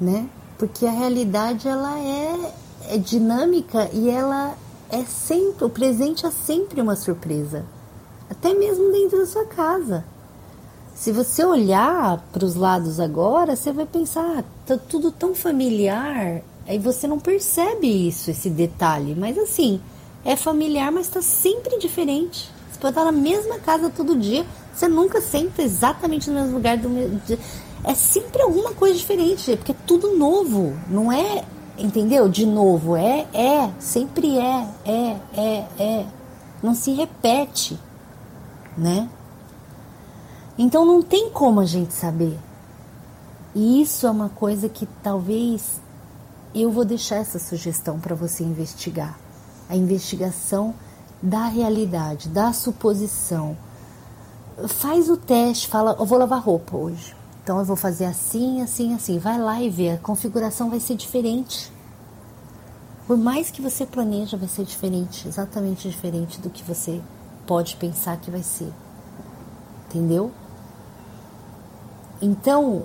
né? 0.00 0.28
Porque 0.56 0.86
a 0.86 0.90
realidade 0.90 1.68
ela 1.68 1.98
é, 1.98 2.54
é 2.88 2.98
dinâmica 2.98 3.90
e 3.92 4.08
ela 4.08 4.56
é 4.90 5.04
sempre, 5.04 5.64
o 5.64 5.70
presente 5.70 6.24
é 6.24 6.30
sempre 6.30 6.80
uma 6.80 6.96
surpresa, 6.96 7.66
até 8.30 8.54
mesmo 8.54 8.90
dentro 8.90 9.18
da 9.18 9.26
sua 9.26 9.44
casa. 9.44 10.04
Se 10.94 11.12
você 11.12 11.44
olhar 11.44 12.18
para 12.32 12.44
os 12.44 12.56
lados 12.56 12.98
agora, 12.98 13.54
você 13.54 13.72
vai 13.72 13.86
pensar, 13.86 14.38
ah, 14.38 14.44
tá 14.66 14.76
tudo 14.76 15.12
tão 15.12 15.34
familiar, 15.34 16.42
aí 16.66 16.78
você 16.78 17.06
não 17.06 17.20
percebe 17.20 17.86
isso, 18.08 18.30
esse 18.30 18.50
detalhe, 18.50 19.14
mas 19.14 19.38
assim, 19.38 19.80
é 20.28 20.36
familiar, 20.36 20.92
mas 20.92 21.06
está 21.06 21.22
sempre 21.22 21.78
diferente. 21.78 22.50
Você 22.70 22.78
pode 22.78 22.90
estar 22.90 23.04
na 23.06 23.12
mesma 23.12 23.58
casa 23.58 23.88
todo 23.88 24.14
dia, 24.14 24.44
você 24.74 24.86
nunca 24.86 25.22
senta 25.22 25.62
exatamente 25.62 26.28
no 26.28 26.36
mesmo 26.38 26.56
lugar 26.56 26.76
do 26.76 26.90
mesmo. 26.90 27.18
É 27.82 27.94
sempre 27.94 28.42
alguma 28.42 28.74
coisa 28.74 28.94
diferente, 28.94 29.56
porque 29.56 29.72
é 29.72 29.76
tudo 29.86 30.18
novo, 30.18 30.76
não 30.90 31.10
é, 31.10 31.46
entendeu? 31.78 32.28
De 32.28 32.44
novo, 32.44 32.94
é, 32.94 33.26
é, 33.32 33.70
sempre 33.78 34.36
é, 34.36 34.68
é, 34.84 35.16
é, 35.34 35.66
é. 35.78 36.06
Não 36.62 36.74
se 36.74 36.92
repete, 36.92 37.80
né? 38.76 39.08
Então 40.58 40.84
não 40.84 41.00
tem 41.00 41.30
como 41.30 41.60
a 41.60 41.64
gente 41.64 41.94
saber. 41.94 42.38
E 43.54 43.80
isso 43.80 44.06
é 44.06 44.10
uma 44.10 44.28
coisa 44.28 44.68
que 44.68 44.86
talvez 45.02 45.80
eu 46.54 46.70
vou 46.70 46.84
deixar 46.84 47.16
essa 47.16 47.38
sugestão 47.38 47.98
para 47.98 48.14
você 48.14 48.44
investigar 48.44 49.18
a 49.68 49.76
investigação 49.76 50.74
da 51.22 51.46
realidade, 51.46 52.28
da 52.28 52.52
suposição. 52.52 53.56
Faz 54.66 55.08
o 55.08 55.16
teste, 55.16 55.68
fala, 55.68 55.96
eu 55.98 56.06
vou 56.06 56.18
lavar 56.18 56.40
roupa 56.40 56.76
hoje. 56.76 57.14
Então 57.42 57.58
eu 57.58 57.64
vou 57.64 57.76
fazer 57.76 58.04
assim, 58.04 58.60
assim, 58.62 58.94
assim. 58.94 59.18
Vai 59.18 59.38
lá 59.38 59.60
e 59.62 59.70
vê, 59.70 59.90
a 59.90 59.98
configuração 59.98 60.68
vai 60.70 60.80
ser 60.80 60.96
diferente. 60.96 61.72
Por 63.06 63.16
mais 63.16 63.50
que 63.50 63.62
você 63.62 63.86
planeja, 63.86 64.36
vai 64.36 64.48
ser 64.48 64.64
diferente, 64.64 65.26
exatamente 65.26 65.88
diferente 65.88 66.40
do 66.40 66.50
que 66.50 66.62
você 66.62 67.00
pode 67.46 67.76
pensar 67.76 68.18
que 68.18 68.30
vai 68.30 68.42
ser. 68.42 68.70
Entendeu? 69.86 70.30
Então, 72.20 72.84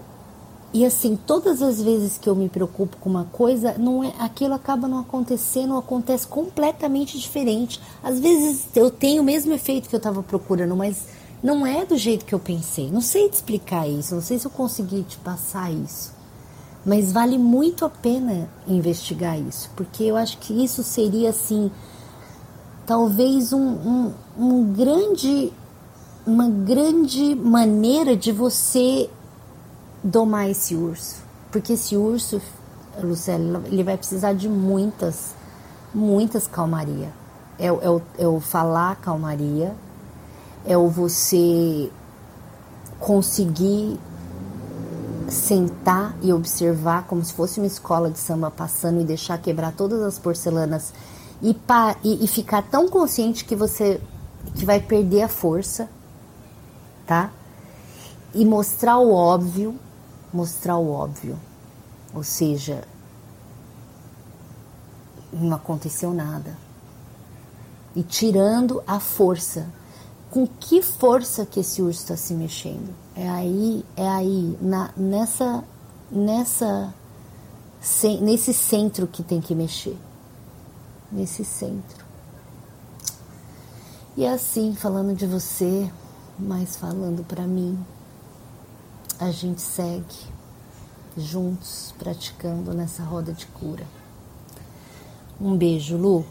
e 0.73 0.83
assim, 0.83 1.15
todas 1.15 1.61
as 1.61 1.79
vezes 1.79 2.17
que 2.17 2.27
eu 2.27 2.35
me 2.35 2.49
preocupo 2.49 2.97
com 2.97 3.07
uma 3.07 3.25
coisa, 3.25 3.75
não 3.77 4.03
é, 4.03 4.11
aquilo 4.17 4.55
acaba 4.55 4.87
não 4.87 4.97
acontecendo, 4.97 5.77
acontece 5.77 6.25
completamente 6.25 7.19
diferente. 7.19 7.79
Às 8.01 8.19
vezes 8.19 8.65
eu 8.75 8.89
tenho 8.89 9.21
o 9.21 9.25
mesmo 9.25 9.53
efeito 9.53 9.87
que 9.87 9.95
eu 9.95 9.99
estava 9.99 10.23
procurando, 10.23 10.75
mas 10.75 11.05
não 11.43 11.63
é 11.63 11.85
do 11.85 11.95
jeito 11.95 12.25
que 12.25 12.33
eu 12.33 12.39
pensei. 12.39 12.89
Não 12.89 13.01
sei 13.01 13.29
te 13.29 13.33
explicar 13.33 13.87
isso, 13.87 14.15
não 14.15 14.21
sei 14.23 14.39
se 14.39 14.47
eu 14.47 14.51
consegui 14.51 15.03
te 15.03 15.15
passar 15.17 15.71
isso. 15.71 16.11
Mas 16.83 17.11
vale 17.11 17.37
muito 17.37 17.85
a 17.85 17.89
pena 17.89 18.49
investigar 18.67 19.39
isso, 19.39 19.69
porque 19.75 20.03
eu 20.03 20.17
acho 20.17 20.39
que 20.39 20.63
isso 20.63 20.83
seria 20.83 21.29
assim, 21.29 21.69
talvez 22.83 23.53
um, 23.53 23.59
um, 23.59 24.13
um 24.37 24.73
grande, 24.73 25.53
uma 26.25 26.49
grande 26.49 27.35
maneira 27.35 28.17
de 28.17 28.31
você 28.31 29.07
domar 30.03 30.49
esse 30.49 30.75
urso. 30.75 31.21
Porque 31.51 31.73
esse 31.73 31.95
urso, 31.95 32.41
Lucélia, 33.01 33.61
ele 33.65 33.83
vai 33.83 33.97
precisar 33.97 34.33
de 34.33 34.49
muitas, 34.49 35.33
muitas 35.93 36.47
calmaria. 36.47 37.11
É, 37.57 37.67
é, 37.67 37.71
o, 37.71 38.01
é 38.17 38.27
o 38.27 38.39
falar 38.39 38.95
calmaria, 38.97 39.75
é 40.65 40.77
o 40.77 40.89
você 40.89 41.91
conseguir 42.99 43.99
sentar 45.29 46.15
e 46.21 46.33
observar 46.33 47.05
como 47.05 47.23
se 47.23 47.33
fosse 47.33 47.59
uma 47.59 47.67
escola 47.67 48.09
de 48.09 48.19
samba 48.19 48.51
passando 48.51 49.01
e 49.01 49.03
deixar 49.03 49.37
quebrar 49.37 49.73
todas 49.73 50.01
as 50.01 50.19
porcelanas 50.19 50.93
e, 51.41 51.53
pa, 51.53 51.95
e, 52.03 52.23
e 52.23 52.27
ficar 52.27 52.63
tão 52.63 52.87
consciente 52.87 53.45
que 53.45 53.55
você 53.55 54.01
que 54.55 54.65
vai 54.65 54.79
perder 54.79 55.23
a 55.23 55.27
força, 55.27 55.89
tá? 57.07 57.31
E 58.33 58.45
mostrar 58.45 58.97
o 58.97 59.13
óbvio 59.13 59.79
mostrar 60.33 60.77
o 60.77 60.91
óbvio. 60.91 61.37
Ou 62.13 62.23
seja, 62.23 62.83
não 65.31 65.55
aconteceu 65.55 66.13
nada. 66.13 66.57
E 67.95 68.03
tirando 68.03 68.83
a 68.87 68.99
força. 68.99 69.67
Com 70.29 70.47
que 70.47 70.81
força 70.81 71.45
que 71.45 71.59
esse 71.59 71.81
urso 71.81 71.99
está 72.01 72.17
se 72.17 72.33
mexendo? 72.33 72.93
É 73.15 73.29
aí, 73.29 73.85
é 73.95 74.07
aí, 74.07 74.57
na, 74.59 74.89
nessa, 74.97 75.63
nessa, 76.11 76.91
nesse 78.19 78.51
centro 78.51 79.05
que 79.05 79.21
tem 79.21 79.39
que 79.39 79.53
mexer. 79.53 79.95
Nesse 81.11 81.45
centro. 81.45 82.03
E 84.17 84.25
assim, 84.25 84.75
falando 84.75 85.15
de 85.15 85.27
você, 85.27 85.91
mas 86.37 86.75
falando 86.75 87.23
para 87.23 87.43
mim, 87.43 87.77
a 89.23 89.31
gente 89.31 89.61
segue 89.61 90.17
juntos 91.17 91.93
praticando 91.97 92.73
nessa 92.73 93.03
roda 93.03 93.31
de 93.31 93.45
cura. 93.47 93.85
Um 95.39 95.55
beijo, 95.55 95.95
Lu. 95.95 96.25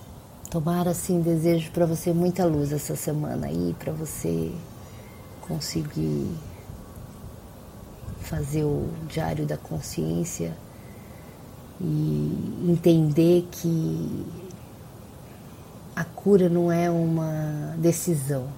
Tomara 0.51 0.91
assim 0.91 1.23
desejo 1.23 1.71
para 1.71 1.87
você 1.87 2.13
muita 2.13 2.45
luz 2.45 2.71
essa 2.71 2.95
semana 2.95 3.47
aí, 3.47 3.75
para 3.79 3.91
você 3.93 4.53
conseguir 5.41 6.31
fazer 8.21 8.63
o 8.65 8.91
diário 9.09 9.47
da 9.47 9.57
consciência 9.57 10.55
e 11.81 12.69
entender 12.69 13.49
que 13.51 14.27
a 15.97 16.05
cura 16.05 16.51
não 16.51 16.71
é 16.71 16.91
uma 16.91 17.75
decisão, 17.79 18.49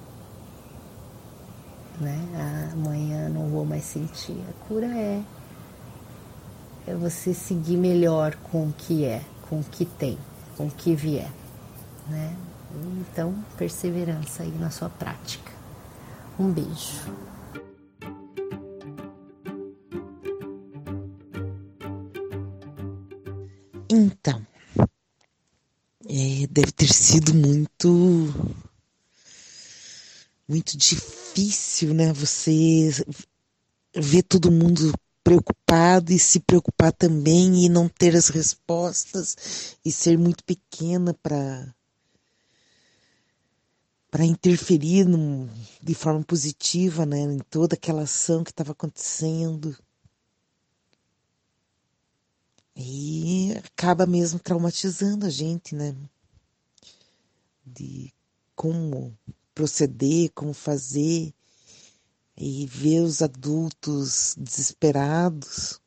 né? 2.01 2.71
Amanhã 2.73 3.29
não 3.29 3.49
vou 3.49 3.65
mais 3.65 3.85
sentir. 3.85 4.37
A 4.49 4.67
cura 4.67 4.87
é 4.87 5.23
é 6.87 6.95
você 6.95 7.33
seguir 7.33 7.77
melhor 7.77 8.35
com 8.37 8.69
o 8.69 8.73
que 8.73 9.05
é, 9.05 9.23
com 9.49 9.61
o 9.61 9.65
que 9.65 9.85
tem, 9.85 10.19
com 10.57 10.67
o 10.67 10.71
que 10.71 10.95
vier, 10.95 11.31
né? 12.09 12.37
Então, 13.01 13.35
perseverança 13.57 14.43
aí 14.43 14.51
na 14.59 14.71
sua 14.71 14.91
prática. 14.91 15.53
Um 16.39 16.51
beijo. 16.51 17.01
Então, 23.89 24.45
é, 26.09 26.47
deve 26.51 26.73
ter 26.73 26.93
sido 26.93 27.33
muito, 27.33 28.35
muito 30.49 30.77
difícil, 30.77 31.95
né? 31.95 32.13
Você 32.13 32.91
ver 33.97 34.23
todo 34.23 34.51
mundo 34.51 34.93
preocupado 35.23 36.13
e 36.13 36.19
se 36.19 36.41
preocupar 36.41 36.93
também 36.93 37.65
e 37.65 37.69
não 37.69 37.89
ter 37.89 38.15
as 38.15 38.29
respostas 38.29 39.77
e 39.85 39.91
ser 39.91 40.19
muito 40.19 40.45
pequena 40.45 41.15
para 41.15 41.75
para 44.11 44.25
interferir 44.25 45.05
no, 45.05 45.51
de 45.83 45.93
forma 45.93 46.23
positiva 46.23 47.05
né, 47.05 47.19
em 47.23 47.39
toda 47.39 47.75
aquela 47.75 48.03
ação 48.03 48.45
que 48.45 48.53
estava 48.53 48.71
acontecendo. 48.71 49.77
E 52.77 53.53
acaba 53.65 54.07
mesmo 54.07 54.39
traumatizando 54.39 55.27
a 55.27 55.31
gente, 55.31 55.75
né? 55.75 55.97
De 57.67 58.15
como 58.55 59.19
proceder, 59.55 60.31
como 60.35 60.53
fazer, 60.53 61.33
e 62.37 62.67
ver 62.67 63.01
os 63.01 63.23
adultos 63.23 64.35
desesperados. 64.39 65.81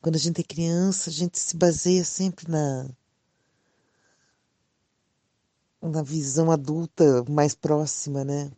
Quando 0.00 0.16
a 0.16 0.18
gente 0.18 0.40
é 0.40 0.44
criança, 0.44 1.10
a 1.10 1.12
gente 1.12 1.38
se 1.38 1.56
baseia 1.56 2.04
sempre 2.04 2.50
na, 2.50 2.90
na 5.80 6.02
visão 6.02 6.50
adulta 6.50 7.24
mais 7.28 7.54
próxima, 7.54 8.24
né? 8.24 8.50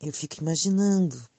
Eu 0.00 0.12
fico 0.12 0.40
imaginando 0.40 1.30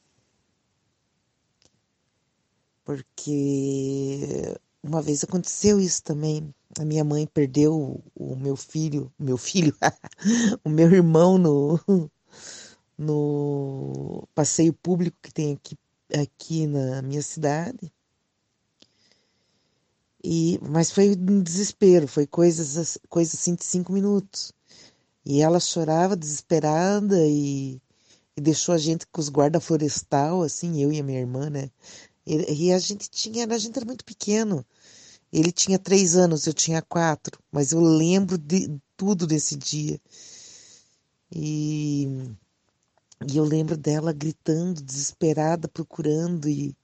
porque 2.83 4.57
uma 4.81 5.01
vez 5.01 5.23
aconteceu 5.23 5.79
isso 5.79 6.03
também. 6.03 6.53
A 6.79 6.85
minha 6.85 7.03
mãe 7.03 7.27
perdeu 7.27 8.03
o 8.15 8.35
meu 8.35 8.55
filho, 8.55 9.11
meu 9.19 9.37
filho, 9.37 9.75
o 10.63 10.69
meu 10.69 10.91
irmão 10.91 11.37
no, 11.37 11.79
no 12.97 14.27
passeio 14.33 14.73
público 14.73 15.17
que 15.21 15.31
tem 15.31 15.53
aqui, 15.53 15.77
aqui 16.13 16.67
na 16.67 17.01
minha 17.01 17.21
cidade. 17.21 17.91
E, 20.23 20.57
mas 20.61 20.89
foi 20.89 21.11
um 21.11 21.41
desespero, 21.43 22.07
foi 22.07 22.25
coisas, 22.25 22.97
coisas 23.09 23.35
assim 23.35 23.55
de 23.55 23.65
cinco 23.65 23.91
minutos. 23.91 24.53
E 25.25 25.41
ela 25.41 25.59
chorava 25.59 26.15
desesperada 26.15 27.17
e, 27.27 27.81
e 28.37 28.41
deixou 28.41 28.73
a 28.73 28.77
gente 28.77 29.05
com 29.07 29.21
os 29.21 29.29
guarda 29.29 29.59
florestal, 29.59 30.43
assim, 30.43 30.81
eu 30.81 30.91
e 30.91 30.99
a 30.99 31.03
minha 31.03 31.19
irmã, 31.19 31.49
né? 31.49 31.69
E, 32.25 32.71
a 32.71 32.79
gente 32.79 33.09
tinha, 33.09 33.45
a 33.45 33.57
gente 33.57 33.75
era 33.77 33.85
muito 33.85 34.05
pequeno. 34.05 34.65
Ele 35.33 35.51
tinha 35.51 35.79
três 35.79 36.15
anos, 36.15 36.45
eu 36.45 36.53
tinha 36.53 36.79
quatro, 36.79 37.39
mas 37.51 37.71
eu 37.71 37.79
lembro 37.81 38.37
de 38.37 38.79
tudo 38.95 39.25
desse 39.25 39.55
dia. 39.55 39.99
E, 41.35 42.05
e 43.27 43.37
eu 43.37 43.43
lembro 43.43 43.75
dela 43.75 44.13
gritando, 44.13 44.79
desesperada, 44.83 45.67
procurando, 45.67 46.47
e, 46.47 46.77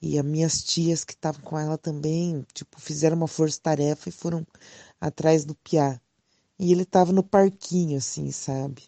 e 0.00 0.18
as 0.18 0.24
minhas 0.24 0.64
tias 0.64 1.04
que 1.04 1.12
estavam 1.12 1.42
com 1.42 1.58
ela 1.58 1.76
também, 1.76 2.46
tipo, 2.54 2.80
fizeram 2.80 3.18
uma 3.18 3.28
força-tarefa 3.28 4.08
e 4.08 4.12
foram 4.12 4.46
atrás 4.98 5.44
do 5.44 5.54
Piá. 5.56 6.00
E 6.58 6.72
ele 6.72 6.84
estava 6.84 7.12
no 7.12 7.22
parquinho, 7.22 7.98
assim, 7.98 8.30
sabe? 8.32 8.84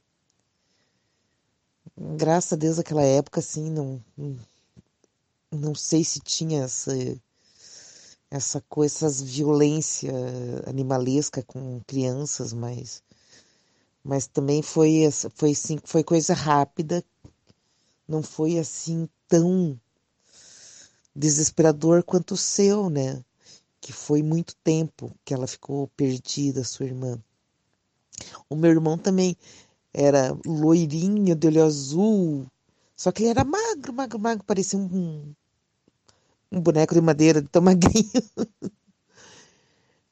Graças 2.17 2.55
a 2.55 2.57
Deus, 2.57 2.79
naquela 2.79 3.03
época, 3.03 3.41
assim, 3.41 3.71
não, 3.71 4.03
não 4.17 4.39
não 5.53 5.75
sei 5.75 6.05
se 6.05 6.21
tinha 6.21 6.65
essa 6.65 6.93
essa 8.37 8.63
coisa, 8.69 8.95
essas 8.95 9.21
violência 9.21 10.13
animalesca 10.67 11.43
com 11.43 11.81
crianças, 11.87 12.53
mas 12.53 13.03
mas 14.05 14.27
também 14.27 14.63
foi 14.63 15.09
foi 15.35 15.51
assim, 15.53 15.79
foi 15.85 16.05
coisa 16.05 16.35
rápida, 16.35 17.05
não 18.09 18.23
foi 18.23 18.59
assim 18.59 19.09
tão 19.29 19.79
desesperador 21.15 22.03
quanto 22.05 22.35
o 22.35 22.37
seu, 22.37 22.91
né? 22.91 23.25
Que 23.81 23.93
foi 23.93 24.23
muito 24.23 24.55
tempo 24.57 25.13
que 25.25 25.35
ela 25.35 25.47
ficou 25.47 25.89
perdida, 25.97 26.63
sua 26.65 26.87
irmã. 26.87 27.19
O 28.49 28.55
meu 28.57 28.71
irmão 28.71 28.97
também 28.99 29.37
era 29.93 30.37
loirinho, 30.45 31.35
de 31.35 31.47
olho 31.49 31.65
azul, 31.65 32.47
só 32.97 33.13
que 33.13 33.23
ele 33.23 33.31
era 33.31 33.45
magro, 33.45 33.93
magro, 33.93 34.19
magro, 34.19 34.45
parecia 34.45 34.79
um, 34.79 35.35
um 36.51 36.61
boneco 36.61 36.95
de 36.95 37.01
madeira, 37.01 37.43
tão 37.43 37.63
magrinho. 37.63 38.11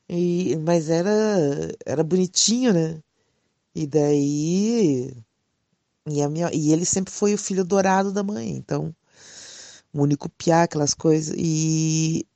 e, 0.09 0.57
mas 0.65 0.89
era, 0.91 1.11
era 1.85 2.05
bonitinho, 2.05 2.73
né? 2.73 3.03
E 3.75 3.87
daí. 3.87 5.15
E, 6.09 6.23
a 6.23 6.29
minha, 6.29 6.51
e 6.53 6.73
ele 6.73 6.85
sempre 6.85 7.13
foi 7.13 7.35
o 7.35 7.39
filho 7.39 7.65
dourado 7.65 8.13
da 8.13 8.23
mãe, 8.23 8.51
então. 8.51 8.95
O 9.93 10.03
único 10.03 10.29
piá, 10.31 10.65
aquelas 10.65 10.95
coisas. 10.95 11.35
E, 11.39 12.27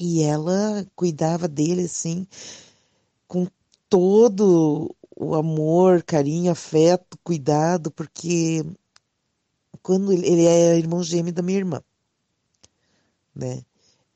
e 0.00 0.22
ela 0.22 0.86
cuidava 0.94 1.48
dele, 1.48 1.82
assim, 1.84 2.26
com 3.28 3.46
todo 3.88 4.94
o 5.16 5.34
amor, 5.34 6.02
carinho, 6.02 6.52
afeto, 6.52 7.18
cuidado, 7.24 7.90
porque 7.90 8.62
quando 9.82 10.12
ele, 10.12 10.26
ele 10.26 10.44
é 10.44 10.76
irmão 10.78 11.02
gêmeo 11.02 11.32
da 11.32 11.42
minha 11.42 11.58
irmã, 11.58 11.82
né? 13.36 13.62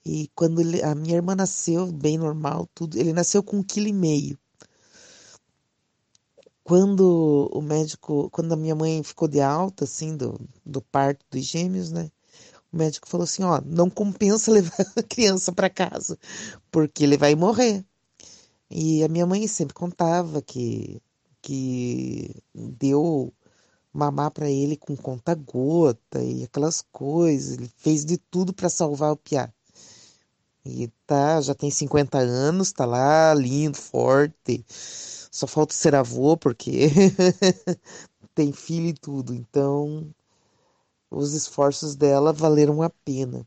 E 0.05 0.31
quando 0.35 0.61
ele, 0.61 0.83
a 0.83 0.95
minha 0.95 1.16
irmã 1.16 1.35
nasceu, 1.37 1.87
bem 1.93 2.18
normal, 2.18 2.68
tudo, 2.75 2.99
ele 2.99 3.12
nasceu 3.12 3.43
com 3.43 3.59
um 3.59 3.62
quilo 3.62 3.89
e 3.89 3.93
meio. 3.93 4.39
Quando 6.64 7.51
o 7.53 7.61
médico, 7.61 8.31
quando 8.31 8.53
a 8.53 8.57
minha 8.57 8.75
mãe 8.75 9.03
ficou 9.03 9.29
de 9.29 9.41
alta, 9.41 9.85
assim, 9.85 10.16
do, 10.16 10.41
do 10.64 10.81
parto 10.81 11.25
dos 11.31 11.45
gêmeos, 11.45 11.91
né? 11.91 12.11
O 12.73 12.77
médico 12.77 13.09
falou 13.09 13.25
assim, 13.25 13.43
ó, 13.43 13.61
não 13.64 13.91
compensa 13.91 14.51
levar 14.53 14.87
a 14.97 15.03
criança 15.03 15.53
para 15.53 15.68
casa, 15.68 16.18
porque 16.71 17.05
ele 17.05 17.16
vai 17.16 17.35
morrer. 17.35 17.85
E 18.71 19.03
a 19.05 19.09
minha 19.09 19.27
mãe 19.27 19.47
sempre 19.49 19.75
contava 19.75 20.41
que, 20.43 21.03
que 21.43 22.35
deu 22.55 23.33
mamar 23.93 24.30
para 24.30 24.51
ele 24.51 24.76
com 24.76 24.97
conta-gota 24.97 26.22
e 26.22 26.45
aquelas 26.45 26.82
coisas. 26.93 27.55
Ele 27.59 27.70
fez 27.76 28.05
de 28.05 28.16
tudo 28.18 28.53
para 28.53 28.68
salvar 28.68 29.12
o 29.12 29.16
Piá. 29.16 29.53
E 30.64 30.88
tá, 31.07 31.41
já 31.41 31.55
tem 31.55 31.70
50 31.70 32.18
anos, 32.18 32.72
tá 32.72 32.84
lá, 32.84 33.32
lindo, 33.34 33.76
forte. 33.76 34.64
Só 34.68 35.47
falta 35.47 35.74
ser 35.74 35.95
avô, 35.95 36.36
porque 36.36 36.88
tem 38.34 38.53
filho 38.53 38.88
e 38.88 38.95
tudo. 38.95 39.34
Então, 39.34 40.12
os 41.11 41.34
esforços 41.34 41.95
dela 41.97 42.32
valeram 42.32 42.82
a 42.82 42.91
pena. 42.91 43.47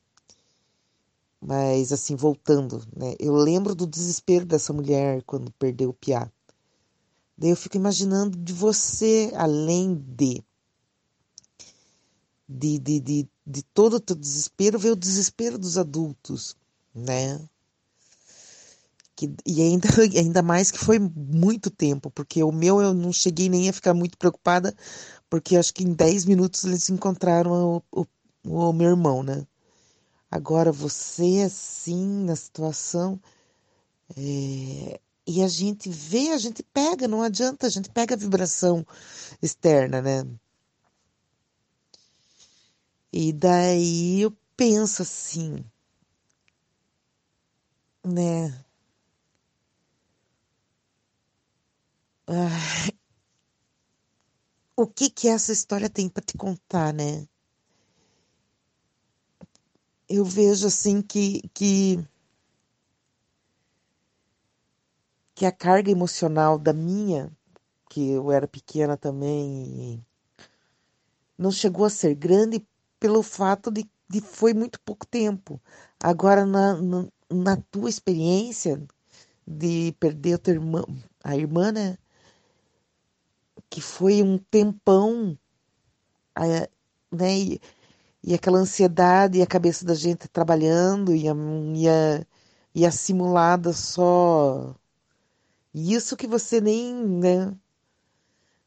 Mas, 1.42 1.92
assim, 1.92 2.16
voltando, 2.16 2.82
né? 2.96 3.16
Eu 3.20 3.36
lembro 3.36 3.76
do 3.76 3.86
desespero 3.86 4.46
dessa 4.46 4.72
mulher 4.74 5.22
quando 5.24 5.52
perdeu 5.52 5.90
o 5.90 5.94
Piá. 5.94 6.32
Daí 7.44 7.50
eu 7.52 7.58
fico 7.58 7.76
imaginando 7.76 8.38
de 8.38 8.54
você, 8.54 9.30
além 9.36 9.96
de 9.96 10.42
de, 12.48 12.80
de, 12.80 13.00
de, 13.02 13.30
de 13.46 13.64
todo 13.64 13.96
o 13.96 14.00
teu 14.00 14.16
desespero, 14.16 14.80
ver 14.80 14.92
o 14.92 14.96
desespero 14.96 15.58
dos 15.58 15.78
adultos, 15.78 16.56
né? 16.96 17.38
Que, 19.14 19.36
e 19.46 19.62
ainda, 19.62 19.90
ainda 20.18 20.42
mais 20.42 20.72
que 20.72 20.78
foi 20.78 20.98
muito 21.00 21.70
tempo, 21.70 22.10
porque 22.12 22.42
o 22.42 22.52
meu 22.54 22.82
eu 22.82 22.94
não 22.94 23.12
cheguei 23.12 23.50
nem 23.50 23.68
a 23.68 23.74
ficar 23.74 23.94
muito 23.94 24.18
preocupada, 24.18 24.74
porque 25.30 25.58
acho 25.58 25.74
que 25.74 25.84
em 25.84 25.92
10 25.92 26.24
minutos 26.24 26.64
eles 26.64 26.90
encontraram 26.90 27.84
o, 27.92 28.06
o, 28.48 28.70
o 28.70 28.72
meu 28.72 28.92
irmão, 28.92 29.22
né? 29.22 29.46
Agora 30.32 30.72
você 30.72 31.44
assim, 31.46 32.24
na 32.24 32.38
situação, 32.38 33.20
é, 34.16 35.02
e 35.26 35.42
a 35.42 35.48
gente 35.48 35.90
vê, 35.90 36.32
a 36.32 36.38
gente 36.38 36.64
pega, 36.64 37.08
não 37.08 37.22
adianta, 37.22 37.68
a 37.68 37.70
gente 37.70 37.90
pega 37.90 38.16
a 38.16 38.18
vibração 38.18 38.86
externa, 39.42 40.02
né? 40.02 40.24
E 43.12 43.32
daí 43.32 44.22
eu 44.22 44.36
penso 44.58 45.02
assim, 45.04 45.64
né? 48.06 48.64
Ah, 52.28 52.94
o 54.76 54.88
que 54.88 55.10
que 55.10 55.28
essa 55.28 55.52
história 55.52 55.90
tem 55.90 56.10
para 56.10 56.24
te 56.24 56.38
contar, 56.38 56.94
né? 56.94 57.28
Eu 60.08 60.24
vejo 60.26 60.68
assim 60.68 61.02
que, 61.02 61.42
que 61.54 61.98
que 65.36 65.46
a 65.46 65.52
carga 65.52 65.92
emocional 65.92 66.58
da 66.58 66.74
minha, 66.74 67.32
que 67.90 68.12
eu 68.12 68.32
era 68.32 68.48
pequena 68.48 68.98
também, 68.98 70.04
não 71.38 71.52
chegou 71.52 71.86
a 71.86 71.90
ser 71.90 72.16
grande 72.16 72.66
pelo 73.00 73.22
fato 73.24 73.72
de, 73.72 73.86
de 74.10 74.22
foi 74.22 74.54
muito 74.54 74.80
pouco 74.82 75.06
tempo. 75.06 75.62
Agora, 76.02 76.46
na, 76.46 76.82
na, 76.82 77.08
na 77.30 77.58
tua 77.58 77.90
experiência 77.90 78.82
de 79.46 79.94
perder 80.00 80.36
a 80.36 80.38
tua 80.38 80.54
irmã, 80.54 80.84
a 81.24 81.36
irmã, 81.36 81.72
né? 81.72 81.98
Que 83.70 83.82
foi 83.82 84.22
um 84.24 84.38
tempão, 84.38 85.38
né? 87.12 87.38
E, 87.38 87.62
e 88.24 88.34
aquela 88.34 88.60
ansiedade 88.60 89.40
e 89.40 89.42
a 89.42 89.48
cabeça 89.48 89.86
da 89.86 89.96
gente 89.96 90.28
trabalhando 90.28 91.14
e 91.16 91.28
a, 91.28 91.34
e 91.76 91.90
a, 91.90 92.26
e 92.76 92.86
a 92.86 92.92
simulada 92.92 93.74
só. 93.74 94.76
Isso 95.74 96.16
que 96.16 96.26
você 96.28 96.62
nem, 96.62 96.96
né? 96.96 97.54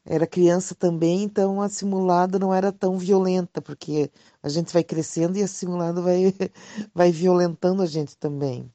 Era 0.05 0.25
criança 0.25 0.73
também, 0.73 1.21
então 1.23 1.61
a 1.61 1.69
simulada 1.69 2.39
não 2.39 2.51
era 2.53 2.71
tão 2.71 2.97
violenta, 2.97 3.61
porque 3.61 4.09
a 4.41 4.49
gente 4.49 4.73
vai 4.73 4.83
crescendo 4.83 5.37
e 5.37 5.43
a 5.43 5.47
simulada 5.47 6.01
vai, 6.01 6.33
vai 6.95 7.11
violentando 7.11 7.81
a 7.83 7.85
gente 7.85 8.17
também. 8.17 8.71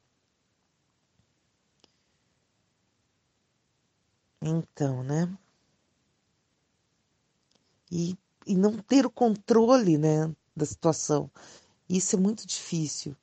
Então, 4.41 5.03
né? 5.03 5.27
E, 7.91 8.17
e 8.45 8.55
não 8.55 8.77
ter 8.77 9.05
o 9.05 9.09
controle, 9.09 9.97
né, 9.97 10.33
da 10.55 10.65
situação. 10.65 11.31
Isso 11.89 12.15
é 12.15 12.19
muito 12.19 12.47
difícil. 12.47 13.15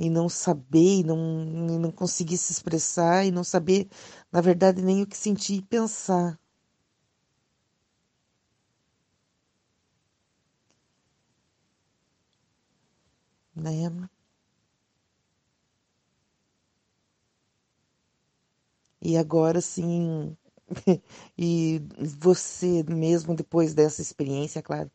E 0.00 0.10
não 0.10 0.28
saber, 0.28 1.00
e 1.00 1.04
não, 1.04 1.18
e 1.70 1.78
não 1.78 1.92
conseguir 1.92 2.38
se 2.38 2.52
expressar, 2.52 3.24
e 3.26 3.30
não 3.30 3.44
saber, 3.44 3.88
na 4.32 4.40
verdade, 4.40 4.82
nem 4.82 5.02
o 5.02 5.06
que 5.06 5.16
sentir 5.16 5.56
e 5.58 5.62
pensar. 5.62 6.40
Né? 13.54 13.90
E 19.02 19.16
agora 19.16 19.60
sim, 19.60 20.36
e 21.38 21.80
você 22.18 22.82
mesmo 22.84 23.34
depois 23.34 23.74
dessa 23.74 24.00
experiência, 24.02 24.62
claro, 24.62 24.90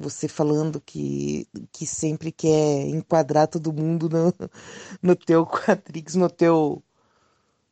você 0.00 0.26
falando 0.28 0.80
que, 0.80 1.46
que 1.70 1.86
sempre 1.86 2.32
quer 2.32 2.88
enquadrar 2.88 3.46
todo 3.46 3.72
mundo 3.72 4.08
no, 4.08 4.32
no 5.02 5.14
teu 5.14 5.46
quadrix, 5.46 6.14
no 6.14 6.30
teu 6.30 6.82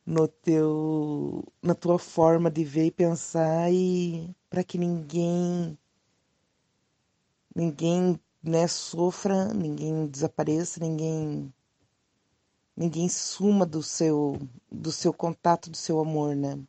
no 0.05 0.27
teu 0.27 1.43
na 1.61 1.75
tua 1.75 1.99
forma 1.99 2.49
de 2.51 2.63
ver 2.63 2.85
e 2.85 2.91
pensar 2.91 3.71
e 3.71 4.35
para 4.49 4.63
que 4.63 4.77
ninguém 4.77 5.77
ninguém 7.55 8.19
né 8.43 8.67
sofra, 8.67 9.53
ninguém 9.53 10.07
desapareça, 10.07 10.79
ninguém 10.79 11.53
ninguém 12.77 13.09
suma 13.09 13.65
do 13.65 13.81
seu 13.83 14.39
do 14.71 14.91
seu 14.91 15.13
contato, 15.13 15.69
do 15.69 15.77
seu 15.77 15.99
amor, 15.99 16.35
né? 16.35 16.59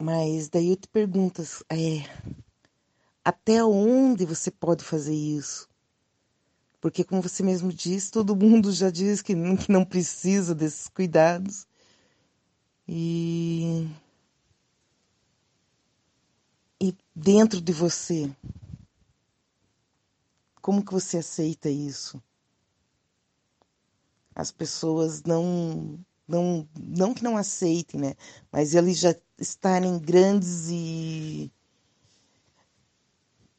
Mas 0.00 0.48
daí 0.48 0.70
eu 0.70 0.76
te 0.76 0.88
pergunto, 0.88 1.42
é, 1.70 2.02
até 3.24 3.64
onde 3.64 4.24
você 4.26 4.50
pode 4.50 4.84
fazer 4.84 5.14
isso? 5.14 5.68
Porque, 6.80 7.04
como 7.04 7.22
você 7.22 7.44
mesmo 7.44 7.72
disse, 7.72 8.10
todo 8.10 8.34
mundo 8.34 8.72
já 8.72 8.90
diz 8.90 9.22
que 9.22 9.34
não, 9.34 9.56
que 9.56 9.70
não 9.70 9.84
precisa 9.84 10.54
desses 10.54 10.88
cuidados. 10.88 11.66
E. 12.88 13.88
E 16.80 16.92
dentro 17.14 17.60
de 17.60 17.72
você, 17.72 18.28
como 20.60 20.84
que 20.84 20.92
você 20.92 21.18
aceita 21.18 21.70
isso? 21.70 22.20
As 24.34 24.50
pessoas 24.50 25.22
não, 25.22 26.00
não, 26.26 26.68
não 26.76 27.14
que 27.14 27.22
não 27.22 27.36
aceitem, 27.36 28.00
né? 28.00 28.14
Mas 28.50 28.74
eles 28.74 28.98
já 28.98 29.14
estarem 29.38 29.96
grandes 30.00 30.68
e 30.68 31.52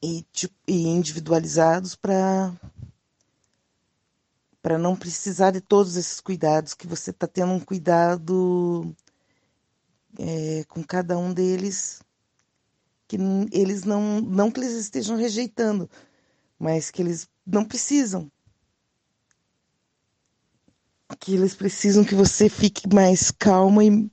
e, 0.04 0.22
tipo, 0.34 0.54
e 0.68 0.84
individualizados 0.86 1.96
para 1.96 2.54
para 4.62 4.78
não 4.78 4.96
precisar 4.96 5.52
de 5.52 5.60
todos 5.60 5.98
esses 5.98 6.22
cuidados, 6.22 6.74
que 6.74 6.88
você 6.88 7.12
está 7.12 7.28
tendo 7.28 7.52
um 7.52 7.60
cuidado 7.60 8.96
é, 10.18 10.64
com 10.70 10.82
cada 10.82 11.18
um 11.18 11.34
deles, 11.34 12.02
que 13.08 13.18
eles 13.52 13.84
não, 13.84 14.22
não 14.22 14.50
que 14.50 14.62
eles 14.62 14.72
estejam 14.74 15.18
rejeitando, 15.18 15.90
mas 16.58 16.90
que 16.90 17.02
eles 17.02 17.28
não 17.46 17.66
precisam. 17.66 18.32
Que 21.20 21.34
eles 21.36 21.54
precisam 21.56 22.06
que 22.06 22.16
você 22.16 22.48
fique 22.48 22.88
mais 22.94 23.32
calma 23.32 23.84
e, 23.84 24.10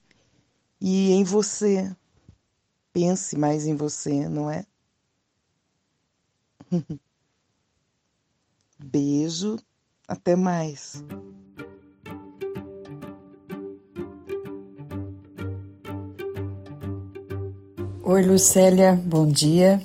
e 0.81 1.13
em 1.13 1.23
você. 1.23 1.95
Pense 2.93 3.37
mais 3.37 3.67
em 3.67 3.77
você, 3.77 4.29
não 4.29 4.51
é? 4.51 4.67
Beijo, 8.79 9.57
até 10.07 10.37
mais. 10.37 11.05
Oi, 18.03 18.23
Lucélia, 18.23 18.93
bom 19.05 19.27
dia. 19.27 19.83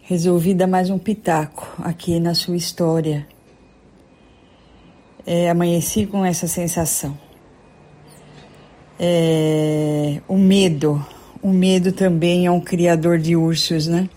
Resolvi 0.00 0.54
dar 0.54 0.66
mais 0.66 0.90
um 0.90 0.98
pitaco 0.98 1.66
aqui 1.82 2.20
na 2.20 2.34
sua 2.34 2.56
história. 2.56 3.26
É, 5.26 5.50
amanheci 5.50 6.06
com 6.06 6.24
essa 6.24 6.46
sensação. 6.46 7.18
É, 8.98 10.22
o 10.28 10.38
medo. 10.38 11.04
O 11.42 11.50
medo 11.50 11.92
também 11.92 12.46
é 12.46 12.50
um 12.50 12.60
criador 12.60 13.18
de 13.18 13.36
ursos, 13.36 13.86
né? 13.86 14.08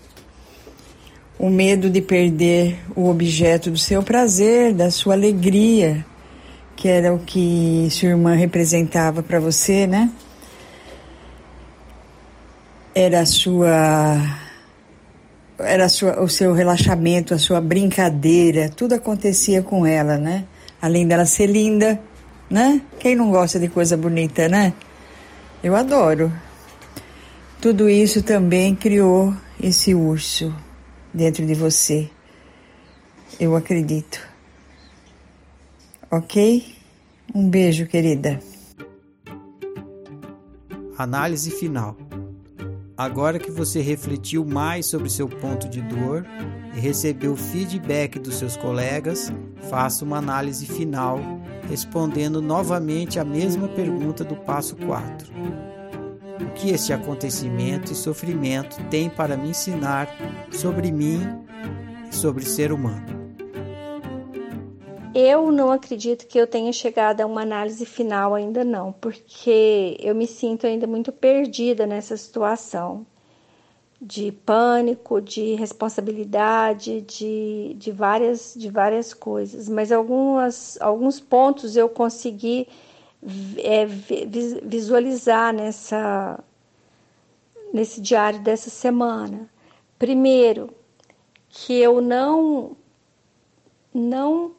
O 1.40 1.48
medo 1.48 1.88
de 1.88 2.02
perder 2.02 2.78
o 2.94 3.08
objeto 3.08 3.70
do 3.70 3.78
seu 3.78 4.02
prazer, 4.02 4.74
da 4.74 4.90
sua 4.90 5.14
alegria, 5.14 6.04
que 6.76 6.86
era 6.86 7.14
o 7.14 7.18
que 7.18 7.88
sua 7.90 8.10
irmã 8.10 8.34
representava 8.34 9.22
para 9.22 9.40
você, 9.40 9.86
né? 9.86 10.10
Era 12.94 13.20
a 13.20 13.26
sua 13.26 14.18
era 15.58 15.86
a 15.86 15.88
sua, 15.88 16.20
o 16.20 16.28
seu 16.28 16.52
relaxamento, 16.52 17.32
a 17.32 17.38
sua 17.38 17.58
brincadeira, 17.58 18.68
tudo 18.68 18.94
acontecia 18.94 19.62
com 19.62 19.86
ela, 19.86 20.18
né? 20.18 20.44
Além 20.80 21.08
dela 21.08 21.24
ser 21.24 21.46
linda, 21.46 21.98
né? 22.50 22.82
Quem 22.98 23.16
não 23.16 23.30
gosta 23.30 23.58
de 23.58 23.68
coisa 23.68 23.96
bonita, 23.96 24.46
né? 24.46 24.74
Eu 25.64 25.74
adoro. 25.74 26.30
Tudo 27.62 27.88
isso 27.88 28.22
também 28.22 28.74
criou 28.74 29.34
esse 29.58 29.94
urso 29.94 30.54
dentro 31.12 31.46
de 31.46 31.54
você. 31.54 32.08
Eu 33.38 33.56
acredito. 33.56 34.20
Ok? 36.10 36.74
Um 37.34 37.48
beijo, 37.48 37.86
querida. 37.86 38.40
Análise 40.98 41.50
final. 41.50 41.96
Agora 42.96 43.38
que 43.38 43.50
você 43.50 43.80
refletiu 43.80 44.44
mais 44.44 44.86
sobre 44.86 45.08
seu 45.08 45.26
ponto 45.28 45.68
de 45.68 45.80
dor 45.80 46.26
e 46.76 46.80
recebeu 46.80 47.34
feedback 47.34 48.18
dos 48.18 48.34
seus 48.34 48.56
colegas, 48.56 49.32
faça 49.70 50.04
uma 50.04 50.18
análise 50.18 50.66
final, 50.66 51.18
respondendo 51.68 52.42
novamente 52.42 53.18
a 53.18 53.24
mesma 53.24 53.68
pergunta 53.68 54.22
do 54.22 54.36
passo 54.36 54.76
4 54.76 55.69
o 56.50 56.52
que 56.52 56.70
este 56.70 56.92
acontecimento 56.92 57.92
e 57.92 57.94
sofrimento 57.94 58.76
tem 58.90 59.08
para 59.08 59.36
me 59.36 59.50
ensinar 59.50 60.08
sobre 60.50 60.90
mim 60.90 61.20
e 62.10 62.14
sobre 62.14 62.42
o 62.42 62.46
ser 62.46 62.72
humano. 62.72 63.20
Eu 65.14 65.50
não 65.50 65.70
acredito 65.70 66.26
que 66.26 66.38
eu 66.38 66.46
tenha 66.46 66.72
chegado 66.72 67.20
a 67.20 67.26
uma 67.26 67.42
análise 67.42 67.84
final 67.86 68.34
ainda 68.34 68.64
não, 68.64 68.92
porque 68.92 69.96
eu 70.00 70.14
me 70.14 70.26
sinto 70.26 70.66
ainda 70.66 70.86
muito 70.86 71.12
perdida 71.12 71.86
nessa 71.86 72.16
situação 72.16 73.06
de 74.00 74.32
pânico, 74.32 75.20
de 75.20 75.54
responsabilidade, 75.54 77.02
de, 77.02 77.74
de, 77.76 77.92
várias, 77.92 78.54
de 78.56 78.70
várias 78.70 79.12
coisas. 79.12 79.68
Mas 79.68 79.92
algumas, 79.92 80.80
alguns 80.80 81.20
pontos 81.20 81.76
eu 81.76 81.88
consegui 81.88 82.66
é, 83.58 83.86
visualizar 84.62 85.52
nessa, 85.52 86.42
nesse 87.72 88.00
diário 88.00 88.40
dessa 88.40 88.70
semana. 88.70 89.48
Primeiro, 89.98 90.74
que 91.48 91.74
eu 91.74 92.00
não, 92.00 92.76
não 93.92 94.52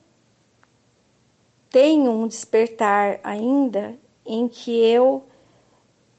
tenho 1.70 2.12
um 2.12 2.28
despertar 2.28 3.20
ainda 3.24 3.98
em 4.26 4.48
que 4.48 4.72
eu 4.72 5.24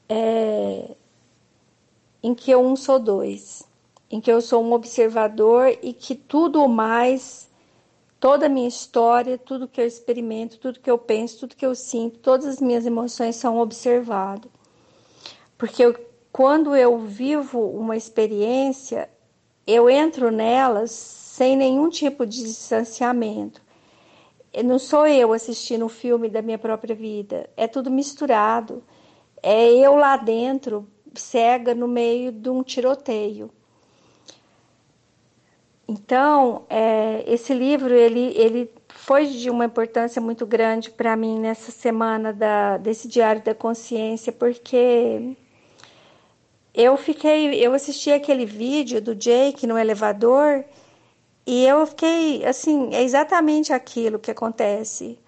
é, 0.09 0.95
em 2.21 2.33
que 2.33 2.51
eu 2.51 2.61
um 2.61 2.75
sou 2.75 2.99
dois, 2.99 3.63
em 4.09 4.21
que 4.21 4.31
eu 4.31 4.41
sou 4.41 4.63
um 4.63 4.73
observador 4.73 5.77
e 5.81 5.93
que 5.93 6.15
tudo 6.15 6.67
mais, 6.67 7.42
toda 8.23 8.45
a 8.45 8.49
minha 8.49 8.69
história, 8.69 9.37
tudo 9.37 9.67
que 9.67 9.81
eu 9.81 9.85
experimento, 9.85 10.57
tudo 10.57 10.79
que 10.79 10.89
eu 10.89 10.97
penso, 10.97 11.41
tudo 11.41 11.57
que 11.57 11.65
eu 11.65 11.75
sinto, 11.75 12.19
todas 12.19 12.45
as 12.45 12.61
minhas 12.61 12.85
emoções 12.85 13.35
são 13.35 13.59
observado. 13.59 14.49
Porque 15.57 15.83
eu, 15.83 15.93
quando 16.31 16.73
eu 16.73 16.99
vivo 16.99 17.59
uma 17.59 17.97
experiência, 17.97 19.09
eu 19.67 19.89
entro 19.89 20.31
nelas 20.31 20.91
sem 20.91 21.57
nenhum 21.57 21.89
tipo 21.89 22.25
de 22.25 22.43
distanciamento 22.43 23.61
não 24.61 24.77
sou 24.77 25.07
eu 25.07 25.33
assistindo 25.33 25.83
um 25.83 25.89
filme 25.89 26.29
da 26.29 26.41
minha 26.41 26.59
própria 26.59 26.95
vida, 26.95 27.49
é 27.57 27.67
tudo 27.67 27.89
misturado. 27.89 28.83
É 29.41 29.67
eu 29.67 29.95
lá 29.95 30.15
dentro, 30.15 30.87
cega 31.15 31.73
no 31.73 31.87
meio 31.87 32.31
de 32.31 32.49
um 32.49 32.61
tiroteio. 32.61 33.49
Então, 35.93 36.63
é, 36.71 37.23
esse 37.27 37.53
livro 37.53 37.93
ele, 37.93 38.33
ele 38.35 38.73
foi 38.87 39.27
de 39.27 39.47
uma 39.51 39.65
importância 39.65 40.19
muito 40.19 40.43
grande 40.43 40.89
para 40.89 41.15
mim 41.15 41.39
nessa 41.39 41.71
semana 41.71 42.33
da, 42.33 42.77
desse 42.77 43.07
Diário 43.07 43.43
da 43.43 43.53
Consciência, 43.53 44.33
porque 44.33 45.35
eu 46.73 46.97
fiquei, 46.97 47.63
eu 47.63 47.75
assisti 47.75 48.11
aquele 48.11 48.43
vídeo 48.43 48.99
do 48.99 49.13
Jake 49.13 49.67
no 49.67 49.77
elevador 49.77 50.65
e 51.45 51.63
eu 51.63 51.85
fiquei 51.85 52.43
assim, 52.43 52.89
é 52.91 53.03
exatamente 53.03 53.71
aquilo 53.71 54.17
que 54.17 54.31
acontece. 54.31 55.19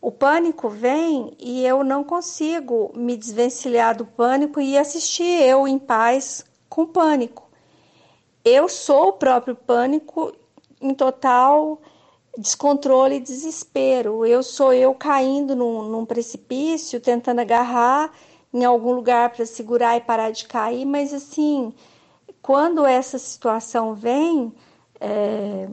O 0.00 0.10
pânico 0.10 0.68
vem 0.68 1.32
e 1.38 1.64
eu 1.64 1.84
não 1.84 2.02
consigo 2.02 2.90
me 2.92 3.16
desvencilhar 3.16 3.96
do 3.96 4.04
pânico 4.04 4.60
e 4.60 4.76
assistir 4.76 5.42
eu 5.42 5.68
em 5.68 5.78
paz 5.78 6.44
com 6.68 6.84
pânico. 6.86 7.47
Eu 8.44 8.68
sou 8.68 9.08
o 9.08 9.12
próprio 9.12 9.54
pânico 9.54 10.32
em 10.80 10.94
total 10.94 11.80
descontrole 12.36 13.16
e 13.16 13.20
desespero. 13.20 14.24
Eu 14.24 14.42
sou 14.42 14.72
eu 14.72 14.94
caindo 14.94 15.56
num, 15.56 15.82
num 15.82 16.06
precipício, 16.06 17.00
tentando 17.00 17.40
agarrar 17.40 18.12
em 18.52 18.64
algum 18.64 18.92
lugar 18.92 19.30
para 19.30 19.44
segurar 19.44 19.96
e 19.96 20.00
parar 20.00 20.30
de 20.30 20.46
cair, 20.46 20.86
mas 20.86 21.12
assim, 21.12 21.72
quando 22.40 22.86
essa 22.86 23.18
situação 23.18 23.94
vem, 23.94 24.52
é... 25.00 25.68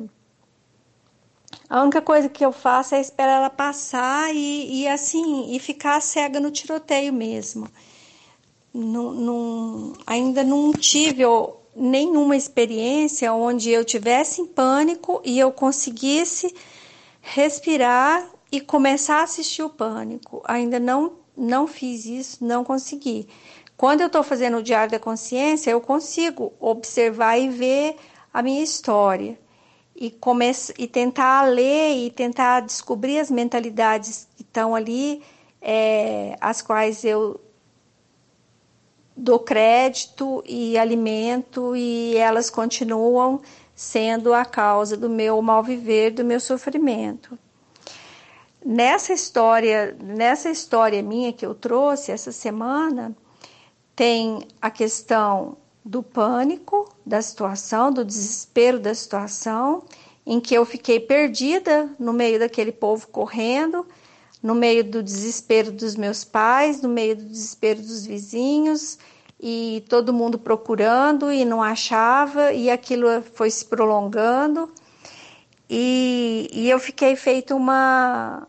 A 1.68 1.82
única 1.82 2.02
coisa 2.02 2.30
que 2.30 2.46
eu 2.46 2.52
faço 2.52 2.94
é 2.94 3.02
esperar 3.02 3.38
ela 3.38 3.50
passar 3.50 4.34
e, 4.34 4.82
e 4.82 4.88
assim 4.88 5.56
e 5.56 5.60
ficar 5.60 6.00
cega 6.00 6.40
no 6.40 6.52
tiroteio 6.52 7.12
mesmo. 7.12 7.68
Não, 8.72 9.12
não, 9.12 9.94
ainda 10.06 10.44
não 10.44 10.72
tive 10.72 11.26
nenhuma 11.76 12.38
experiência 12.38 13.34
onde 13.34 13.70
eu 13.70 13.84
tivesse 13.84 14.42
em 14.42 14.46
pânico 14.46 15.22
e 15.26 15.38
eu 15.38 15.52
conseguisse 15.52 16.56
respirar 17.22 18.28
e 18.52 18.62
começar 18.62 19.20
a 19.20 19.24
assistir 19.24 19.64
o 19.64 19.70
pânico. 19.70 20.42
Ainda 20.46 20.80
não 20.80 21.14
não 21.38 21.68
fiz 21.68 22.06
isso, 22.06 22.46
não 22.46 22.64
consegui. 22.64 23.28
Quando 23.76 24.00
eu 24.00 24.08
estou 24.08 24.24
fazendo 24.24 24.58
o 24.58 24.64
diário 24.64 24.92
da 24.92 25.00
consciência, 25.00 25.70
eu 25.70 25.82
consigo 25.82 26.54
observar 26.62 27.38
e 27.38 27.50
ver 27.50 27.98
a 28.34 28.42
minha 28.42 28.64
história 28.64 29.38
e, 29.96 30.10
comece, 30.10 30.74
e 30.78 30.88
tentar 30.88 31.44
ler 31.44 32.06
e 32.06 32.10
tentar 32.10 32.62
descobrir 32.62 33.20
as 33.20 33.30
mentalidades 33.30 34.28
que 34.36 34.44
estão 34.44 34.74
ali, 34.74 35.22
é, 35.62 36.38
as 36.40 36.62
quais 36.62 37.04
eu 37.04 37.40
dou 39.16 39.40
crédito 39.40 40.44
e 40.46 40.78
alimento 40.78 41.76
e 41.76 42.16
elas 42.18 42.50
continuam 42.50 43.42
sendo 43.74 44.34
a 44.34 44.44
causa 44.46 44.98
do 44.98 45.10
meu 45.10 45.42
mal 45.42 45.64
viver, 45.64 46.12
do 46.12 46.24
meu 46.24 46.40
sofrimento. 46.40 47.38
Nessa 48.66 49.14
história, 49.14 49.96
nessa 50.02 50.50
história 50.50 51.02
minha 51.04 51.32
que 51.32 51.46
eu 51.46 51.54
trouxe 51.54 52.12
essa 52.12 52.32
semana, 52.32 53.16
tem 53.96 54.48
a 54.62 54.72
questão 54.72 55.58
do 55.84 56.02
pânico 56.02 56.92
da 57.06 57.22
situação, 57.22 57.92
do 57.92 58.04
desespero 58.04 58.80
da 58.80 58.94
situação, 58.96 59.84
em 60.26 60.40
que 60.40 60.56
eu 60.56 60.66
fiquei 60.66 61.00
perdida 61.00 61.88
no 62.00 62.12
meio 62.12 62.40
daquele 62.40 62.72
povo 62.72 63.08
correndo, 63.08 63.86
no 64.46 64.54
meio 64.54 64.84
do 64.84 65.02
desespero 65.02 65.72
dos 65.72 65.96
meus 65.96 66.24
pais, 66.24 66.80
no 66.80 66.88
meio 66.88 67.16
do 67.16 67.26
desespero 67.26 67.82
dos 67.82 68.06
vizinhos, 68.06 69.00
e 69.40 69.84
todo 69.90 70.14
mundo 70.14 70.38
procurando 70.38 71.32
e 71.32 71.44
não 71.44 71.64
achava, 71.64 72.54
e 72.54 72.70
aquilo 72.70 73.08
foi 73.34 73.50
se 73.50 73.66
prolongando. 73.66 74.72
E, 75.68 76.48
e 76.54 76.70
eu 76.70 76.78
fiquei 76.78 77.16
feito 77.16 77.56
uma. 77.56 78.48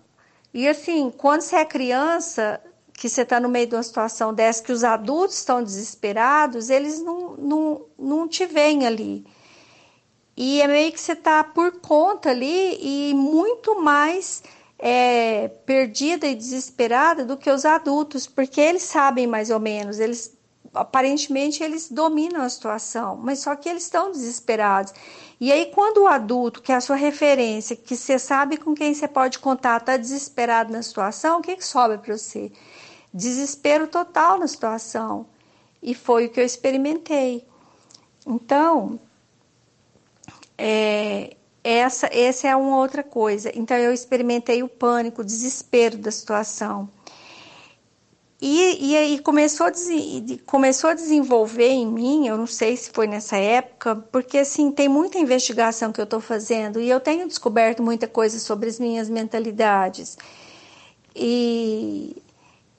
E 0.53 0.69
assim, 0.69 1.11
quando 1.17 1.41
você 1.41 1.57
é 1.57 1.65
criança, 1.65 2.61
que 2.93 3.09
você 3.09 3.23
está 3.23 3.41
no 3.41 3.49
meio 3.49 3.67
de 3.67 3.75
uma 3.75 3.83
situação 3.83 4.35
dessa, 4.35 4.63
que 4.63 4.73
os 4.73 4.85
adultos 4.85 5.39
estão 5.39 5.65
desesperados, 5.65 6.69
eles 6.69 7.03
não, 7.03 7.37
não, 7.39 7.87
não 7.99 8.29
te 8.29 8.45
veem 8.45 8.87
ali. 8.87 9.25
E 10.37 10.61
é 10.61 10.69
meio 10.69 10.93
que 10.93 11.01
você 11.01 11.13
está 11.13 11.43
por 11.43 11.81
conta 11.81 12.29
ali 12.29 12.77
e 12.83 13.15
muito 13.15 13.81
mais 13.81 14.43
é, 14.79 15.49
perdida 15.65 16.27
e 16.27 16.35
desesperada 16.35 17.25
do 17.25 17.37
que 17.37 17.51
os 17.51 17.65
adultos, 17.65 18.27
porque 18.27 18.61
eles 18.61 18.83
sabem 18.83 19.27
mais 19.27 19.51
ou 19.51 19.61
menos, 19.61 19.99
eles 19.99 20.37
aparentemente 20.75 21.63
eles 21.63 21.91
dominam 21.91 22.43
a 22.43 22.49
situação, 22.51 23.17
mas 23.17 23.39
só 23.39 23.57
que 23.57 23.69
eles 23.69 23.85
estão 23.85 24.13
desesperados. 24.13 24.93
E 25.41 25.51
aí, 25.51 25.67
quando 25.75 26.03
o 26.03 26.07
adulto, 26.07 26.61
que 26.61 26.71
é 26.71 26.75
a 26.75 26.81
sua 26.81 26.97
referência, 26.97 27.75
que 27.75 27.97
você 27.97 28.19
sabe 28.19 28.59
com 28.59 28.75
quem 28.75 28.93
você 28.93 29.09
pode 29.09 29.39
contar, 29.39 29.79
está 29.79 29.97
desesperado 29.97 30.73
na 30.73 30.83
situação, 30.83 31.39
o 31.39 31.43
que, 31.43 31.57
que 31.57 31.65
sobra 31.65 31.97
para 31.97 32.17
você? 32.17 32.53
desespero 33.17 33.87
total 33.87 34.39
na 34.39 34.47
situação. 34.47 35.27
E 35.83 35.95
foi 35.95 36.27
o 36.27 36.31
que 36.31 36.39
eu 36.39 36.45
experimentei. 36.45 37.47
Então, 38.27 39.01
é, 40.59 41.37
essa, 41.69 42.07
essa 42.13 42.49
é 42.49 42.55
uma 42.57 42.79
outra 42.79 43.03
coisa. 43.03 43.51
Então, 43.55 43.77
eu 43.77 43.93
experimentei 43.93 44.63
o 44.63 44.69
pânico, 44.69 45.23
o 45.23 45.25
desespero 45.25 45.99
da 45.99 46.11
situação. 46.11 46.89
E, 48.41 48.91
e 48.91 48.97
aí 48.97 49.19
começou 49.19 49.67
a, 49.67 49.73
começou 50.45 50.91
a 50.91 50.95
desenvolver 50.95 51.71
em 51.71 51.87
mim, 51.87 52.29
eu 52.29 52.37
não 52.37 52.47
sei 52.47 52.77
se 52.77 52.91
foi 52.91 53.07
nessa 53.07 53.37
época, 53.39 53.97
porque 54.13 54.39
assim, 54.39 54.71
tem 54.71 54.89
muita 54.89 55.19
investigação 55.19 55.91
que 55.91 55.99
eu 55.99 56.05
estou 56.05 56.21
fazendo 56.21 56.79
e 56.79 56.89
eu 56.91 57.01
tenho 57.01 57.27
descoberto 57.27 57.83
muita 57.83 58.07
coisa 58.07 58.39
sobre 58.39 58.69
as 58.69 58.79
minhas 58.79 59.09
mentalidades. 59.09 60.19
E 61.15 62.23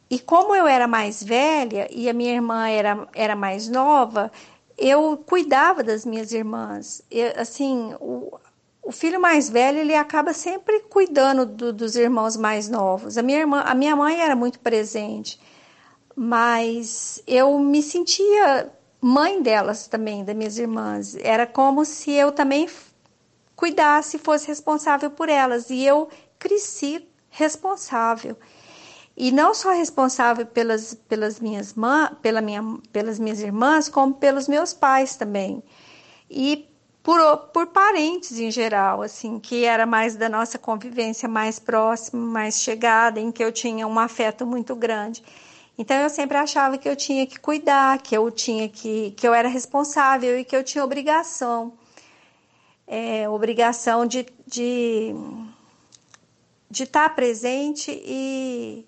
e 0.10 0.20
como 0.20 0.56
eu 0.56 0.66
era 0.68 0.88
mais 0.88 1.22
velha 1.22 1.88
e 1.92 2.10
a 2.10 2.14
minha 2.14 2.34
irmã 2.34 2.70
era, 2.70 3.08
era 3.14 3.36
mais 3.36 3.68
nova, 3.68 4.32
eu 4.78 5.18
cuidava 5.26 5.84
das 5.84 6.06
minhas 6.06 6.32
irmãs. 6.32 7.02
Eu, 7.12 7.34
assim, 7.36 7.94
o, 8.00 8.40
o 8.88 8.92
filho 8.92 9.20
mais 9.20 9.50
velho 9.50 9.80
ele 9.80 9.94
acaba 9.94 10.32
sempre 10.32 10.80
cuidando 10.80 11.46
do, 11.46 11.74
dos 11.74 11.98
irmãos 11.98 12.38
mais 12.38 12.70
novos. 12.70 13.18
A 13.18 13.22
minha 13.22 13.40
irmã, 13.40 13.62
a 13.66 13.76
minha 13.76 13.94
mãe 13.98 14.22
era 14.22 14.34
muito 14.34 14.60
presente, 14.60 15.38
mas 16.16 17.22
eu 17.28 17.60
me 17.60 17.84
sentia 17.84 18.72
mãe 19.02 19.42
delas 19.42 19.88
também, 19.88 20.24
das 20.24 20.34
minhas 20.34 20.58
irmãs. 20.58 21.18
Era 21.18 21.46
como 21.46 21.84
se 21.84 22.12
eu 22.12 22.32
também 22.32 22.70
cuidasse, 23.58 24.18
fosse 24.18 24.48
responsável 24.48 25.12
por 25.12 25.28
elas. 25.28 25.70
E 25.70 25.84
eu 25.84 26.08
cresci 26.40 27.06
responsável 27.30 28.38
e 29.18 29.34
não 29.34 29.54
só 29.54 29.74
responsável 29.74 30.46
pelas, 30.46 30.94
pelas, 30.94 31.42
minhas, 31.42 31.76
pela 32.22 32.40
minha, 32.40 32.64
pelas 32.94 33.20
minhas 33.20 33.42
irmãs, 33.42 33.90
como 33.90 34.14
pelos 34.14 34.48
meus 34.48 34.74
pais 34.74 35.18
também. 35.18 35.62
E 36.30 36.70
por, 37.08 37.38
por 37.54 37.68
parentes 37.68 38.38
em 38.38 38.52
geral, 38.52 39.02
assim, 39.02 39.40
que 39.40 39.64
era 39.64 39.86
mais 39.86 40.18
da 40.18 40.28
nossa 40.28 40.60
convivência 40.60 41.30
mais 41.30 41.58
próxima, 41.58 42.22
mais 42.22 42.60
chegada, 42.60 43.18
em 43.18 43.32
que 43.32 43.42
eu 43.42 43.50
tinha 43.50 43.88
um 43.88 43.98
afeto 43.98 44.46
muito 44.46 44.76
grande. 44.76 45.24
Então 45.78 45.96
eu 45.96 46.10
sempre 46.10 46.36
achava 46.36 46.78
que 46.78 46.90
eu 46.90 46.98
tinha 46.98 47.26
que 47.26 47.40
cuidar, 47.40 48.02
que 48.02 48.14
eu 48.14 48.30
tinha 48.30 48.68
que, 48.68 49.12
que 49.12 49.26
eu 49.26 49.34
era 49.34 49.48
responsável 49.48 50.38
e 50.38 50.44
que 50.44 50.54
eu 50.54 50.66
tinha 50.66 50.84
obrigação, 50.84 51.72
é, 52.86 53.30
obrigação 53.30 54.06
de, 54.06 54.26
de, 54.46 55.16
de 56.70 56.84
estar 56.84 57.16
presente 57.16 57.90
e, 57.90 58.86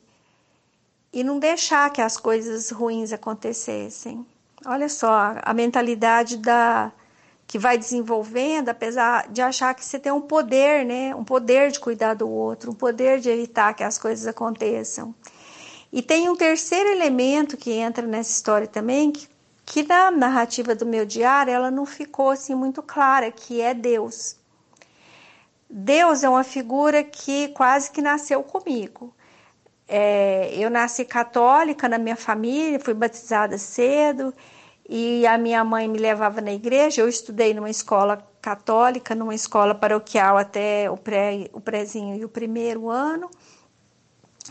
e 1.14 1.24
não 1.24 1.40
deixar 1.40 1.90
que 1.90 2.02
as 2.02 2.18
coisas 2.18 2.70
ruins 2.70 3.14
acontecessem. 3.14 4.26
Olha 4.66 4.90
só, 4.90 5.36
a 5.42 5.54
mentalidade 5.54 6.36
da, 6.36 6.92
que 7.50 7.58
vai 7.58 7.80
desenvolvendo, 7.80 8.70
apesar 8.70 9.28
de 9.28 9.42
achar 9.42 9.74
que 9.74 9.84
você 9.84 9.98
tem 9.98 10.12
um 10.12 10.22
poder, 10.22 10.86
né? 10.86 11.16
Um 11.16 11.24
poder 11.24 11.72
de 11.72 11.80
cuidar 11.80 12.14
do 12.14 12.30
outro, 12.30 12.70
um 12.70 12.76
poder 12.76 13.20
de 13.20 13.28
evitar 13.28 13.74
que 13.74 13.84
as 13.84 13.98
coisas 13.98 14.28
aconteçam. 14.28 15.16
E 15.92 16.04
tem 16.04 16.30
um 16.30 16.36
terceiro 16.36 16.88
elemento 16.88 17.58
que 17.58 17.72
entra 17.72 18.06
nessa 18.06 18.30
história 18.30 18.68
também, 18.68 19.12
que, 19.12 19.28
que 19.66 19.82
na 19.82 20.12
narrativa 20.12 20.76
do 20.76 20.86
meu 20.86 21.08
diário 21.08 21.52
ela 21.52 21.72
não 21.72 21.88
ficou 21.88 22.30
assim 22.30 22.54
muito 22.54 22.84
clara, 22.84 23.32
que 23.32 23.60
é 23.60 23.74
Deus. 23.74 24.36
Deus 25.68 26.24
é 26.24 26.30
uma 26.30 26.44
figura 26.44 27.04
que 27.04 27.48
quase 27.48 27.90
que 27.90 28.00
nasceu 28.00 28.44
comigo. 28.44 29.12
É, 29.88 30.54
eu 30.54 30.70
nasci 30.70 31.04
católica 31.04 31.90
na 31.90 31.98
minha 31.98 32.16
família, 32.16 32.80
fui 32.80 32.94
batizada 32.94 33.58
cedo 33.58 34.36
e 34.92 35.28
a 35.28 35.38
minha 35.38 35.64
mãe 35.64 35.88
me 35.88 36.00
levava 36.00 36.42
na 36.42 36.52
igreja. 36.52 37.02
Eu 37.02 37.08
estudei 37.08 37.54
numa 37.54 37.70
escola 37.70 38.28
católica, 38.42 39.14
numa 39.14 39.36
escola 39.36 39.76
paroquial 39.76 40.36
até 40.36 40.90
o, 40.90 40.98
pré, 40.98 41.48
o 41.54 41.62
prézinho 41.62 42.16
e 42.16 42.26
o 42.26 42.30
primeiro 42.30 42.90
ano. 42.90 43.30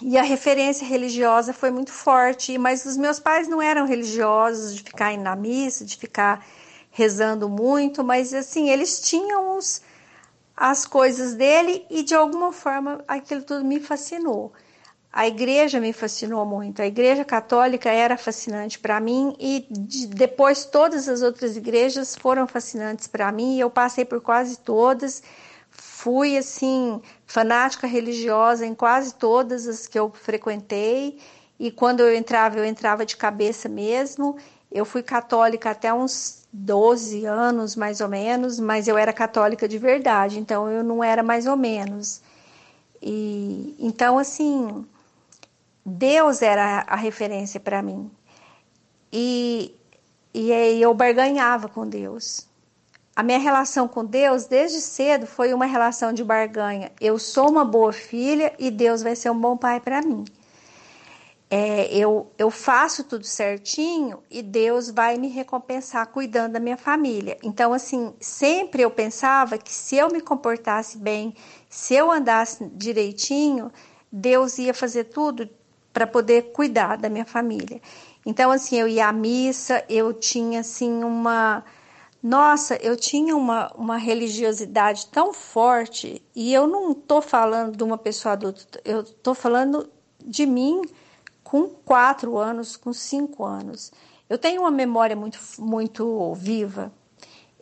E 0.01 0.17
a 0.17 0.23
referência 0.23 0.87
religiosa 0.87 1.53
foi 1.53 1.73
muito 1.73 1.91
forte, 1.91 2.57
mas 2.57 2.85
os 2.85 2.97
meus 2.97 3.19
pais 3.19 3.49
não 3.49 3.61
eram 3.61 3.85
religiosos 3.85 4.77
de 4.77 4.85
ficar 4.85 5.13
indo 5.13 5.25
na 5.25 5.35
missa, 5.35 5.85
de 5.85 5.97
ficar 5.97 6.47
rezando 6.89 7.49
muito, 7.49 8.05
mas 8.05 8.33
assim, 8.33 8.71
eles 8.71 9.01
tinham 9.01 9.57
os, 9.59 9.83
as 10.57 10.87
coisas 10.87 11.35
dele 11.35 11.85
e 11.91 12.05
de 12.05 12.15
alguma 12.15 12.53
forma 12.53 13.05
aquilo 13.09 13.43
tudo 13.43 13.65
me 13.65 13.81
fascinou. 13.81 14.53
A 15.13 15.27
igreja 15.27 15.81
me 15.81 15.93
fascinou 15.93 16.45
muito. 16.45 16.83
A 16.83 16.87
igreja 16.87 17.25
católica 17.25 17.91
era 17.91 18.17
fascinante 18.17 18.79
para 18.79 19.01
mim 19.01 19.35
e 19.39 19.67
de, 19.71 20.07
depois 20.07 20.65
todas 20.65 21.09
as 21.09 21.23
outras 21.23 21.57
igrejas 21.57 22.15
foram 22.15 22.47
fascinantes 22.47 23.07
para 23.09 23.33
mim. 23.33 23.59
Eu 23.59 23.71
passei 23.71 24.05
por 24.05 24.21
quase 24.21 24.59
todas. 24.59 25.23
Fui 25.71 26.37
assim 26.37 27.01
fanática 27.27 27.87
religiosa 27.87 28.67
em 28.67 28.75
quase 28.75 29.15
todas 29.15 29.67
as 29.67 29.87
que 29.87 29.99
eu 29.99 30.11
frequentei. 30.11 31.19
E 31.59 31.71
quando 31.71 32.01
eu 32.01 32.15
entrava, 32.15 32.59
eu 32.59 32.65
entrava 32.65 33.05
de 33.05 33.17
cabeça 33.17 33.69
mesmo. 33.69 34.37
Eu 34.71 34.85
fui 34.85 35.03
católica 35.03 35.71
até 35.71 35.93
uns 35.93 36.47
12 36.53 37.25
anos, 37.25 37.75
mais 37.75 38.01
ou 38.01 38.09
menos, 38.09 38.61
mas 38.61 38.87
eu 38.87 38.97
era 38.99 39.13
católica 39.13 39.67
de 39.67 39.79
verdade, 39.79 40.39
então 40.39 40.69
eu 40.71 40.85
não 40.85 41.03
era 41.03 41.23
mais 41.23 41.47
ou 41.47 41.57
menos. 41.57 42.21
E 43.01 43.75
então 43.79 44.19
assim, 44.19 44.85
Deus 45.89 46.43
era 46.43 46.85
a 46.87 46.97
referência 46.97 47.59
para 47.59 47.83
mim. 47.83 48.11
E, 49.13 49.75
e 50.33 50.51
eu 50.81 50.93
barganhava 50.95 51.69
com 51.69 51.89
Deus. 51.89 52.47
A 53.17 53.23
minha 53.25 53.39
relação 53.39 53.89
com 53.89 54.05
Deus, 54.05 54.45
desde 54.45 54.81
cedo, 54.81 55.27
foi 55.27 55.53
uma 55.53 55.67
relação 55.67 56.13
de 56.13 56.23
barganha. 56.23 56.93
Eu 57.01 57.19
sou 57.19 57.51
uma 57.51 57.65
boa 57.65 57.93
filha 57.93 58.55
e 58.59 58.71
Deus 58.71 59.03
vai 59.03 59.17
ser 59.17 59.31
um 59.31 59.41
bom 59.41 59.57
pai 59.57 59.81
para 59.81 60.01
mim. 60.01 60.25
É, 61.51 61.93
eu, 61.97 62.31
eu 62.39 62.51
faço 62.51 63.03
tudo 63.03 63.25
certinho 63.25 64.23
e 64.31 64.43
Deus 64.43 64.91
vai 64.91 65.17
me 65.17 65.29
recompensar 65.29 66.07
cuidando 66.09 66.53
da 66.53 66.61
minha 66.61 66.77
família. 66.77 67.39
Então, 67.43 67.73
assim, 67.73 68.15
sempre 68.21 68.83
eu 68.83 68.91
pensava 68.91 69.57
que 69.57 69.73
se 69.73 69.97
eu 69.97 70.09
me 70.13 70.21
comportasse 70.21 70.99
bem, 70.99 71.35
se 71.69 71.95
eu 71.95 72.13
andasse 72.13 72.65
direitinho, 72.75 73.73
Deus 74.13 74.59
ia 74.59 74.73
fazer 74.73 75.05
tudo 75.05 75.49
para 75.99 76.07
poder 76.07 76.53
cuidar 76.53 76.97
da 76.97 77.09
minha 77.09 77.25
família. 77.25 77.81
Então, 78.25 78.53
assim, 78.53 78.77
eu 78.77 78.87
ia 78.87 79.09
à 79.09 79.13
missa, 79.13 79.85
eu 79.89 80.13
tinha, 80.13 80.61
assim, 80.61 81.03
uma. 81.03 81.65
Nossa, 82.23 82.77
eu 82.77 82.97
tinha 82.97 83.37
uma, 83.37 83.73
uma 83.75 83.97
religiosidade 83.97 85.09
tão 85.09 85.33
forte, 85.33 86.23
e 86.37 86.55
eu 86.55 86.69
não 86.69 86.93
estou 86.93 87.21
falando 87.21 87.77
de 87.77 87.83
uma 87.83 87.99
pessoa 87.99 88.35
adulta, 88.35 88.81
eu 88.85 89.01
estou 89.01 89.35
falando 89.35 89.89
de 90.25 90.47
mim 90.47 90.83
com 91.43 91.69
quatro 91.69 92.39
anos, 92.39 92.77
com 92.77 92.93
cinco 92.93 93.45
anos. 93.45 93.91
Eu 94.29 94.39
tenho 94.39 94.61
uma 94.63 94.71
memória 94.71 95.17
muito, 95.17 95.39
muito 95.59 96.33
viva, 96.35 96.93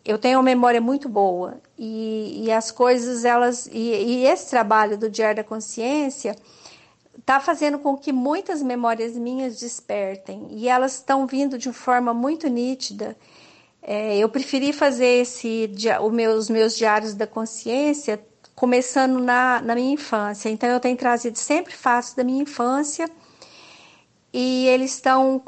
eu 0.05 0.19
tenho 0.19 0.37
uma 0.39 0.45
memória 0.45 0.81
muito 0.81 1.09
boa, 1.09 1.59
e, 1.79 2.45
e 2.45 2.53
as 2.53 2.71
coisas, 2.71 3.25
elas. 3.25 3.67
E, 3.67 3.79
e 3.79 4.27
esse 4.27 4.51
trabalho 4.51 4.99
do 4.99 5.09
Diário 5.09 5.37
da 5.37 5.45
Consciência 5.45 6.37
está 7.27 7.41
fazendo 7.41 7.81
com 7.81 7.97
que 7.97 8.13
muitas 8.13 8.63
memórias 8.63 9.17
minhas 9.17 9.59
despertem 9.59 10.47
e 10.49 10.69
elas 10.69 10.95
estão 10.95 11.27
vindo 11.27 11.59
de 11.59 11.73
forma 11.73 12.15
muito 12.15 12.47
nítida. 12.47 13.17
É, 13.83 14.17
eu 14.17 14.29
preferi 14.29 14.73
fazer 14.73 15.23
esse, 15.23 15.69
o 16.01 16.09
meu, 16.09 16.35
os 16.35 16.49
meus 16.49 16.77
diários 16.77 17.15
da 17.15 17.27
consciência 17.27 18.25
começando 18.55 19.19
na, 19.19 19.61
na 19.61 19.75
minha 19.75 19.93
infância. 19.93 20.49
Então 20.49 20.69
eu 20.69 20.79
tenho 20.79 20.97
trazido 20.97 21.37
sempre 21.37 21.75
fatos 21.75 22.15
da 22.15 22.23
minha 22.23 22.41
infância 22.41 23.11
e 24.33 24.69
eles 24.69 24.95
estão 24.95 25.43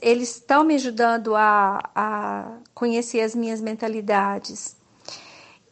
eles 0.00 0.30
estão 0.30 0.64
me 0.64 0.76
ajudando 0.76 1.36
a, 1.36 1.90
a 1.94 2.56
conhecer 2.72 3.20
as 3.20 3.34
minhas 3.34 3.60
mentalidades. 3.60 4.78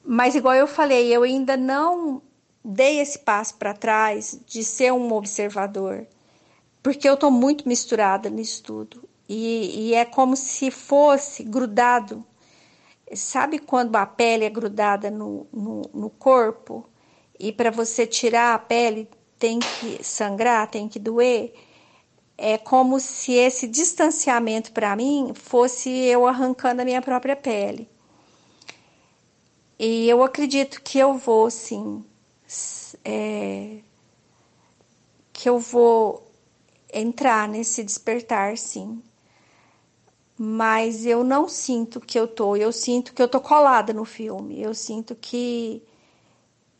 Mas 0.04 0.34
igual 0.34 0.54
eu 0.54 0.66
falei, 0.66 1.16
eu 1.16 1.22
ainda 1.22 1.56
não 1.56 2.20
dei 2.66 2.98
esse 2.98 3.20
passo 3.20 3.54
para 3.54 3.72
trás 3.72 4.40
de 4.44 4.64
ser 4.64 4.92
um 4.92 5.12
observador, 5.12 6.04
porque 6.82 7.08
eu 7.08 7.14
estou 7.14 7.30
muito 7.30 7.68
misturada 7.68 8.28
nisso 8.28 8.62
tudo. 8.64 9.08
E, 9.28 9.90
e, 9.90 9.94
é 9.94 10.04
como 10.04 10.36
se 10.36 10.70
fosse 10.70 11.44
grudado. 11.44 12.24
Sabe 13.14 13.58
quando 13.60 13.94
a 13.96 14.04
pele 14.04 14.44
é 14.44 14.50
grudada 14.50 15.10
no, 15.10 15.46
no, 15.52 15.82
no 15.94 16.10
corpo? 16.10 16.84
E 17.38 17.52
para 17.52 17.70
você 17.70 18.06
tirar 18.06 18.54
a 18.54 18.58
pele 18.58 19.08
tem 19.38 19.60
que 19.60 20.02
sangrar, 20.02 20.68
tem 20.68 20.88
que 20.88 20.98
doer? 20.98 21.54
É 22.38 22.58
como 22.58 22.98
se 23.00 23.32
esse 23.32 23.66
distanciamento 23.66 24.72
para 24.72 24.94
mim 24.96 25.32
fosse 25.34 25.90
eu 25.90 26.26
arrancando 26.26 26.82
a 26.82 26.84
minha 26.84 27.02
própria 27.02 27.36
pele. 27.36 27.88
E 29.78 30.08
eu 30.08 30.22
acredito 30.22 30.82
que 30.82 30.98
eu 30.98 31.14
vou, 31.14 31.50
sim, 31.50 32.04
é, 33.06 33.78
que 35.32 35.48
eu 35.48 35.58
vou 35.60 36.28
entrar 36.92 37.48
nesse 37.48 37.84
despertar, 37.84 38.58
sim. 38.58 39.00
Mas 40.36 41.06
eu 41.06 41.22
não 41.24 41.48
sinto 41.48 42.00
que 42.00 42.18
eu 42.18 42.26
tô, 42.26 42.56
eu 42.56 42.72
sinto 42.72 43.14
que 43.14 43.22
eu 43.22 43.28
tô 43.28 43.40
colada 43.40 43.92
no 43.92 44.04
filme. 44.04 44.60
Eu 44.60 44.74
sinto 44.74 45.14
que 45.14 45.82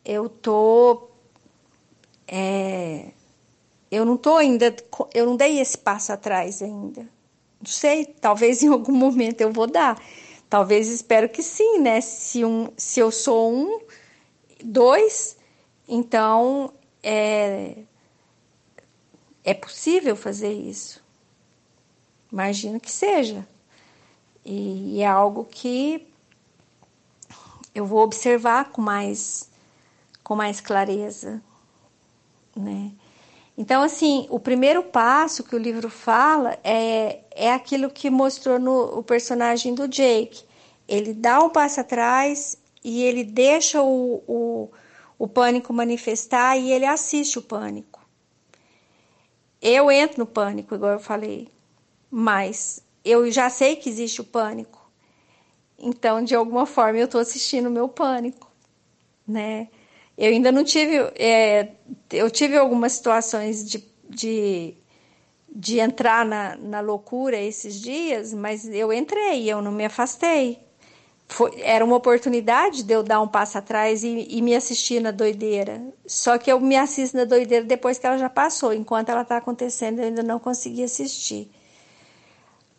eu 0.05 0.29
tô 0.29 1.09
é, 2.27 3.11
eu 3.89 4.05
não 4.05 4.17
tô 4.17 4.35
ainda, 4.35 4.75
eu 5.13 5.25
não 5.25 5.37
dei 5.37 5.59
esse 5.59 5.77
passo 5.77 6.11
atrás 6.11 6.61
ainda. 6.61 7.01
Não 7.59 7.65
sei, 7.67 8.05
talvez 8.05 8.61
em 8.63 8.67
algum 8.67 8.93
momento 8.93 9.41
eu 9.41 9.51
vou 9.51 9.67
dar. 9.67 10.01
Talvez 10.49 10.87
espero 10.89 11.29
que 11.29 11.43
sim, 11.43 11.79
né? 11.79 12.01
Se, 12.01 12.43
um, 12.45 12.69
se 12.77 12.99
eu 12.99 13.11
sou 13.11 13.53
um, 13.53 13.79
dois, 14.63 15.36
então, 15.87 16.73
é, 17.01 17.77
é 19.43 19.53
possível 19.53 20.15
fazer 20.15 20.51
isso. 20.51 21.01
Imagino 22.31 22.79
que 22.79 22.91
seja. 22.91 23.47
E 24.43 25.01
é 25.01 25.05
algo 25.05 25.45
que 25.45 26.05
eu 27.73 27.85
vou 27.85 27.99
observar 27.99 28.71
com 28.71 28.81
mais, 28.81 29.49
com 30.23 30.35
mais 30.35 30.59
clareza, 30.59 31.41
né? 32.55 32.91
Então, 33.57 33.81
assim, 33.81 34.27
o 34.29 34.39
primeiro 34.39 34.83
passo 34.83 35.43
que 35.43 35.55
o 35.55 35.59
livro 35.59 35.89
fala 35.89 36.59
é, 36.63 37.21
é 37.31 37.51
aquilo 37.51 37.89
que 37.89 38.09
mostrou 38.09 38.59
no 38.59 38.99
o 38.99 39.03
personagem 39.03 39.73
do 39.73 39.87
Jake. 39.87 40.43
Ele 40.87 41.13
dá 41.13 41.39
um 41.43 41.49
passo 41.49 41.79
atrás 41.79 42.57
e 42.83 43.03
ele 43.03 43.23
deixa 43.23 43.81
o, 43.81 44.23
o 44.27 44.69
o 45.17 45.27
pânico 45.27 45.73
manifestar 45.73 46.57
e 46.57 46.71
ele 46.71 46.85
assiste 46.85 47.39
o 47.39 47.41
pânico. 47.41 48.05
Eu 49.61 49.89
entro 49.89 50.19
no 50.19 50.25
pânico, 50.25 50.75
igual 50.75 50.93
eu 50.93 50.99
falei, 50.99 51.49
mas 52.11 52.83
eu 53.03 53.29
já 53.31 53.49
sei 53.49 53.75
que 53.75 53.89
existe 53.89 54.21
o 54.21 54.23
pânico. 54.23 54.89
Então, 55.79 56.23
de 56.23 56.35
alguma 56.35 56.65
forma, 56.65 56.99
eu 56.99 57.05
estou 57.05 57.21
assistindo 57.21 57.67
o 57.67 57.71
meu 57.71 57.87
pânico, 57.87 58.51
né? 59.27 59.69
Eu 60.17 60.29
ainda 60.31 60.51
não 60.51 60.63
tive, 60.63 60.97
é, 61.15 61.71
eu 62.11 62.29
tive 62.29 62.57
algumas 62.57 62.93
situações 62.93 63.63
de, 63.63 63.83
de, 64.09 64.73
de 65.49 65.79
entrar 65.79 66.25
na, 66.25 66.55
na 66.55 66.79
loucura 66.79 67.37
esses 67.37 67.79
dias, 67.79 68.33
mas 68.33 68.67
eu 68.67 68.91
entrei, 68.91 69.47
eu 69.47 69.61
não 69.61 69.71
me 69.71 69.85
afastei 69.85 70.66
foi, 71.27 71.61
era 71.61 71.83
uma 71.83 71.95
oportunidade 71.95 72.83
de 72.83 72.93
eu 72.93 73.03
dar 73.03 73.21
um 73.21 73.27
passo 73.27 73.57
atrás 73.57 74.03
e, 74.03 74.27
e, 74.29 74.41
me 74.41 74.55
assistir 74.55 75.01
na 75.01 75.11
doideira. 75.11 75.81
Só 76.05 76.37
que 76.37 76.51
eu 76.51 76.59
me 76.59 76.77
assisto 76.77 77.17
na 77.17 77.25
doideira 77.25 77.65
depois 77.65 77.99
que 77.99 78.07
ela 78.07 78.17
já 78.17 78.29
passou. 78.29 78.73
Enquanto 78.73 79.09
ela 79.09 79.23
está 79.23 79.37
acontecendo, 79.37 79.99
eu 79.99 80.05
ainda 80.05 80.23
não 80.23 80.39
consegui 80.39 80.83
assistir. 80.83 81.51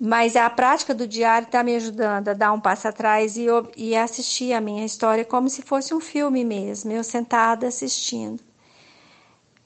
Mas 0.01 0.37
a 0.37 0.49
prática 0.49 0.95
do 0.95 1.07
diário 1.07 1.47
está 1.47 1.63
me 1.63 1.75
ajudando 1.77 2.29
a 2.29 2.35
dar 2.35 2.53
um 2.53 2.61
passo 2.61 2.89
atrás 2.89 3.37
e, 3.37 3.47
e 3.77 3.97
assistir 3.97 4.53
a 4.53 4.61
minha 4.61 4.85
história 4.85 5.25
como 5.25 5.51
se 5.51 5.61
fosse 5.61 5.93
um 5.93 6.01
filme 6.01 6.45
mesmo, 6.45 6.93
eu 6.93 7.05
sentada 7.05 7.67
assistindo. 7.67 8.43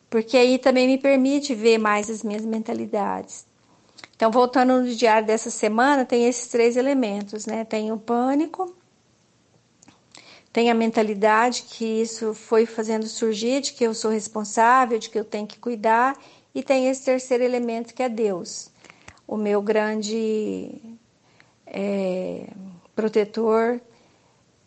Porque 0.09 0.37
aí 0.37 0.59
também 0.59 0.87
me 0.87 0.99
permite 0.99 1.55
ver 1.55 1.79
mais 1.79 2.11
as 2.11 2.23
minhas 2.23 2.45
mentalidades. 2.45 3.47
Então, 4.23 4.31
voltando 4.31 4.81
no 4.81 4.95
diário 4.95 5.27
dessa 5.27 5.51
semana, 5.51 6.05
tem 6.05 6.29
esses 6.29 6.47
três 6.47 6.77
elementos, 6.77 7.45
né? 7.45 7.65
Tem 7.65 7.91
o 7.91 7.99
pânico, 7.99 8.73
tem 10.53 10.71
a 10.71 10.75
mentalidade 10.75 11.65
que 11.65 11.85
isso 11.85 12.33
foi 12.33 12.65
fazendo 12.65 13.05
surgir, 13.09 13.63
de 13.63 13.73
que 13.73 13.83
eu 13.83 13.93
sou 13.93 14.13
responsável, 14.13 14.97
de 14.97 15.11
que 15.11 15.19
eu 15.19 15.25
tenho 15.25 15.45
que 15.45 15.59
cuidar, 15.59 16.17
e 16.55 16.63
tem 16.63 16.87
esse 16.87 17.05
terceiro 17.05 17.43
elemento 17.43 17.93
que 17.93 18.01
é 18.01 18.09
Deus, 18.09 18.71
o 19.27 19.37
meu 19.37 19.61
grande 19.61 20.71
é, 21.67 22.47
protetor 22.95 23.81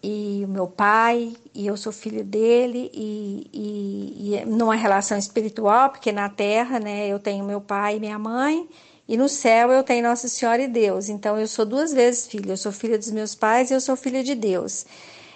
e 0.03 0.41
o 0.43 0.49
meu 0.49 0.67
pai, 0.67 1.33
e 1.53 1.65
eu 1.65 1.77
sou 1.77 1.93
filho 1.93 2.25
dele, 2.25 2.91
e, 2.93 3.49
e, 3.53 4.35
e 4.35 4.45
numa 4.45 4.75
relação 4.75 5.17
espiritual, 5.17 5.91
porque 5.91 6.11
na 6.11 6.27
terra, 6.27 6.77
né, 6.77 7.07
eu 7.07 7.19
tenho 7.19 7.45
meu 7.45 7.61
pai 7.61 7.95
e 7.95 7.99
minha 8.01 8.19
mãe, 8.19 8.67
e 9.07 9.17
no 9.17 9.29
céu 9.29 9.71
eu 9.71 9.83
tenho 9.83 10.03
Nossa 10.03 10.27
Senhora 10.27 10.61
e 10.61 10.67
Deus. 10.67 11.09
Então 11.09 11.39
eu 11.39 11.47
sou 11.47 11.65
duas 11.65 11.93
vezes 11.93 12.27
filha. 12.27 12.53
Eu 12.53 12.57
sou 12.57 12.71
filha 12.71 12.97
dos 12.97 13.11
meus 13.11 13.35
pais 13.35 13.69
e 13.69 13.73
eu 13.73 13.81
sou 13.81 13.95
filha 13.95 14.23
de 14.23 14.35
Deus 14.35 14.85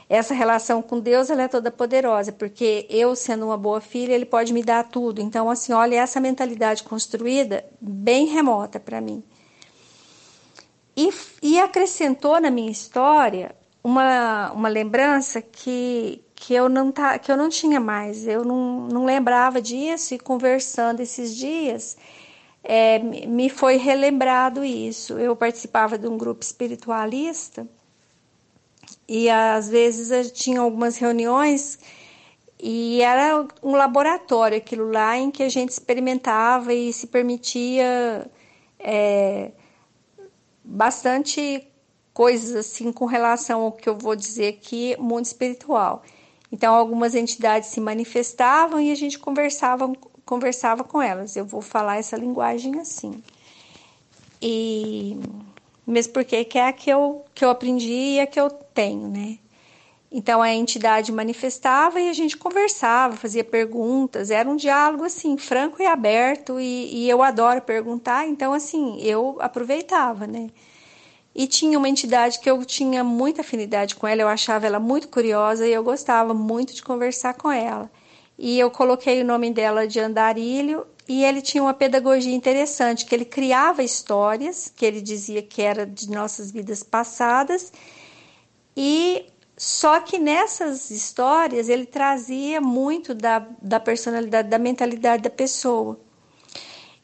essa 0.10 0.34
relação 0.34 0.82
com 0.82 1.00
Deus 1.00 1.30
ela 1.30 1.44
é 1.44 1.48
toda 1.48 1.70
poderosa, 1.70 2.32
porque 2.32 2.88
eu 2.90 3.16
sendo 3.16 3.46
uma 3.46 3.58
boa 3.58 3.80
filha, 3.80 4.14
ele 4.14 4.26
pode 4.26 4.52
me 4.52 4.64
dar 4.64 4.84
tudo. 4.84 5.22
Então, 5.22 5.52
assim, 5.52 5.72
olha 5.72 5.98
essa 5.98 6.20
mentalidade 6.20 6.84
construída 6.84 7.64
bem 7.80 8.26
remota 8.26 8.80
para 8.80 9.00
mim. 9.00 9.24
E, 10.98 11.14
e 11.44 11.60
acrescentou 11.60 12.42
na 12.42 12.50
minha 12.50 12.72
história 12.72 13.56
uma, 13.84 14.52
uma 14.52 14.68
lembrança 14.68 15.44
que, 15.44 16.24
que, 16.34 16.56
eu 16.56 16.68
não 16.68 16.92
tá, 16.92 17.20
que 17.20 17.32
eu 17.32 17.38
não 17.38 17.48
tinha 17.48 17.80
mais, 17.80 18.28
eu 18.28 18.44
não, 18.44 18.88
não 18.88 19.06
lembrava 19.06 19.62
disso, 19.62 20.16
e 20.16 20.20
conversando 20.20 21.02
esses 21.02 21.36
dias, 21.36 21.96
é, 22.72 23.00
me 23.00 23.50
foi 23.50 23.78
relembrado 23.78 24.64
isso. 24.64 25.14
Eu 25.18 25.36
participava 25.36 25.98
de 25.98 26.08
um 26.08 26.20
grupo 26.20 26.44
espiritualista 26.44 27.68
e 29.08 29.28
às 29.28 29.68
vezes 29.68 30.32
tinha 30.34 30.62
algumas 30.62 30.98
reuniões 30.98 31.80
e 32.60 33.02
era 33.02 33.48
um 33.64 33.72
laboratório 33.72 34.56
aquilo 34.56 34.92
lá 34.92 35.18
em 35.18 35.32
que 35.32 35.42
a 35.42 35.50
gente 35.50 35.72
experimentava 35.72 36.72
e 36.72 36.94
se 36.94 37.08
permitia 37.08 38.30
é, 38.78 39.50
bastante 40.64 41.68
coisas 42.14 42.56
assim 42.56 42.92
com 42.92 43.06
relação 43.06 43.62
ao 43.64 43.72
que 43.72 43.90
eu 43.90 43.98
vou 43.98 44.16
dizer 44.16 44.50
aqui, 44.50 44.96
mundo 45.00 45.26
espiritual. 45.26 46.04
Então 46.52 46.76
algumas 46.76 47.16
entidades 47.16 47.70
se 47.70 47.82
manifestavam 47.82 48.80
e 48.80 48.92
a 48.92 48.96
gente 48.96 49.18
conversava 49.18 49.92
conversava 50.30 50.84
com 50.84 51.02
elas. 51.02 51.36
Eu 51.36 51.44
vou 51.44 51.60
falar 51.60 51.98
essa 51.98 52.16
linguagem 52.16 52.80
assim. 52.80 53.24
E 54.40 55.20
mesmo 55.88 56.14
porque 56.14 56.46
que 56.46 56.60
é 56.60 56.68
a 56.68 56.72
que 56.72 56.88
eu, 56.88 57.26
que 57.34 57.44
eu 57.44 57.50
aprendi 57.50 58.16
e 58.16 58.20
a 58.20 58.28
que 58.28 58.40
eu 58.40 58.48
tenho, 58.52 59.08
né? 59.08 59.40
Então 60.12 60.40
a 60.42 60.54
entidade 60.54 61.12
manifestava 61.12 62.00
e 62.00 62.10
a 62.10 62.14
gente 62.14 62.38
conversava, 62.38 63.16
fazia 63.16 63.44
perguntas, 63.44 64.30
era 64.30 64.48
um 64.48 64.56
diálogo 64.56 65.04
assim, 65.04 65.36
franco 65.38 65.82
e 65.82 65.86
aberto, 65.86 66.60
e, 66.60 67.06
e 67.06 67.10
eu 67.10 67.22
adoro 67.24 67.62
perguntar, 67.62 68.28
então 68.28 68.54
assim, 68.54 69.00
eu 69.02 69.38
aproveitava, 69.40 70.26
né? 70.28 70.50
E 71.36 71.48
tinha 71.48 71.78
uma 71.78 71.90
entidade 71.90 72.40
que 72.40 72.50
eu 72.50 72.64
tinha 72.66 73.04
muita 73.04 73.42
afinidade 73.42 73.96
com 73.96 74.08
ela, 74.08 74.22
eu 74.22 74.28
achava 74.28 74.66
ela 74.66 74.80
muito 74.80 75.08
curiosa 75.08 75.68
e 75.68 75.74
eu 75.74 75.84
gostava 75.84 76.34
muito 76.34 76.74
de 76.74 76.84
conversar 76.84 77.36
com 77.36 77.52
ela. 77.52 77.90
E 78.42 78.58
eu 78.58 78.72
coloquei 78.72 79.22
o 79.22 79.26
nome 79.26 79.52
dela 79.52 79.86
de 79.86 80.00
Andarilho 80.00 80.88
e 81.06 81.26
ele 81.26 81.42
tinha 81.42 81.62
uma 81.62 81.74
pedagogia 81.74 82.34
interessante, 82.34 83.06
que 83.06 83.14
ele 83.14 83.26
criava 83.26 83.84
histórias, 83.84 84.72
que 84.74 84.86
ele 84.86 85.02
dizia 85.02 85.42
que 85.42 85.62
era 85.62 85.86
de 85.86 86.10
nossas 86.10 86.50
vidas 86.50 86.82
passadas, 86.82 87.74
e 88.78 89.26
só 89.58 90.00
que 90.00 90.18
nessas 90.18 90.90
histórias 90.90 91.68
ele 91.68 91.86
trazia 91.86 92.62
muito 92.62 93.14
da, 93.14 93.46
da 93.62 93.78
personalidade, 93.78 94.48
da 94.48 94.58
mentalidade 94.58 95.24
da 95.24 95.30
pessoa. 95.30 96.00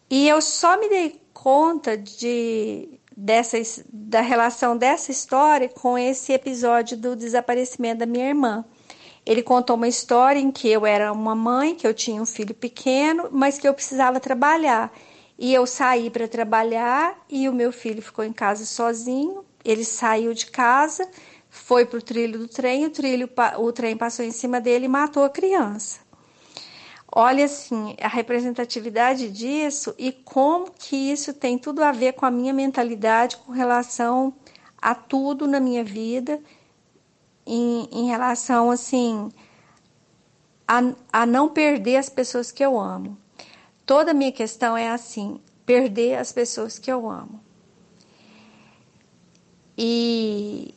E 0.10 0.30
eu 0.30 0.42
só 0.42 0.80
me 0.80 0.88
dei 0.88 1.20
conta 1.34 1.98
de, 1.98 2.98
dessa, 3.18 3.58
da 3.92 4.22
relação 4.22 4.78
dessa 4.78 5.12
história 5.12 5.68
com 5.68 5.98
esse 5.98 6.32
episódio 6.32 6.96
do 6.96 7.14
desaparecimento 7.14 8.00
da 8.00 8.06
minha 8.06 8.30
irmã. 8.30 8.64
Ele 9.26 9.42
contou 9.42 9.76
uma 9.76 9.88
história 9.88 10.40
em 10.40 10.52
que 10.52 10.70
eu 10.70 10.86
era 10.86 11.12
uma 11.12 11.34
mãe, 11.34 11.74
que 11.74 11.88
eu 11.88 11.94
tinha 11.94 12.22
um 12.22 12.26
filho 12.26 12.54
pequeno, 12.54 13.28
mas 13.32 13.58
que 13.58 13.68
eu 13.68 13.74
precisava 13.74 14.20
trabalhar. 14.20 14.94
E 15.38 15.54
eu 15.54 15.66
saí 15.66 16.10
para 16.10 16.28
trabalhar 16.28 17.18
e 17.28 17.50
o 17.50 17.54
meu 17.54 17.72
filho 17.72 18.02
ficou 18.02 18.24
em 18.24 18.32
casa 18.32 18.66
sozinho. 18.66 19.44
Ele 19.64 19.84
saiu 19.84 20.34
de 20.34 20.46
casa, 20.46 21.10
foi 21.50 21.86
para 21.86 21.98
o 21.98 22.02
trilho 22.02 22.38
do 22.38 22.48
trem, 22.48 22.86
o, 22.86 22.90
trilho, 22.92 23.30
o 23.58 23.72
trem 23.72 23.98
passou 23.98 24.24
em 24.24 24.32
cima 24.32 24.62
dele 24.62 24.86
e 24.86 24.90
matou 24.90 25.24
a 25.24 25.30
criança. 25.30 26.00
Olha 27.12 27.46
assim, 27.46 27.96
a 28.00 28.08
representatividade 28.08 29.32
disso 29.32 29.96
e 29.98 30.12
como 30.12 30.70
que 30.72 30.96
isso 30.96 31.34
tem 31.34 31.58
tudo 31.58 31.82
a 31.82 31.92
ver 31.92 32.14
com 32.14 32.26
a 32.26 32.32
minha 32.32 32.54
mentalidade 32.54 33.38
com 33.38 33.52
relação 33.52 34.34
a 34.82 34.94
tudo 34.94 35.48
na 35.48 35.60
minha 35.60 35.84
vida 35.84 36.40
em, 37.46 37.88
em 37.92 38.08
relação 38.08 38.72
assim 38.72 39.30
a, 40.68 40.82
a 41.12 41.26
não 41.26 41.50
perder 41.50 41.98
as 41.98 42.10
pessoas 42.10 42.52
que 42.52 42.64
eu 42.64 42.80
amo. 42.80 43.18
Toda 43.86 44.12
a 44.12 44.14
minha 44.14 44.32
questão 44.32 44.76
é 44.76 44.90
assim, 44.90 45.40
perder 45.66 46.16
as 46.18 46.32
pessoas 46.32 46.80
que 46.80 46.92
eu 46.92 47.10
amo. 47.10 47.40
E, 49.78 50.74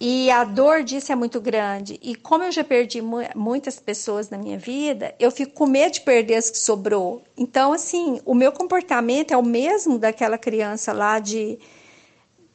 e 0.00 0.30
a 0.30 0.44
dor 0.44 0.82
disso 0.82 1.12
é 1.12 1.14
muito 1.14 1.40
grande. 1.40 1.98
E 2.02 2.14
como 2.14 2.44
eu 2.44 2.52
já 2.52 2.64
perdi 2.64 3.02
mu 3.02 3.18
muitas 3.34 3.78
pessoas 3.78 4.30
na 4.30 4.38
minha 4.38 4.58
vida, 4.58 5.14
eu 5.18 5.30
fico 5.30 5.52
com 5.52 5.66
medo 5.66 5.94
de 5.94 6.00
perder 6.00 6.36
as 6.36 6.50
que 6.50 6.58
sobrou. 6.58 7.22
Então, 7.36 7.72
assim, 7.72 8.20
o 8.24 8.34
meu 8.34 8.52
comportamento 8.52 9.32
é 9.32 9.36
o 9.36 9.42
mesmo 9.42 9.98
daquela 9.98 10.38
criança 10.38 10.92
lá 10.92 11.18
de 11.18 11.58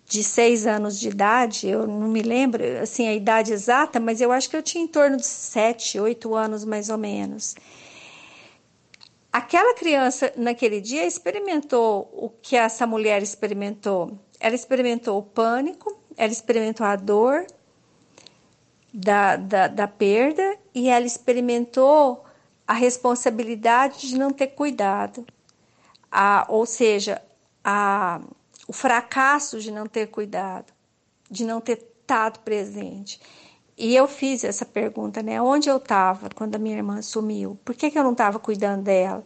de 0.10 0.24
seis 0.24 0.66
anos 0.66 1.00
de 1.00 1.08
idade, 1.08 1.70
eu 1.70 1.86
não 1.86 2.08
me 2.08 2.24
lembro 2.24 2.64
assim 2.82 3.08
a 3.08 3.14
idade 3.14 3.54
exata, 3.54 4.00
mas 4.00 4.20
eu 4.20 4.32
acho 4.32 4.50
que 4.50 4.58
eu 4.58 4.64
tinha 4.64 4.84
em 4.84 4.88
torno 4.88 5.18
de 5.18 5.26
sete, 5.26 6.00
oito 6.00 6.34
anos 6.34 6.66
mais 6.66 6.90
ou 6.90 6.98
menos. 6.98 7.56
Aquela 9.32 9.76
criança 9.76 10.34
naquele 10.36 10.82
dia 10.82 11.06
experimentou 11.06 12.10
o 12.12 12.28
que 12.28 12.56
essa 12.56 12.88
mulher 12.88 13.22
experimentou. 13.22 14.18
Ela 14.40 14.56
experimentou 14.56 15.20
o 15.20 15.22
pânico, 15.22 15.96
ela 16.18 16.32
experimentou 16.32 16.88
a 16.88 16.96
dor 16.96 17.46
da, 18.92 19.36
da, 19.36 19.68
da 19.68 19.88
perda 19.88 20.58
e 20.74 20.90
ela 20.90 21.06
experimentou 21.06 22.26
a 22.68 22.74
responsabilidade 22.74 24.08
de 24.08 24.18
não 24.18 24.32
ter 24.32 24.48
cuidado. 24.48 25.24
A, 26.12 26.48
ou 26.50 26.66
seja, 26.66 27.22
a, 27.64 28.20
o 28.70 28.72
fracasso 28.72 29.60
de 29.60 29.72
não 29.72 29.88
ter 29.88 30.06
cuidado, 30.06 30.72
de 31.28 31.44
não 31.44 31.60
ter 31.60 31.84
estado 32.02 32.38
presente. 32.42 33.20
E 33.76 33.96
eu 33.96 34.08
fiz 34.08 34.44
essa 34.44 34.64
pergunta, 34.64 35.24
né? 35.24 35.42
Onde 35.42 35.68
eu 35.68 35.78
estava 35.78 36.30
quando 36.36 36.56
a 36.56 36.60
minha 36.60 36.78
irmã 36.78 37.02
sumiu? 37.02 37.58
Por 37.66 37.74
que, 37.74 37.90
que 37.90 37.98
eu 37.98 38.04
não 38.04 38.12
estava 38.12 38.38
cuidando 38.38 38.84
dela? 38.84 39.26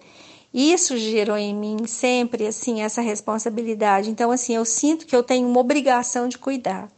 Isso 0.53 0.95
gerou 0.95 1.35
em 1.35 1.53
mim 1.53 1.85
sempre, 1.85 2.47
assim, 2.47 2.81
essa 2.81 3.01
responsabilidade. 3.01 4.09
Então, 4.09 4.31
assim, 4.31 4.55
eu 4.55 4.63
sinto 4.63 5.05
que 5.05 5.13
eu 5.13 5.23
tenho 5.23 5.45
uma 5.45 5.59
obrigação 5.59 6.29
de 6.29 6.37
cuidar. 6.37 6.89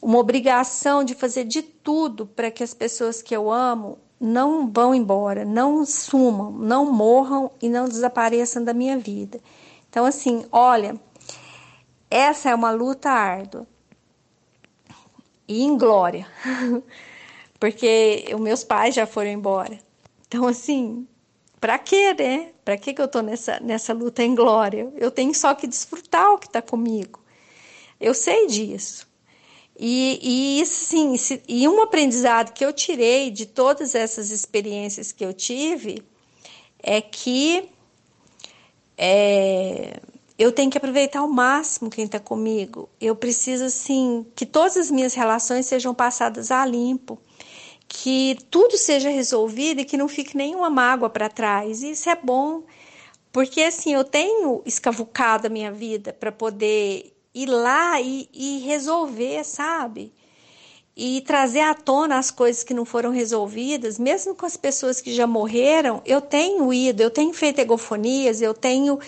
Uma 0.00 0.18
obrigação 0.18 1.04
de 1.04 1.14
fazer 1.14 1.44
de 1.44 1.62
tudo 1.62 2.26
para 2.26 2.50
que 2.50 2.64
as 2.64 2.74
pessoas 2.74 3.22
que 3.22 3.36
eu 3.36 3.52
amo 3.52 3.98
não 4.18 4.68
vão 4.68 4.92
embora, 4.92 5.44
não 5.44 5.86
sumam, 5.86 6.50
não 6.50 6.90
morram 6.90 7.52
e 7.62 7.68
não 7.68 7.88
desapareçam 7.88 8.64
da 8.64 8.74
minha 8.74 8.98
vida. 8.98 9.38
Então, 9.88 10.04
assim, 10.04 10.44
olha, 10.50 10.98
essa 12.12 12.50
é 12.50 12.54
uma 12.54 12.70
luta 12.70 13.10
árdua 13.10 13.66
e 15.48 15.62
em 15.62 15.76
glória, 15.78 16.26
porque 17.58 18.26
os 18.34 18.40
meus 18.40 18.62
pais 18.62 18.94
já 18.94 19.06
foram 19.06 19.30
embora. 19.30 19.78
Então, 20.28 20.46
assim, 20.46 21.06
para 21.58 21.78
quê, 21.78 22.14
né? 22.14 22.52
Para 22.64 22.76
que, 22.76 22.94
eu 22.96 23.06
estou 23.06 23.22
nessa, 23.22 23.58
nessa 23.60 23.92
luta 23.92 24.22
em 24.22 24.34
glória? 24.34 24.92
Eu 24.96 25.10
tenho 25.10 25.34
só 25.34 25.54
que 25.54 25.66
desfrutar 25.66 26.32
o 26.32 26.38
que 26.38 26.46
está 26.46 26.60
comigo. 26.60 27.20
Eu 27.98 28.14
sei 28.14 28.46
disso. 28.46 29.08
E, 29.78 30.60
e 30.60 30.66
sim, 30.66 31.14
e 31.48 31.66
um 31.66 31.80
aprendizado 31.80 32.52
que 32.52 32.64
eu 32.64 32.72
tirei 32.72 33.30
de 33.30 33.46
todas 33.46 33.94
essas 33.94 34.30
experiências 34.30 35.12
que 35.12 35.24
eu 35.24 35.32
tive 35.32 36.02
é 36.78 37.00
que 37.00 37.68
é, 38.98 39.98
eu 40.38 40.52
tenho 40.52 40.70
que 40.70 40.78
aproveitar 40.78 41.20
ao 41.20 41.28
máximo 41.28 41.90
quem 41.90 42.04
está 42.04 42.18
comigo. 42.18 42.88
Eu 43.00 43.14
preciso, 43.14 43.64
assim, 43.64 44.26
que 44.34 44.46
todas 44.46 44.76
as 44.76 44.90
minhas 44.90 45.14
relações 45.14 45.66
sejam 45.66 45.94
passadas 45.94 46.50
a 46.50 46.64
limpo, 46.64 47.18
que 47.88 48.36
tudo 48.50 48.76
seja 48.76 49.10
resolvido 49.10 49.80
e 49.80 49.84
que 49.84 49.96
não 49.96 50.08
fique 50.08 50.36
nenhuma 50.36 50.70
mágoa 50.70 51.10
para 51.10 51.28
trás. 51.28 51.82
Isso 51.82 52.08
é 52.08 52.16
bom, 52.16 52.62
porque, 53.32 53.62
assim, 53.62 53.94
eu 53.94 54.04
tenho 54.04 54.62
escavucado 54.64 55.46
a 55.46 55.50
minha 55.50 55.70
vida 55.70 56.12
para 56.12 56.32
poder 56.32 57.12
ir 57.34 57.46
lá 57.46 58.00
e, 58.00 58.28
e 58.32 58.58
resolver, 58.60 59.44
sabe? 59.44 60.12
e 60.96 61.22
trazer 61.22 61.60
à 61.60 61.74
tona 61.74 62.18
as 62.18 62.30
coisas 62.30 62.62
que 62.62 62.74
não 62.74 62.84
foram 62.84 63.10
resolvidas, 63.10 63.98
mesmo 63.98 64.34
com 64.34 64.44
as 64.44 64.56
pessoas 64.56 65.00
que 65.00 65.14
já 65.14 65.26
morreram, 65.26 66.02
eu 66.04 66.20
tenho 66.20 66.72
ido, 66.72 67.02
eu 67.02 67.10
tenho 67.10 67.32
feito 67.32 67.60
egofonias, 67.60 68.42
eu 68.42 68.52
tenho 68.52 68.98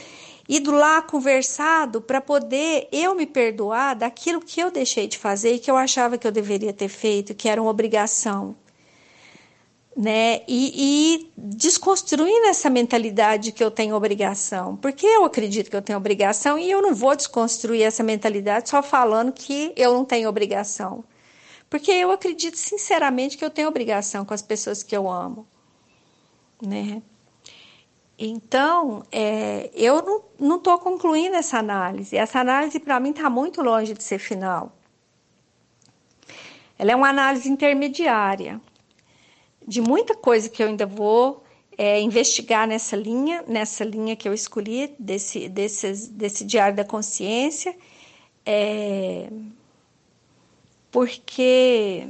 ido 0.49 0.71
lá 0.71 1.01
conversado 1.01 2.01
para 2.01 2.21
poder 2.21 2.89
eu 2.93 3.15
me 3.15 3.27
perdoar 3.27 3.95
daquilo 3.95 4.41
que 4.41 4.61
eu 4.61 4.71
deixei 4.71 5.07
de 5.07 5.19
fazer 5.19 5.55
e 5.55 5.59
que 5.59 5.71
eu 5.71 5.77
achava 5.77 6.19
que 6.19 6.27
eu 6.27 6.33
deveria 6.33 6.73
ter 6.73 6.89
feito, 6.89 7.35
que 7.35 7.49
era 7.49 7.61
uma 7.61 7.71
obrigação. 7.71 8.55
Né? 9.97 10.43
E, 10.49 10.73
e 11.29 11.33
desconstruindo 11.37 12.47
essa 12.47 12.69
mentalidade 12.69 13.53
que 13.53 13.62
eu 13.62 13.71
tenho 13.71 13.95
obrigação, 13.95 14.77
porque 14.77 15.07
eu 15.07 15.25
acredito 15.25 15.71
que 15.71 15.77
eu 15.77 15.83
tenho 15.83 15.97
obrigação 15.99 16.59
e 16.59 16.69
eu 16.69 16.83
não 16.83 16.93
vou 16.93 17.15
desconstruir 17.15 17.83
essa 17.83 18.03
mentalidade 18.03 18.69
só 18.69 18.83
falando 18.83 19.31
que 19.33 19.73
eu 19.77 19.95
não 19.95 20.05
tenho 20.05 20.29
obrigação. 20.29 21.05
Porque 21.71 21.93
eu 21.93 22.11
acredito 22.11 22.57
sinceramente 22.57 23.39
que 23.39 23.45
eu 23.45 23.51
tenho 23.51 23.69
obrigação 23.69 24.25
com 24.25 24.35
as 24.35 24.43
pessoas 24.43 24.83
que 24.83 24.97
eu 24.97 25.09
amo, 25.09 25.47
né? 26.61 27.01
Então, 28.19 29.03
é, 29.11 29.70
eu 29.74 30.24
não 30.39 30.57
estou 30.57 30.78
concluindo 30.78 31.36
essa 31.36 31.59
análise. 31.59 32.16
Essa 32.16 32.41
análise, 32.41 32.78
para 32.78 33.01
mim, 33.01 33.11
está 33.11 33.28
muito 33.28 33.61
longe 33.61 33.93
de 33.93 34.03
ser 34.03 34.19
final. 34.19 34.73
Ela 36.78 36.93
é 36.93 36.97
uma 36.97 37.09
análise 37.09 37.49
intermediária 37.49 38.61
de 39.66 39.81
muita 39.81 40.15
coisa 40.15 40.49
que 40.49 40.62
eu 40.62 40.69
ainda 40.69 40.86
vou 40.86 41.43
é, 41.77 42.01
investigar 42.01 42.69
nessa 42.69 42.97
linha, 42.97 43.43
nessa 43.49 43.85
linha 43.85 44.15
que 44.15 44.28
eu 44.28 44.35
escolhi, 44.35 44.95
desse, 44.99 45.49
desse, 45.49 46.11
desse 46.11 46.45
diário 46.45 46.77
da 46.77 46.85
consciência. 46.85 47.74
É, 48.47 49.28
porque 50.91 52.07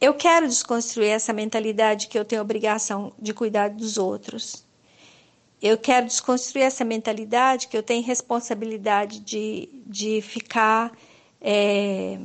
eu 0.00 0.12
quero 0.12 0.46
desconstruir 0.46 1.08
essa 1.08 1.32
mentalidade 1.32 2.08
que 2.08 2.18
eu 2.18 2.24
tenho 2.24 2.42
obrigação 2.42 3.12
de 3.18 3.32
cuidar 3.32 3.70
dos 3.70 3.96
outros. 3.96 4.66
Eu 5.62 5.78
quero 5.78 6.06
desconstruir 6.06 6.64
essa 6.64 6.84
mentalidade 6.84 7.68
que 7.68 7.76
eu 7.76 7.82
tenho 7.82 8.02
responsabilidade 8.02 9.20
de, 9.20 9.68
de 9.86 10.20
ficar 10.20 10.90
é, 11.40 12.18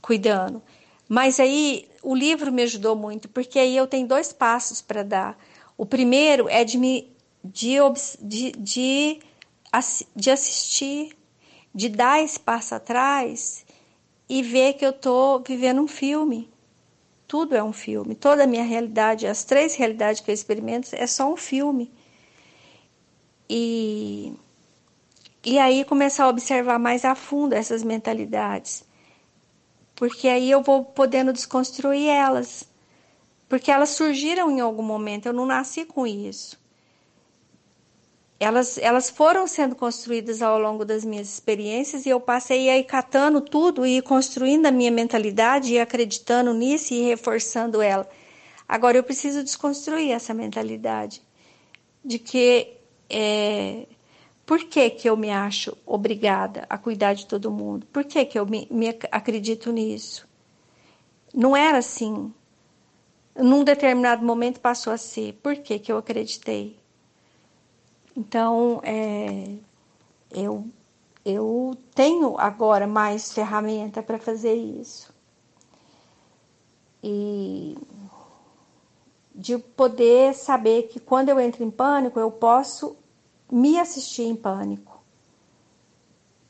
cuidando. 0.00 0.62
Mas 1.08 1.40
aí 1.40 1.88
o 2.02 2.14
livro 2.14 2.52
me 2.52 2.62
ajudou 2.62 2.94
muito, 2.94 3.28
porque 3.28 3.58
aí 3.58 3.76
eu 3.76 3.88
tenho 3.88 4.06
dois 4.06 4.32
passos 4.32 4.80
para 4.80 5.02
dar. 5.02 5.38
O 5.76 5.84
primeiro 5.84 6.48
é 6.48 6.64
de 6.64 6.78
me 6.78 7.12
de, 7.42 7.76
de, 8.20 8.52
de, 8.52 9.20
de 10.16 10.30
assistir, 10.30 11.16
de 11.74 11.88
dar 11.88 12.22
esse 12.22 12.40
passo 12.40 12.74
atrás 12.74 13.66
e 14.28 14.42
ver 14.42 14.74
que 14.74 14.86
eu 14.86 14.90
estou 14.90 15.42
vivendo 15.46 15.82
um 15.82 15.88
filme. 15.88 16.48
Tudo 17.26 17.54
é 17.54 17.62
um 17.62 17.72
filme. 17.72 18.14
Toda 18.14 18.44
a 18.44 18.46
minha 18.46 18.64
realidade, 18.64 19.26
as 19.26 19.44
três 19.44 19.74
realidades 19.74 20.20
que 20.20 20.30
eu 20.30 20.34
experimento, 20.34 20.90
é 20.92 21.06
só 21.06 21.30
um 21.30 21.36
filme. 21.36 21.92
E, 23.56 24.34
e 25.44 25.58
aí 25.58 25.84
começar 25.84 26.24
a 26.24 26.28
observar 26.28 26.78
mais 26.78 27.04
a 27.04 27.14
fundo 27.14 27.54
essas 27.54 27.84
mentalidades. 27.84 28.84
Porque 29.94 30.26
aí 30.26 30.50
eu 30.50 30.60
vou 30.62 30.84
podendo 30.84 31.32
desconstruir 31.32 32.08
elas. 32.08 32.68
Porque 33.48 33.70
elas 33.70 33.90
surgiram 33.90 34.50
em 34.50 34.60
algum 34.60 34.82
momento, 34.82 35.26
eu 35.26 35.32
não 35.32 35.46
nasci 35.46 35.84
com 35.84 36.04
isso 36.04 36.58
elas, 38.44 38.78
elas 38.78 39.10
foram 39.10 39.46
sendo 39.46 39.74
construídas 39.74 40.42
ao 40.42 40.58
longo 40.58 40.84
das 40.84 41.04
minhas 41.04 41.28
experiências 41.28 42.04
e 42.04 42.10
eu 42.10 42.20
passei 42.20 42.68
aí 42.68 42.84
catando 42.84 43.40
tudo 43.40 43.86
e 43.86 44.02
construindo 44.02 44.66
a 44.66 44.70
minha 44.70 44.90
mentalidade 44.90 45.72
e 45.72 45.78
acreditando 45.78 46.52
nisso 46.52 46.92
e 46.92 47.02
reforçando 47.02 47.80
ela. 47.80 48.08
Agora 48.68 48.96
eu 48.96 49.04
preciso 49.04 49.42
desconstruir 49.42 50.10
essa 50.10 50.34
mentalidade 50.34 51.22
de 52.04 52.18
que 52.18 52.72
é, 53.16 53.86
por 54.44 54.64
que, 54.64 54.90
que 54.90 55.08
eu 55.08 55.16
me 55.16 55.30
acho 55.30 55.76
obrigada 55.86 56.66
a 56.68 56.76
cuidar 56.76 57.14
de 57.14 57.26
todo 57.26 57.48
mundo? 57.48 57.86
Por 57.92 58.02
que, 58.02 58.24
que 58.24 58.36
eu 58.36 58.44
me, 58.44 58.66
me 58.68 58.88
acredito 59.12 59.70
nisso? 59.70 60.26
Não 61.32 61.56
era 61.56 61.78
assim. 61.78 62.34
Num 63.36 63.62
determinado 63.62 64.24
momento 64.24 64.58
passou 64.58 64.92
a 64.92 64.98
ser. 64.98 65.34
Por 65.34 65.56
que, 65.58 65.78
que 65.78 65.92
eu 65.92 65.98
acreditei? 65.98 66.76
Então, 68.16 68.80
é, 68.82 69.54
eu, 70.32 70.66
eu 71.24 71.76
tenho 71.94 72.36
agora 72.36 72.84
mais 72.84 73.32
ferramenta 73.32 74.02
para 74.02 74.18
fazer 74.18 74.54
isso. 74.54 75.14
E 77.00 77.76
de 79.32 79.58
poder 79.58 80.34
saber 80.34 80.84
que 80.84 80.98
quando 80.98 81.28
eu 81.28 81.38
entro 81.38 81.62
em 81.62 81.70
pânico, 81.70 82.18
eu 82.18 82.30
posso 82.30 82.96
me 83.54 83.78
assistir 83.78 84.24
em 84.24 84.34
pânico 84.34 85.00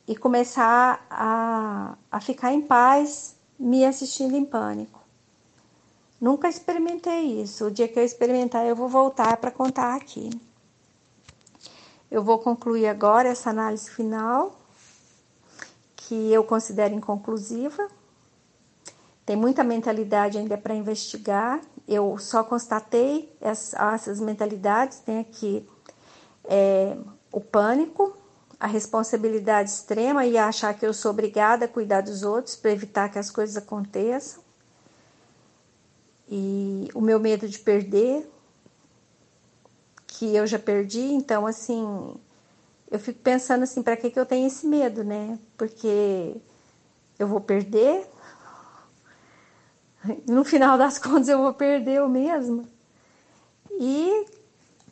e 0.08 0.16
começar 0.16 1.06
a, 1.10 1.98
a 2.10 2.18
ficar 2.18 2.50
em 2.50 2.62
paz 2.62 3.36
me 3.58 3.84
assistindo 3.84 4.34
em 4.34 4.42
pânico. 4.42 4.98
Nunca 6.18 6.48
experimentei 6.48 7.42
isso. 7.42 7.66
O 7.66 7.70
dia 7.70 7.86
que 7.86 7.98
eu 7.98 8.02
experimentar, 8.02 8.64
eu 8.64 8.74
vou 8.74 8.88
voltar 8.88 9.36
para 9.36 9.50
contar 9.50 9.94
aqui. 9.94 10.30
Eu 12.10 12.24
vou 12.24 12.38
concluir 12.38 12.86
agora 12.86 13.28
essa 13.28 13.50
análise 13.50 13.90
final, 13.90 14.58
que 15.94 16.32
eu 16.32 16.42
considero 16.42 16.94
inconclusiva. 16.94 17.86
Tem 19.26 19.36
muita 19.36 19.62
mentalidade 19.62 20.38
ainda 20.38 20.56
para 20.56 20.74
investigar. 20.74 21.60
Eu 21.86 22.16
só 22.16 22.42
constatei 22.42 23.30
essas 23.42 24.20
mentalidades. 24.20 25.00
Tem 25.00 25.18
aqui 25.18 25.68
é, 26.44 26.96
o 27.32 27.40
pânico, 27.40 28.16
a 28.58 28.66
responsabilidade 28.66 29.70
extrema 29.70 30.24
e 30.24 30.38
achar 30.38 30.74
que 30.74 30.86
eu 30.86 30.94
sou 30.94 31.10
obrigada 31.10 31.64
a 31.64 31.68
cuidar 31.68 32.00
dos 32.00 32.22
outros 32.22 32.56
para 32.56 32.70
evitar 32.70 33.08
que 33.10 33.18
as 33.18 33.30
coisas 33.30 33.56
aconteçam. 33.56 34.42
E 36.28 36.88
o 36.94 37.00
meu 37.00 37.20
medo 37.20 37.48
de 37.48 37.58
perder, 37.58 38.28
que 40.06 40.34
eu 40.34 40.46
já 40.46 40.58
perdi, 40.58 41.12
então 41.12 41.46
assim, 41.46 42.14
eu 42.90 42.98
fico 42.98 43.18
pensando 43.20 43.64
assim, 43.64 43.82
para 43.82 43.96
que 43.96 44.10
que 44.10 44.18
eu 44.18 44.24
tenho 44.24 44.46
esse 44.46 44.66
medo, 44.66 45.04
né? 45.04 45.38
Porque 45.56 46.36
eu 47.18 47.26
vou 47.26 47.40
perder. 47.40 48.06
No 50.28 50.44
final 50.44 50.76
das 50.76 50.98
contas 51.00 51.28
eu 51.28 51.38
vou 51.38 51.54
perder 51.54 51.94
eu 51.94 52.08
mesma. 52.10 52.68
E 53.70 54.26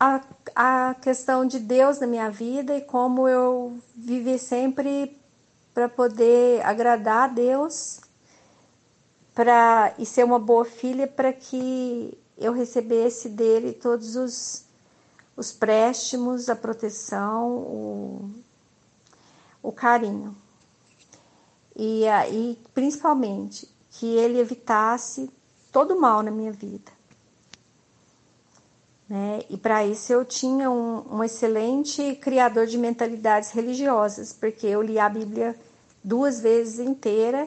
a, 0.02 0.20
a 0.56 0.94
questão 0.94 1.46
de 1.46 1.60
Deus 1.60 2.00
na 2.00 2.08
minha 2.08 2.28
vida 2.28 2.76
e 2.76 2.80
como 2.80 3.28
eu 3.28 3.78
vivi 3.94 4.36
sempre 4.36 5.16
para 5.72 5.88
poder 5.88 6.60
agradar 6.66 7.30
a 7.30 7.32
Deus 7.32 8.00
para 9.32 9.94
e 9.98 10.04
ser 10.04 10.24
uma 10.24 10.40
boa 10.40 10.64
filha 10.64 11.06
para 11.06 11.32
que 11.32 12.18
eu 12.36 12.52
recebesse 12.52 13.28
dele 13.28 13.72
todos 13.72 14.16
os 14.16 14.64
os 15.34 15.50
préstimos, 15.50 16.50
a 16.50 16.54
proteção, 16.54 17.56
o, 17.56 18.30
o 19.62 19.72
carinho. 19.72 20.36
E 21.74 22.06
aí, 22.06 22.58
principalmente, 22.74 23.66
que 23.92 24.06
ele 24.14 24.38
evitasse 24.38 25.30
todo 25.72 25.98
mal 25.98 26.22
na 26.22 26.30
minha 26.30 26.52
vida. 26.52 26.91
Né? 29.12 29.42
E 29.50 29.58
para 29.58 29.84
isso 29.84 30.10
eu 30.10 30.24
tinha 30.24 30.70
um, 30.70 31.16
um 31.16 31.22
excelente 31.22 32.14
criador 32.14 32.66
de 32.66 32.78
mentalidades 32.78 33.50
religiosas, 33.50 34.32
porque 34.32 34.66
eu 34.66 34.80
li 34.80 34.98
a 34.98 35.06
Bíblia 35.06 35.54
duas 36.02 36.40
vezes 36.40 36.78
inteira, 36.78 37.46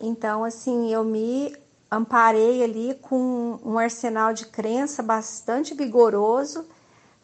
então 0.00 0.42
assim 0.42 0.92
eu 0.92 1.04
me 1.04 1.54
amparei 1.88 2.64
ali 2.64 2.98
com 3.00 3.60
um 3.64 3.78
arsenal 3.78 4.34
de 4.34 4.46
crença 4.46 5.04
bastante 5.04 5.72
vigoroso 5.72 6.66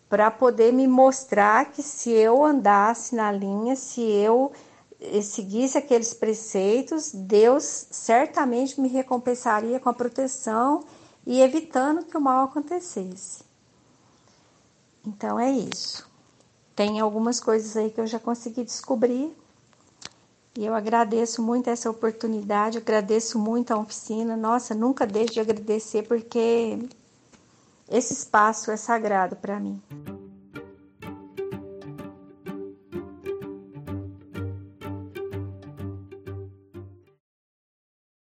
para 0.09 0.31
poder 0.31 0.73
me 0.73 0.87
mostrar 0.87 1.73
que 1.73 1.83
se 1.83 2.13
eu 2.13 2.45
andasse 2.45 3.17
na 3.17 3.33
linha, 3.33 3.75
se 3.75 4.03
eu 4.03 4.53
eh, 5.01 5.21
seguisse 5.21 5.77
aqueles 5.77 6.15
preceitos, 6.15 7.11
Deus 7.13 7.89
certamente 7.91 8.81
me 8.81 8.87
recompensaria 8.87 9.81
com 9.81 9.89
a 9.89 9.93
proteção 9.93 10.85
e 11.27 11.41
evitando 11.43 12.05
que 12.05 12.17
o 12.17 12.21
mal 12.21 12.45
acontecesse. 12.45 13.50
Então 15.07 15.39
é 15.39 15.51
isso. 15.51 16.09
tem 16.77 16.99
algumas 16.99 17.41
coisas 17.41 17.77
aí 17.77 17.91
que 17.91 18.01
eu 18.01 18.07
já 18.07 18.19
consegui 18.19 18.65
descobrir. 18.65 19.37
E 20.57 20.65
eu 20.65 20.75
agradeço 20.75 21.43
muito 21.43 21.69
essa 21.69 21.91
oportunidade, 21.91 22.79
agradeço 22.79 23.39
muito 23.39 23.71
a 23.73 23.79
oficina. 23.79 24.37
Nossa, 24.37 24.75
nunca 24.75 25.07
deixo 25.07 25.35
de 25.35 25.41
agradecer 25.41 26.03
porque 26.05 26.79
esse 27.89 28.13
espaço 28.13 28.71
é 28.71 28.77
sagrado 28.77 29.37
para 29.37 29.61
mim. 29.61 29.81